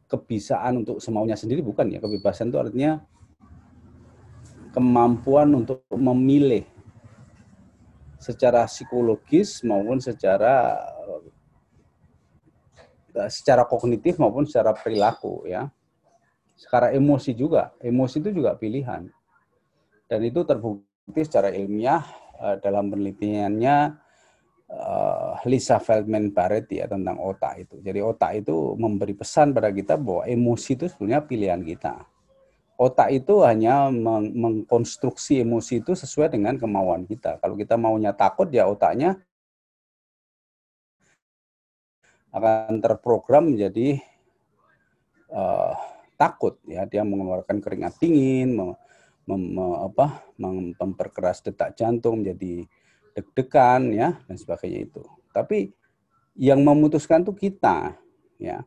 [0.08, 2.00] kebisaan untuk semaunya sendiri bukan ya.
[2.00, 3.04] Kebebasan itu artinya
[4.72, 6.64] kemampuan untuk memilih
[8.18, 11.22] secara psikologis maupun secara uh,
[13.30, 15.68] secara kognitif maupun secara perilaku ya.
[16.56, 17.76] Secara emosi juga.
[17.84, 19.06] Emosi itu juga pilihan.
[20.08, 22.02] Dan itu terbukti secara ilmiah
[22.62, 24.03] dalam penelitiannya
[24.70, 27.80] uh, Lisa Feldman Barrett ya tentang otak itu.
[27.84, 31.94] Jadi otak itu memberi pesan pada kita bahwa emosi itu sebenarnya pilihan kita.
[32.74, 37.38] Otak itu hanya meng mengkonstruksi emosi itu sesuai dengan kemauan kita.
[37.38, 39.20] Kalau kita maunya takut ya otaknya
[42.34, 44.02] akan terprogram menjadi
[45.30, 45.70] uh,
[46.18, 48.74] takut ya dia mengeluarkan keringat dingin mem,
[49.30, 50.26] mem, apa,
[50.74, 52.66] memperkeras detak jantung menjadi
[53.14, 55.02] deg-degan ya dan sebagainya itu.
[55.30, 55.70] Tapi
[56.34, 57.94] yang memutuskan itu kita
[58.42, 58.66] ya.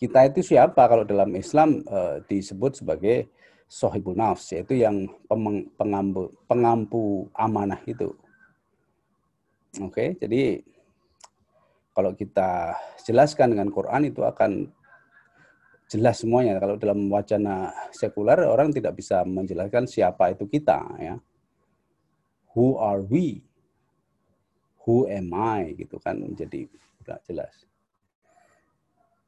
[0.00, 3.28] Kita itu siapa kalau dalam Islam e, disebut sebagai
[3.68, 5.04] sohibul nafs yaitu yang
[5.76, 8.16] pengampu, pengampu amanah itu.
[9.76, 10.64] Oke, jadi
[11.92, 12.72] kalau kita
[13.04, 14.72] jelaskan dengan Quran itu akan
[15.84, 16.56] jelas semuanya.
[16.56, 21.20] Kalau dalam wacana sekuler orang tidak bisa menjelaskan siapa itu kita ya
[22.54, 23.42] who are we?
[24.86, 25.76] Who am I?
[25.76, 26.66] Gitu kan jadi
[27.04, 27.54] nggak jelas.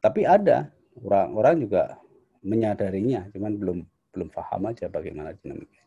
[0.03, 1.95] Tapi ada orang-orang juga
[2.43, 3.79] menyadarinya, cuman belum
[4.13, 5.83] belum paham aja bagaimana dinamika.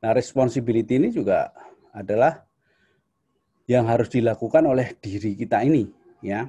[0.00, 1.52] Nah, responsibility ini juga
[1.92, 2.44] adalah
[3.64, 5.88] yang harus dilakukan oleh diri kita ini,
[6.20, 6.48] ya.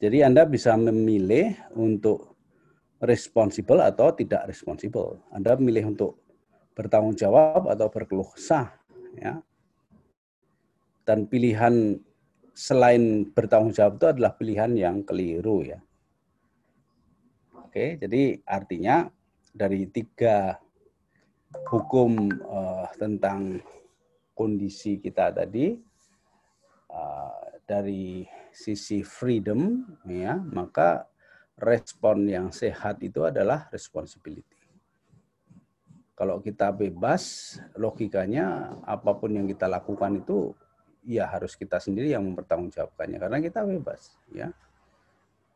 [0.00, 2.36] Jadi Anda bisa memilih untuk
[3.00, 5.20] responsible atau tidak responsible.
[5.28, 6.20] Anda memilih untuk
[6.80, 8.72] bertanggung jawab atau berkeluh kesah
[9.20, 9.44] ya.
[11.04, 12.00] Dan pilihan
[12.56, 15.84] selain bertanggung jawab itu adalah pilihan yang keliru ya.
[17.60, 19.12] Oke jadi artinya
[19.52, 20.56] dari tiga
[21.68, 23.60] hukum uh, tentang
[24.32, 25.76] kondisi kita tadi
[26.88, 28.24] uh, dari
[28.54, 31.06] sisi freedom ya maka
[31.60, 34.59] respon yang sehat itu adalah responsibility
[36.20, 40.52] kalau kita bebas, logikanya apa pun yang kita lakukan itu
[41.00, 44.52] ya harus kita sendiri yang mempertanggungjawabkannya karena kita bebas, ya.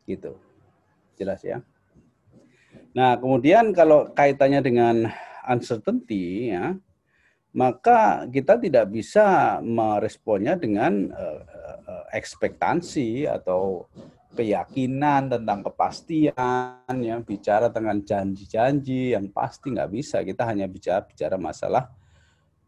[0.09, 0.33] Gitu.
[1.21, 1.61] Jelas ya.
[2.97, 5.13] Nah, kemudian kalau kaitannya dengan
[5.45, 6.73] uncertainty ya,
[7.53, 11.45] maka kita tidak bisa meresponnya dengan uh,
[11.93, 13.85] uh, ekspektasi atau
[14.35, 20.21] keyakinan tentang kepastian yang bicara dengan janji-janji yang pasti nggak bisa.
[20.27, 21.89] Kita hanya bicara bicara masalah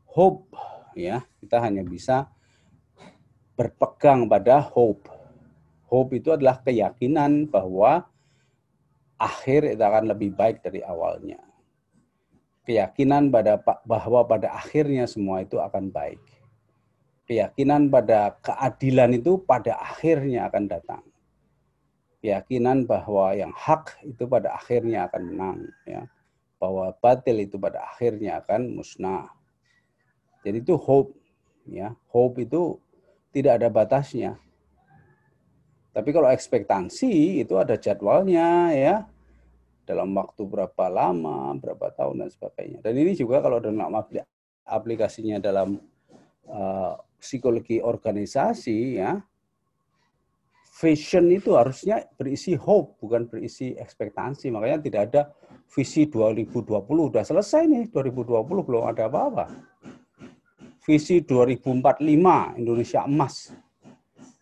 [0.06, 0.54] hope
[0.94, 1.26] ya.
[1.42, 2.30] Kita hanya bisa
[3.58, 5.10] berpegang pada hope.
[5.90, 8.06] Hope itu adalah keyakinan bahwa
[9.18, 11.42] akhir itu akan lebih baik dari awalnya.
[12.66, 16.18] Keyakinan pada bahwa pada akhirnya semua itu akan baik.
[17.26, 21.02] Keyakinan pada keadilan itu pada akhirnya akan datang
[22.20, 26.02] keyakinan bahwa yang hak itu pada akhirnya akan menang ya
[26.56, 29.28] bahwa batil itu pada akhirnya akan musnah
[30.40, 31.12] jadi itu hope
[31.68, 32.80] ya hope itu
[33.36, 34.40] tidak ada batasnya
[35.96, 39.08] Tapi kalau ekspektansi itu ada jadwalnya ya.
[39.88, 42.84] Dalam waktu berapa lama, berapa tahun dan sebagainya.
[42.84, 43.80] Dan ini juga kalau dalam
[44.68, 45.80] aplikasinya dalam
[46.52, 49.24] uh, psikologi organisasi ya.
[50.76, 54.52] Vision itu harusnya berisi hope bukan berisi ekspektansi.
[54.52, 55.22] Makanya tidak ada
[55.72, 59.48] visi 2020 udah selesai nih 2020 belum ada apa-apa.
[60.84, 63.56] Visi 2045 Indonesia emas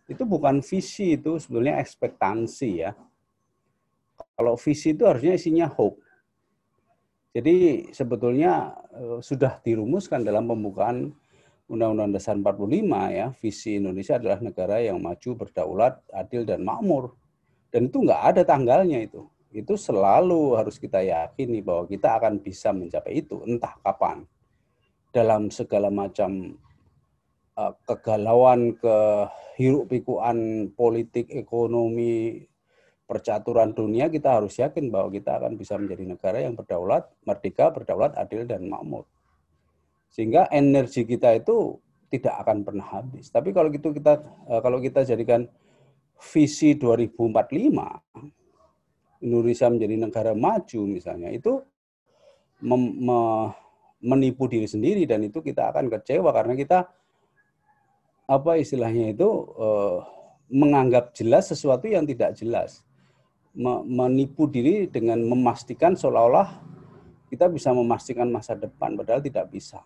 [0.05, 2.93] itu bukan visi itu sebenarnya ekspektansi ya.
[4.35, 6.03] Kalau visi itu harusnya isinya hope.
[7.35, 11.15] Jadi sebetulnya eh, sudah dirumuskan dalam pembukaan
[11.65, 17.17] Undang-Undang Dasar 45 ya, visi Indonesia adalah negara yang maju, berdaulat, adil dan makmur.
[17.73, 19.25] Dan itu nggak ada tanggalnya itu.
[19.49, 24.29] Itu selalu harus kita yakini bahwa kita akan bisa mencapai itu, entah kapan.
[25.09, 26.59] Dalam segala macam
[27.57, 32.45] uh, kegalauan, kehiruk pikuan politik, ekonomi,
[33.09, 38.13] percaturan dunia, kita harus yakin bahwa kita akan bisa menjadi negara yang berdaulat, merdeka, berdaulat,
[38.21, 39.09] adil, dan makmur.
[40.15, 41.75] Sehingga energi kita itu
[42.07, 43.27] tidak akan pernah habis.
[43.35, 45.51] Tapi kalau gitu kita uh, kalau kita jadikan
[46.15, 47.27] visi 2045
[49.27, 51.59] Indonesia menjadi negara maju misalnya itu
[52.63, 53.19] mem, me,
[53.99, 56.79] menipu diri sendiri dan itu kita akan kecewa karena kita
[58.25, 59.29] apa istilahnya itu
[59.59, 60.07] uh,
[60.49, 62.87] menganggap jelas sesuatu yang tidak jelas.
[63.87, 66.59] Menipu diri dengan memastikan seolah-olah
[67.31, 69.79] kita bisa memastikan masa depan padahal tidak bisa.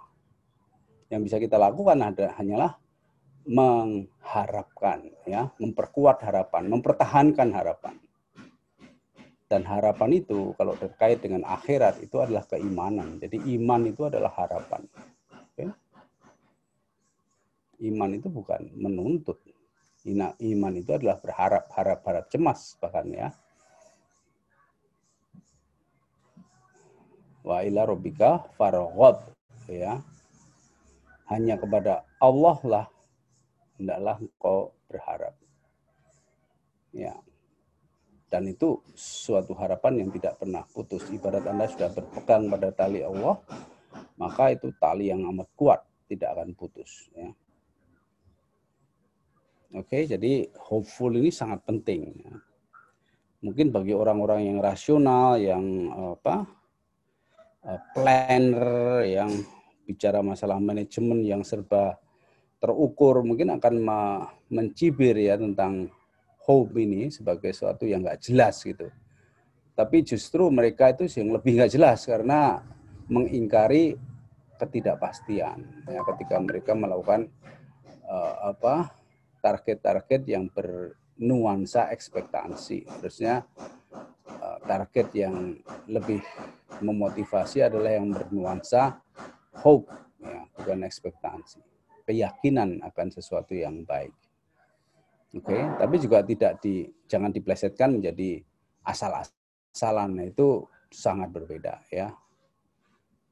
[1.09, 2.77] Yang bisa kita lakukan ada hanyalah
[3.49, 7.97] mengharapkan ya, memperkuat harapan, mempertahankan harapan.
[9.49, 13.17] Dan harapan itu kalau terkait dengan akhirat itu adalah keimanan.
[13.17, 14.85] Jadi iman itu adalah harapan.
[17.79, 19.41] Iman itu bukan menuntut.
[20.05, 23.33] Iman itu adalah berharap, harap, harap cemas bahkan ya.
[27.41, 29.33] Wa ila rabbika faraghab
[29.71, 30.05] ya.
[31.29, 32.87] Hanya kepada Allah lah
[33.79, 35.35] hendaklah engkau berharap.
[36.93, 37.15] Ya.
[38.29, 41.09] Dan itu suatu harapan yang tidak pernah putus.
[41.09, 43.41] Ibarat Anda sudah berpegang pada tali Allah,
[44.21, 45.81] maka itu tali yang amat kuat,
[46.13, 47.09] tidak akan putus.
[47.17, 47.33] Ya.
[49.81, 52.21] Oke, jadi hopeful ini sangat penting.
[52.21, 52.37] Ya.
[53.49, 55.65] Mungkin bagi orang-orang yang rasional, yang
[56.19, 56.45] apa,
[57.65, 59.31] eh, planner, yang
[59.89, 61.97] bicara masalah manajemen yang serba
[62.61, 63.75] terukur, mungkin akan
[64.53, 65.89] mencibir ya tentang
[66.45, 68.93] hope ini sebagai sesuatu yang nggak jelas gitu.
[69.73, 72.61] Tapi justru mereka itu yang lebih nggak jelas karena
[73.09, 73.97] mengingkari
[74.59, 77.31] ketidakpastian ya ketika mereka melakukan
[78.05, 78.91] uh, apa
[79.39, 82.91] target-target yang bernuansa ekspektasi.
[82.91, 83.47] Harusnya
[84.27, 86.21] uh, target yang lebih
[86.83, 88.99] memotivasi adalah yang bernuansa
[89.57, 89.89] hope,
[90.21, 91.61] ya, bukan ekspektasi.
[92.09, 94.13] Keyakinan akan sesuatu yang baik.
[95.37, 95.61] Oke, okay?
[95.77, 98.41] tapi juga tidak di jangan diplesetkan menjadi
[98.81, 100.17] asal-asalan.
[100.17, 102.17] Nah, itu sangat berbeda ya.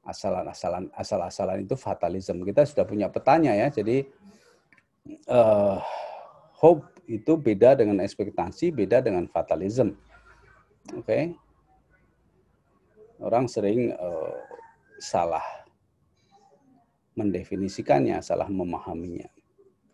[0.05, 2.45] Asalan-asalan asal-asalan itu fatalism.
[2.45, 3.73] Kita sudah punya petanya ya.
[3.73, 4.05] Jadi
[5.25, 5.81] uh,
[6.61, 9.97] hope itu beda dengan ekspektasi, beda dengan fatalism.
[10.93, 11.01] Oke.
[11.01, 11.23] Okay?
[13.17, 14.37] Orang sering uh,
[15.01, 15.56] salah
[17.17, 19.25] mendefinisikannya, salah memahaminya.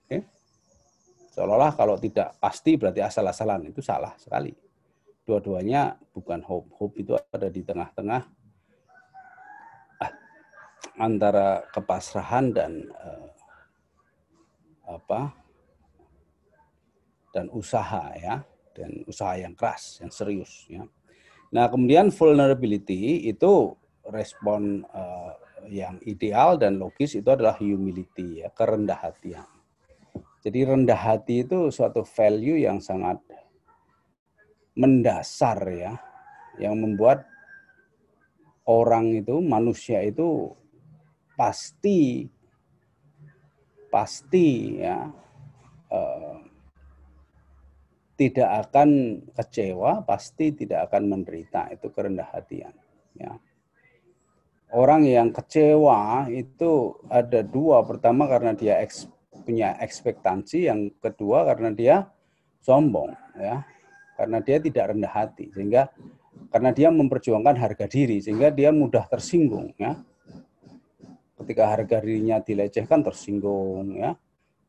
[0.06, 0.28] Okay?
[1.34, 4.52] Seolah-olah kalau tidak pasti berarti asal-asalan itu salah sekali.
[5.24, 6.70] Dua-duanya bukan hope.
[6.78, 8.22] Hope itu ada di tengah-tengah
[10.04, 10.14] ah,
[11.00, 13.32] antara kepasrahan dan uh,
[14.84, 15.32] apa
[17.34, 18.46] dan usaha ya
[18.78, 20.86] dan usaha yang keras yang serius ya
[21.50, 23.74] nah kemudian vulnerability itu
[24.06, 25.34] respon uh,
[25.70, 29.48] yang ideal dan logis itu adalah humility ya kerendah hatian
[30.44, 33.20] jadi rendah hati itu suatu value yang sangat
[34.74, 35.94] mendasar ya
[36.60, 37.24] yang membuat
[38.66, 40.52] orang itu manusia itu
[41.36, 42.28] pasti
[43.94, 45.10] pasti ya
[45.94, 46.38] eh,
[48.14, 51.70] tidak akan kecewa, pasti tidak akan menderita.
[51.74, 52.74] Itu kerendah hatian.
[53.18, 53.36] Ya.
[54.74, 57.86] Orang yang kecewa itu ada dua.
[57.86, 59.06] Pertama karena dia eks,
[59.46, 61.96] punya ekspektasi, yang kedua karena dia
[62.66, 63.62] sombong, ya,
[64.18, 65.94] karena dia tidak rendah hati, sehingga
[66.50, 69.94] karena dia memperjuangkan harga diri, sehingga dia mudah tersinggung, ya.
[71.44, 74.16] Ketika harga dirinya dilecehkan tersinggung ya.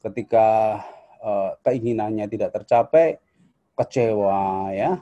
[0.02, 0.80] Ketika
[1.22, 3.22] uh, keinginannya tidak tercapai
[3.78, 4.98] kecewa ya.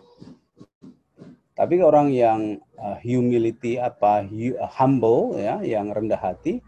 [1.56, 6.58] Tapi orang yang uh, humility apa hu- uh, humble ya, yang rendah hati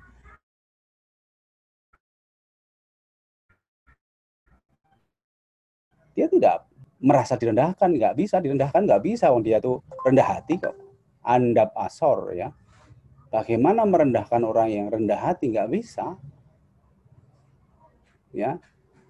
[6.14, 6.64] dia tidak
[7.02, 10.72] merasa direndahkan, nggak bisa direndahkan, nggak bisa, oh dia tuh rendah hati kok,
[11.20, 12.54] andap asor ya.
[13.28, 16.14] Bagaimana merendahkan orang yang rendah hati nggak bisa,
[18.30, 18.56] ya.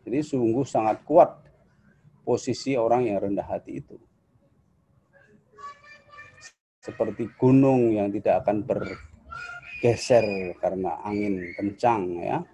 [0.05, 1.33] Jadi sungguh sangat kuat
[2.25, 3.97] posisi orang yang rendah hati itu.
[6.85, 12.44] Seperti gunung yang tidak akan bergeser karena angin kencang ya.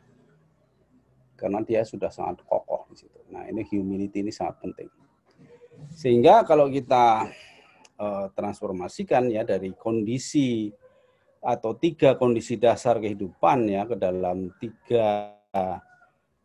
[1.35, 3.19] Karena dia sudah sangat kokoh di situ.
[3.35, 4.87] Nah, ini humility ini sangat penting.
[5.91, 7.27] Sehingga kalau kita
[7.99, 10.71] uh, transformasikan ya dari kondisi
[11.43, 15.35] atau tiga kondisi dasar kehidupan ya ke dalam tiga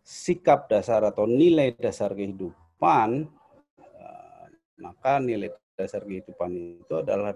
[0.02, 3.30] sikap dasar atau nilai dasar kehidupan,
[3.78, 4.46] uh,
[4.82, 7.36] maka nilai dasar kehidupan itu adalah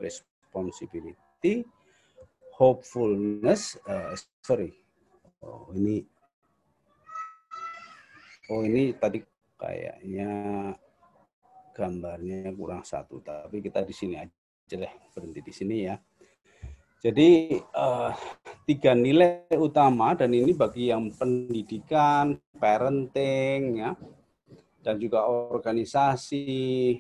[0.50, 1.62] responsibility,
[2.58, 4.74] hopefulness, uh, sorry,
[5.46, 6.02] oh, ini
[8.50, 9.22] Oh ini tadi
[9.62, 10.30] kayaknya
[11.70, 16.02] gambarnya kurang satu, tapi kita di sini aja deh berhenti di sini ya.
[16.98, 18.10] Jadi uh,
[18.66, 23.94] tiga nilai utama dan ini bagi yang pendidikan, parenting ya,
[24.82, 26.98] dan juga organisasi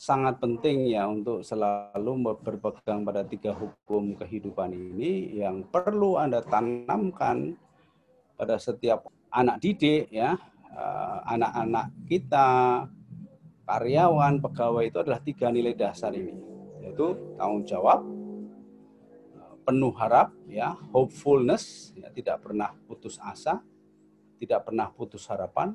[0.00, 7.52] sangat penting ya untuk selalu berpegang pada tiga hukum kehidupan ini yang perlu Anda tanamkan
[8.32, 10.40] pada setiap anak didik ya.
[11.28, 12.48] Anak-anak kita
[13.68, 16.32] karyawan pegawai itu adalah tiga nilai dasar ini
[16.80, 18.00] yaitu tanggung jawab
[19.66, 23.58] penuh harap ya hopefulness ya tidak pernah putus asa
[24.38, 25.74] tidak pernah putus harapan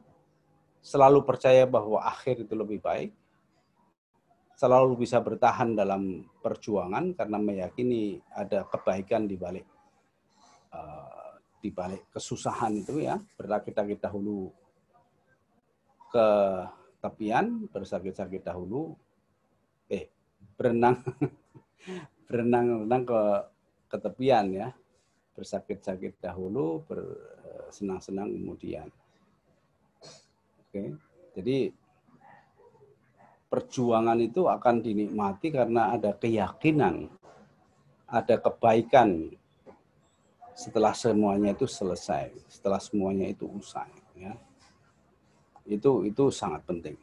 [0.80, 3.12] selalu percaya bahwa akhir itu lebih baik
[4.56, 9.68] selalu bisa bertahan dalam perjuangan karena meyakini ada kebaikan di balik
[11.60, 13.18] di balik kesusahan itu ya.
[13.36, 14.54] Berakit-akit dahulu
[16.14, 16.28] ke
[17.02, 18.96] tepian bersakit-sakit dahulu
[19.92, 20.10] eh
[20.56, 21.02] berenang
[22.30, 23.22] berenang-renang ke
[23.92, 24.70] ke tepian ya.
[25.36, 28.88] Bersakit-sakit dahulu bersenang-senang kemudian.
[30.64, 30.96] Oke
[31.36, 31.76] jadi
[33.56, 37.08] perjuangan itu akan dinikmati karena ada keyakinan
[38.06, 39.34] ada kebaikan
[40.56, 44.34] setelah semuanya itu selesai, setelah semuanya itu usai, ya.
[45.68, 46.96] Itu itu sangat penting.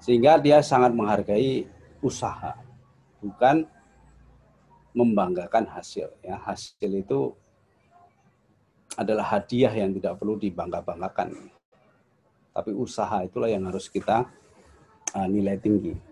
[0.00, 1.68] Sehingga dia sangat menghargai
[2.00, 2.56] usaha,
[3.20, 3.68] bukan
[4.96, 6.40] membanggakan hasil, ya.
[6.40, 7.36] Hasil itu
[8.96, 11.52] adalah hadiah yang tidak perlu dibangga-banggakan.
[12.50, 14.24] Tapi usaha itulah yang harus kita
[15.14, 16.10] uh, nilai tinggi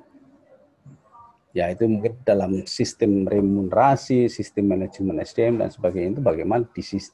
[1.57, 6.63] ya itu mungkin dalam sistem remunerasi, sistem manajemen SDM dan sebagainya itu bagaimana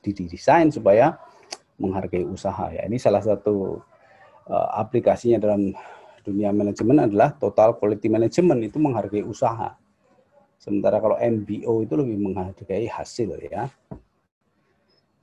[0.04, 1.16] didesain supaya
[1.78, 2.84] menghargai usaha ya.
[2.86, 3.80] Ini salah satu
[4.50, 5.72] uh, aplikasinya dalam
[6.20, 9.76] dunia manajemen adalah total quality management itu menghargai usaha.
[10.60, 13.68] Sementara kalau MBO itu lebih menghargai hasil ya.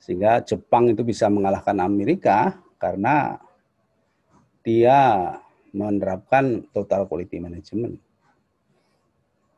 [0.02, 3.38] Sehingga Jepang itu bisa mengalahkan Amerika karena
[4.66, 4.98] dia
[5.72, 7.96] menerapkan total quality management.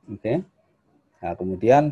[0.09, 0.19] Oke.
[0.19, 0.37] Okay.
[1.23, 1.83] Nah, kemudian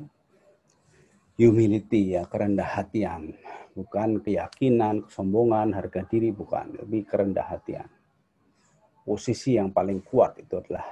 [1.40, 3.34] humility ya, kerendah hatian.
[3.72, 6.76] Bukan keyakinan, kesombongan, harga diri, bukan.
[6.84, 7.88] Tapi kerendah hatian.
[9.08, 10.86] Posisi yang paling kuat itu adalah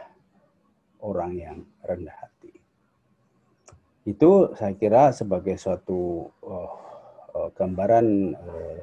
[1.03, 2.51] orang yang rendah hati.
[4.07, 6.71] Itu saya kira sebagai suatu uh,
[7.35, 8.81] uh, gambaran uh,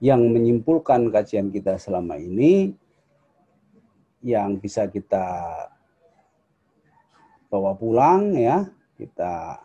[0.00, 2.72] yang menyimpulkan kajian kita selama ini
[4.24, 5.44] yang bisa kita
[7.52, 8.64] bawa pulang ya
[8.96, 9.60] kita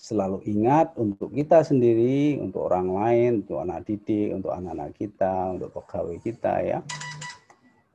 [0.00, 5.70] selalu ingat untuk kita sendiri, untuk orang lain, untuk anak didik, untuk anak-anak kita, untuk
[5.76, 6.78] pegawai kita ya.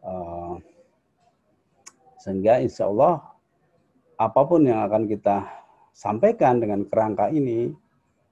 [0.05, 0.61] Uh,
[2.21, 3.25] sehingga insya Allah
[4.21, 5.49] apa pun yang akan kita
[5.97, 7.73] sampaikan dengan kerangka ini,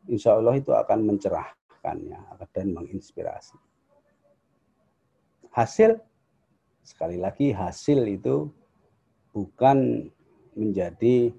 [0.05, 2.21] insya Allah itu akan mencerahkannya
[2.53, 3.57] dan menginspirasi.
[5.49, 5.97] Hasil,
[6.83, 8.51] sekali lagi hasil itu
[9.31, 10.11] bukan
[10.53, 11.33] menjadi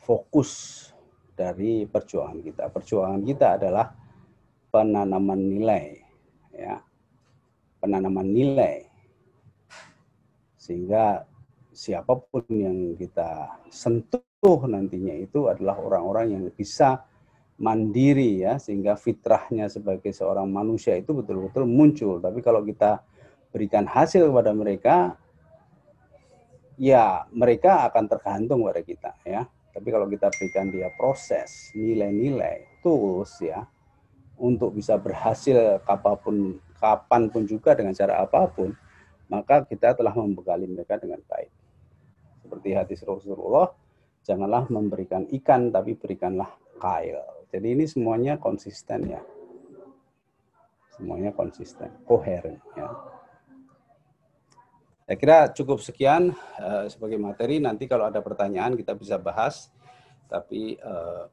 [0.00, 0.90] fokus
[1.36, 2.64] dari perjuangan kita.
[2.72, 3.94] Perjuangan kita adalah
[4.72, 6.00] penanaman nilai,
[6.56, 6.80] ya,
[7.78, 8.88] penanaman nilai,
[10.56, 11.28] sehingga
[11.72, 14.20] siapa pun yang kita sentuh
[14.66, 17.04] nantinya itu adalah orang-orang yang bisa
[17.60, 22.18] mandiri ya, sehingga fitrahnya sebagai seorang manusia itu betul-betul muncul.
[22.18, 23.04] Tapi kalau kita
[23.52, 24.96] berikan hasil kepada mereka,
[26.80, 29.44] ya mereka akan tergantung pada kita ya.
[29.72, 33.64] Tapi kalau kita berikan dia proses, nilai-nilai, tools ya,
[34.36, 36.36] untuk bisa berhasil kapan pun,
[36.76, 38.76] kapan pun juga dengan cara apa pun,
[39.32, 41.48] maka kita telah membekali mereka dengan baik.
[42.44, 43.72] Seperti hadis Rasulullah,
[44.20, 47.24] janganlah memberikan ikan, tapi berikanlah kail.
[47.48, 49.24] Jadi ini semuanya konsisten ya.
[50.92, 52.92] Semuanya konsisten, koheren ya.
[55.12, 57.60] Saya kira cukup sekian uh, sebagai materi.
[57.60, 59.68] Nanti kalau ada pertanyaan kita bisa bahas.
[60.24, 61.28] Tapi uh,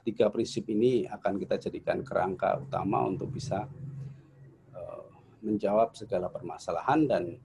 [0.00, 3.68] tiga prinsip ini akan kita jadikan kerangka utama untuk bisa
[4.72, 5.04] uh,
[5.44, 7.36] menjawab segala permasalahan dan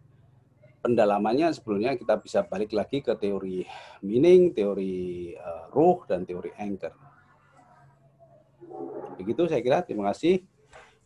[0.80, 3.68] pendalamannya sebelumnya kita bisa balik lagi ke teori
[4.08, 6.96] meaning, teori uh, ruh, dan teori anchor.
[9.20, 9.84] Begitu saya kira.
[9.84, 10.48] Terima kasih.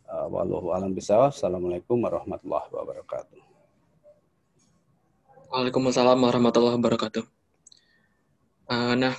[0.05, 1.33] Uh, Wallahu a'lam bishawab.
[1.33, 3.40] Assalamualaikum warahmatullahi wabarakatuh.
[5.51, 7.27] Waalaikumsalam warahmatullahi wabarakatuh.
[8.71, 9.11] Uh, nah,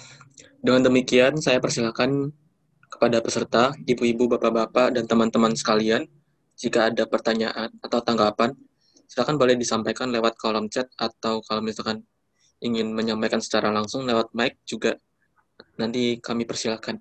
[0.64, 2.32] dengan demikian saya persilakan
[2.88, 6.08] kepada peserta, ibu-ibu, bapak-bapak, dan teman-teman sekalian,
[6.56, 8.56] jika ada pertanyaan atau tanggapan,
[9.04, 12.00] silakan boleh disampaikan lewat kolom chat atau kalau misalkan
[12.64, 14.96] ingin menyampaikan secara langsung lewat mic juga
[15.76, 16.96] nanti kami persilakan.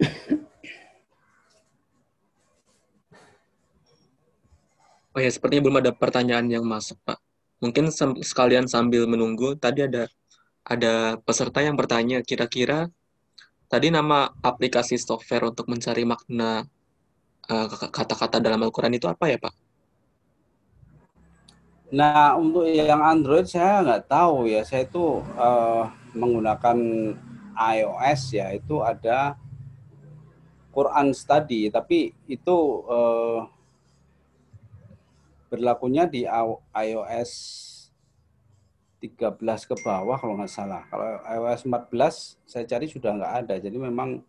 [5.18, 7.18] Oh ya, sepertinya belum ada pertanyaan yang masuk, Pak.
[7.58, 7.90] Mungkin
[8.22, 10.06] sekalian sambil menunggu, tadi ada
[10.62, 12.86] ada peserta yang bertanya, kira-kira
[13.66, 16.70] tadi nama aplikasi software untuk mencari makna
[17.50, 19.54] eh, kata-kata uh, dalam Al-Quran itu apa ya, Pak?
[21.90, 24.62] Nah, untuk yang Android saya nggak tahu ya.
[24.62, 26.78] Saya itu uh, menggunakan
[27.58, 28.54] iOS ya.
[28.54, 29.34] Itu ada
[30.70, 33.57] Quran Study, tapi itu uh,
[35.48, 36.28] berlakunya di
[36.72, 37.32] iOS
[38.98, 40.82] 13 ke bawah kalau nggak salah.
[40.90, 43.54] Kalau iOS 14 saya cari sudah nggak ada.
[43.62, 44.20] Jadi memang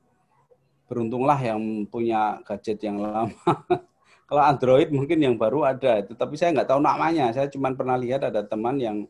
[0.86, 3.34] beruntunglah yang punya gadget yang lama.
[4.30, 7.34] kalau Android mungkin yang baru ada itu, tapi saya nggak tahu namanya.
[7.34, 9.06] Saya cuma pernah lihat ada teman yang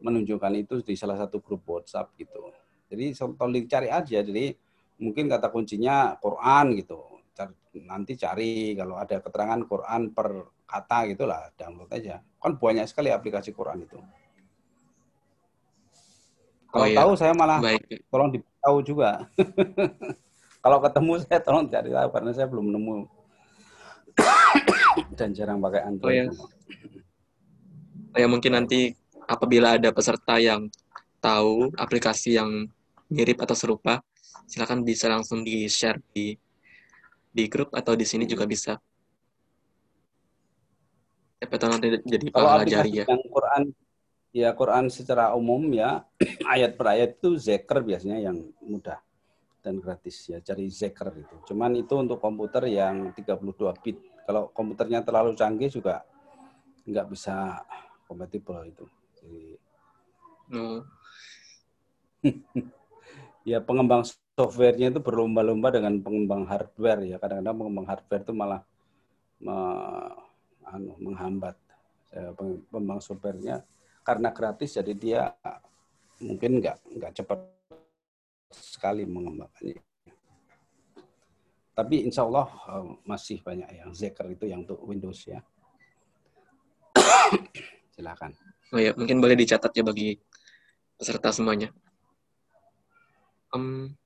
[0.00, 2.48] menunjukkan itu di salah satu grup WhatsApp gitu.
[2.88, 4.24] Jadi tolong dicari aja.
[4.24, 4.56] Jadi
[5.04, 7.20] mungkin kata kuncinya Quran gitu.
[7.84, 13.56] Nanti cari kalau ada keterangan Quran per kata gitulah download aja kan banyak sekali aplikasi
[13.56, 13.98] Quran itu
[16.68, 16.98] kalau oh, iya.
[17.00, 18.04] tahu saya malah Baik.
[18.12, 19.24] tolong ditahu juga
[20.64, 23.18] kalau ketemu saya tolong cari tahu karena saya belum nemu
[25.18, 26.06] dan jarang pakai Android.
[26.06, 26.24] Oh ya.
[28.14, 28.94] Oh ya mungkin nanti
[29.28, 30.66] apabila ada peserta yang
[31.22, 32.66] tahu aplikasi yang
[33.08, 34.00] mirip atau serupa,
[34.48, 36.36] silakan bisa langsung di share di
[37.28, 38.80] di grup atau di sini juga bisa.
[41.38, 42.82] Siapa tahu nanti jadi pahala ya.
[42.82, 43.62] Yang Quran
[44.34, 46.02] ya Quran secara umum ya
[46.54, 48.98] ayat per ayat itu zeker biasanya yang mudah
[49.62, 51.36] dan gratis ya cari zeker itu.
[51.54, 54.02] Cuman itu untuk komputer yang 32 bit.
[54.26, 56.02] Kalau komputernya terlalu canggih juga
[56.84, 57.62] nggak bisa
[58.10, 58.84] kompatibel itu.
[59.22, 59.42] Jadi
[60.50, 60.82] no.
[63.50, 64.02] ya pengembang
[64.34, 67.16] softwarenya itu berlomba-lomba dengan pengembang hardware ya.
[67.22, 68.62] Kadang-kadang pengembang hardware itu malah
[70.72, 71.56] anu, menghambat
[72.72, 73.60] pembang softwarenya
[74.00, 75.22] karena gratis jadi dia
[76.24, 77.38] mungkin nggak nggak cepat
[78.50, 79.84] sekali mengembangkannya.
[81.78, 85.38] Tapi insya Allah eh, masih banyak yang Zeker itu yang untuk Windows ya.
[87.94, 88.34] Silakan.
[88.74, 90.18] Oh ya, mungkin boleh dicatat ya bagi
[90.98, 91.70] peserta semuanya.
[93.54, 93.96] Um,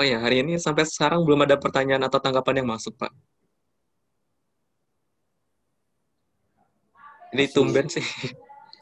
[0.00, 3.12] oh ya, hari ini sampai sekarang belum ada pertanyaan atau tanggapan yang masuk, Pak.
[7.34, 8.04] Ini tumben sih.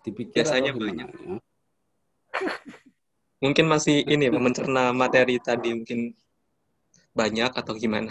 [0.04, 1.08] Dipikir Biasanya banyak.
[1.08, 1.36] Ya?
[3.44, 6.16] mungkin masih ini mencerna materi tadi mungkin
[7.12, 8.10] banyak atau gimana.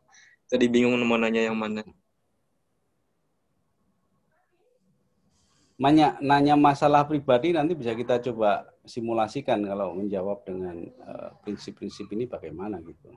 [0.50, 1.84] Jadi bingung mau nanya yang mana.
[5.78, 12.14] Nanya, nanya masalah pribadi nanti bisa kita coba simulasikan kalau menjawab dengan eh, prinsip-prinsip uh,
[12.18, 13.14] ini bagaimana gitu.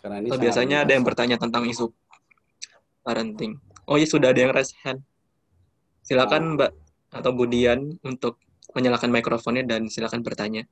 [0.00, 1.92] Karena ini oh, biasanya ada yang bertanya tentang isu
[3.04, 3.60] parenting.
[3.84, 5.04] Oh iya sudah ada yang raise hand.
[6.00, 6.72] Silakan Mbak
[7.20, 8.40] atau Budian untuk
[8.72, 10.64] menyalakan mikrofonnya dan silakan bertanya.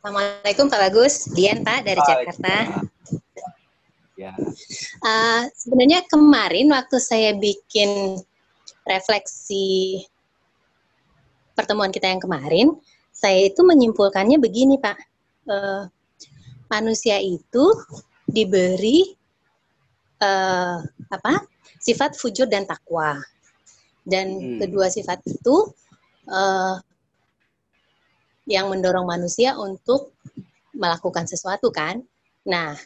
[0.00, 2.84] Assalamualaikum Pak Bagus, Dian Pak dari Jakarta.
[4.14, 4.36] Ya.
[5.00, 8.20] Uh, sebenarnya kemarin waktu saya bikin
[8.84, 10.04] refleksi
[11.56, 12.76] pertemuan kita yang kemarin,
[13.10, 14.96] saya itu menyimpulkannya begini Pak,
[15.48, 15.88] uh,
[16.70, 17.64] manusia itu
[18.24, 19.14] diberi
[20.20, 20.80] uh,
[21.12, 21.44] apa
[21.80, 23.20] sifat fujur dan takwa,
[24.08, 24.58] dan hmm.
[24.64, 25.68] kedua sifat itu
[26.28, 26.80] uh,
[28.48, 30.12] yang mendorong manusia untuk
[30.76, 32.00] melakukan sesuatu kan.
[32.44, 32.76] Nah,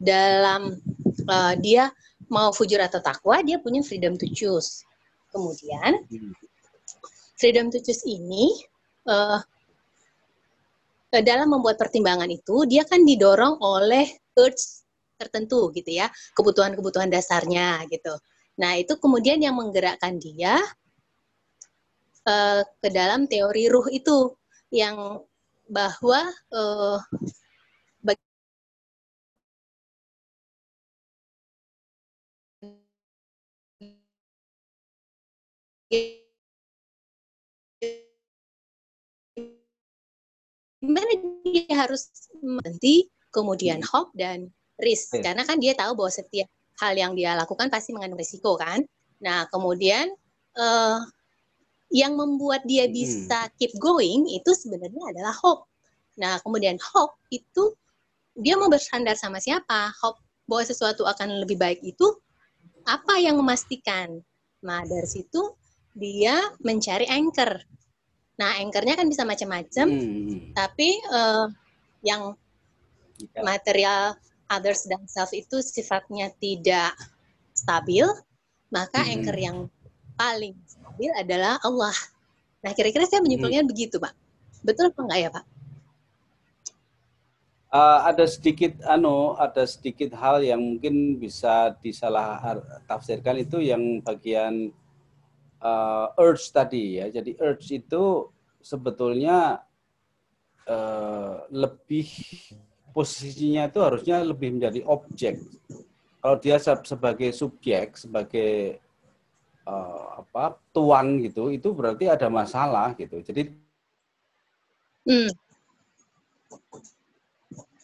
[0.00, 0.78] dalam
[1.28, 1.92] uh, dia
[2.28, 4.84] mau fujur atau takwa, dia punya freedom to choose.
[5.28, 6.04] Kemudian,
[7.36, 8.52] freedom to choose ini
[9.08, 9.40] uh,
[11.08, 14.04] dalam membuat pertimbangan itu, dia kan didorong oleh
[14.36, 14.84] urge
[15.18, 16.06] tertentu gitu ya,
[16.36, 18.14] kebutuhan-kebutuhan dasarnya gitu.
[18.60, 20.60] Nah, itu kemudian yang menggerakkan dia
[22.28, 24.36] uh, ke dalam teori ruh itu
[24.70, 25.22] yang
[25.68, 26.98] bahwa uh,
[40.88, 41.12] gimana
[41.44, 42.08] dia harus
[42.40, 43.88] berhenti kemudian hmm.
[43.92, 44.48] hope dan
[44.80, 45.20] risk hmm.
[45.20, 46.48] karena kan dia tahu bahwa setiap
[46.80, 48.80] hal yang dia lakukan pasti mengandung risiko kan
[49.20, 50.08] nah kemudian
[50.56, 51.04] uh,
[51.88, 52.92] yang membuat dia hmm.
[52.92, 55.64] bisa keep going itu sebenarnya adalah hope.
[56.20, 57.72] Nah, kemudian hope itu
[58.38, 59.92] dia mau bersandar sama siapa?
[60.04, 62.06] Hope bahwa sesuatu akan lebih baik itu
[62.84, 64.20] apa yang memastikan?
[64.64, 65.56] Nah, dari situ
[65.96, 67.56] dia mencari anchor.
[68.38, 70.54] Nah, anchornya kan bisa macam-macam, hmm.
[70.54, 71.50] tapi uh,
[72.06, 72.38] yang
[73.18, 73.42] yeah.
[73.42, 74.14] material
[74.46, 76.94] others dan self itu sifatnya tidak
[77.50, 78.06] stabil,
[78.70, 79.10] maka hmm.
[79.10, 79.58] anchor yang
[80.14, 81.94] paling stabil adalah Allah.
[82.62, 83.72] Nah, kira-kira saya menyimpulkan hmm.
[83.74, 84.14] begitu, Pak.
[84.62, 85.44] Betul apa enggak ya, Pak?
[87.68, 92.40] Uh, ada sedikit ano ada sedikit hal yang mungkin bisa disalah
[92.88, 94.72] tafsirkan itu yang bagian
[95.62, 98.30] uh, urge tadi ya jadi urge itu
[98.62, 99.62] sebetulnya
[100.66, 102.08] uh, lebih
[102.90, 105.38] posisinya itu harusnya lebih menjadi objek
[106.18, 108.82] kalau dia sebagai subjek sebagai
[109.66, 113.54] uh, apa tuan gitu itu berarti ada masalah gitu jadi
[115.06, 115.30] hmm.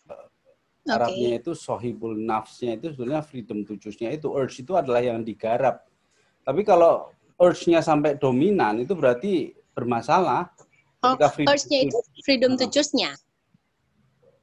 [0.04, 0.28] Uh,
[0.84, 5.80] Arabnya itu sohibul nafsnya itu sebenarnya freedom to choose-nya itu urge itu adalah yang digarap.
[6.44, 7.08] Tapi kalau
[7.40, 10.50] urge-nya sampai dominan itu berarti bermasalah.
[11.04, 13.12] Oh, urge-nya itu freedom to choose-nya.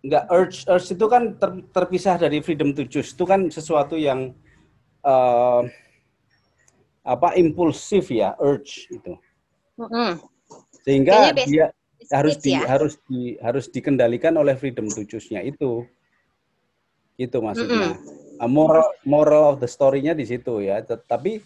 [0.01, 3.13] Enggak, urge urge itu kan ter, terpisah dari freedom to choose.
[3.13, 4.33] Itu kan sesuatu yang
[5.05, 5.65] uh,
[7.01, 9.17] apa impulsif ya urge itu
[9.81, 10.11] mm-hmm.
[10.85, 11.73] sehingga dia
[12.13, 12.61] harus di ya?
[12.69, 15.85] harus di harus dikendalikan oleh freedom to choose-nya itu
[17.17, 18.49] itu maksudnya mm-hmm.
[18.49, 21.41] moral moral of the story-nya di situ ya tapi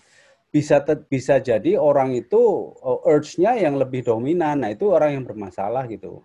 [0.56, 0.80] bisa
[1.12, 2.40] bisa jadi orang itu
[2.80, 6.24] oh, urge-nya yang lebih dominan nah itu orang yang bermasalah gitu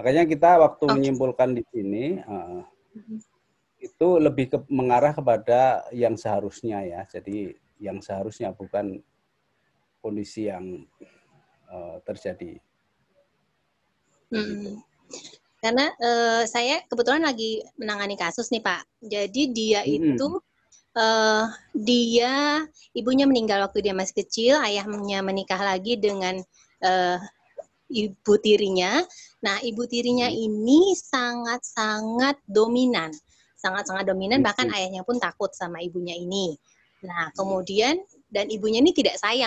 [0.00, 0.94] makanya kita waktu okay.
[0.96, 2.64] menyimpulkan di sini uh,
[3.84, 9.04] itu lebih ke, mengarah kepada yang seharusnya ya jadi yang seharusnya bukan
[10.02, 10.86] kondisi yang
[11.70, 12.58] uh, terjadi.
[14.28, 14.82] Hmm.
[15.58, 18.86] Karena uh, saya kebetulan lagi menangani kasus nih Pak.
[19.02, 20.14] Jadi dia hmm.
[20.14, 20.28] itu
[20.96, 21.44] uh,
[21.76, 22.64] dia
[22.96, 26.40] ibunya meninggal waktu dia masih kecil, ayahnya menikah lagi dengan
[26.84, 27.18] uh,
[27.92, 29.04] ibu tirinya.
[29.44, 30.38] Nah, ibu tirinya hmm.
[30.38, 33.12] ini sangat-sangat dominan,
[33.60, 34.40] sangat-sangat dominan.
[34.40, 34.76] Bahkan hmm.
[34.76, 36.56] ayahnya pun takut sama ibunya ini.
[37.04, 39.36] Nah, kemudian dan ibunya ini tidak sayang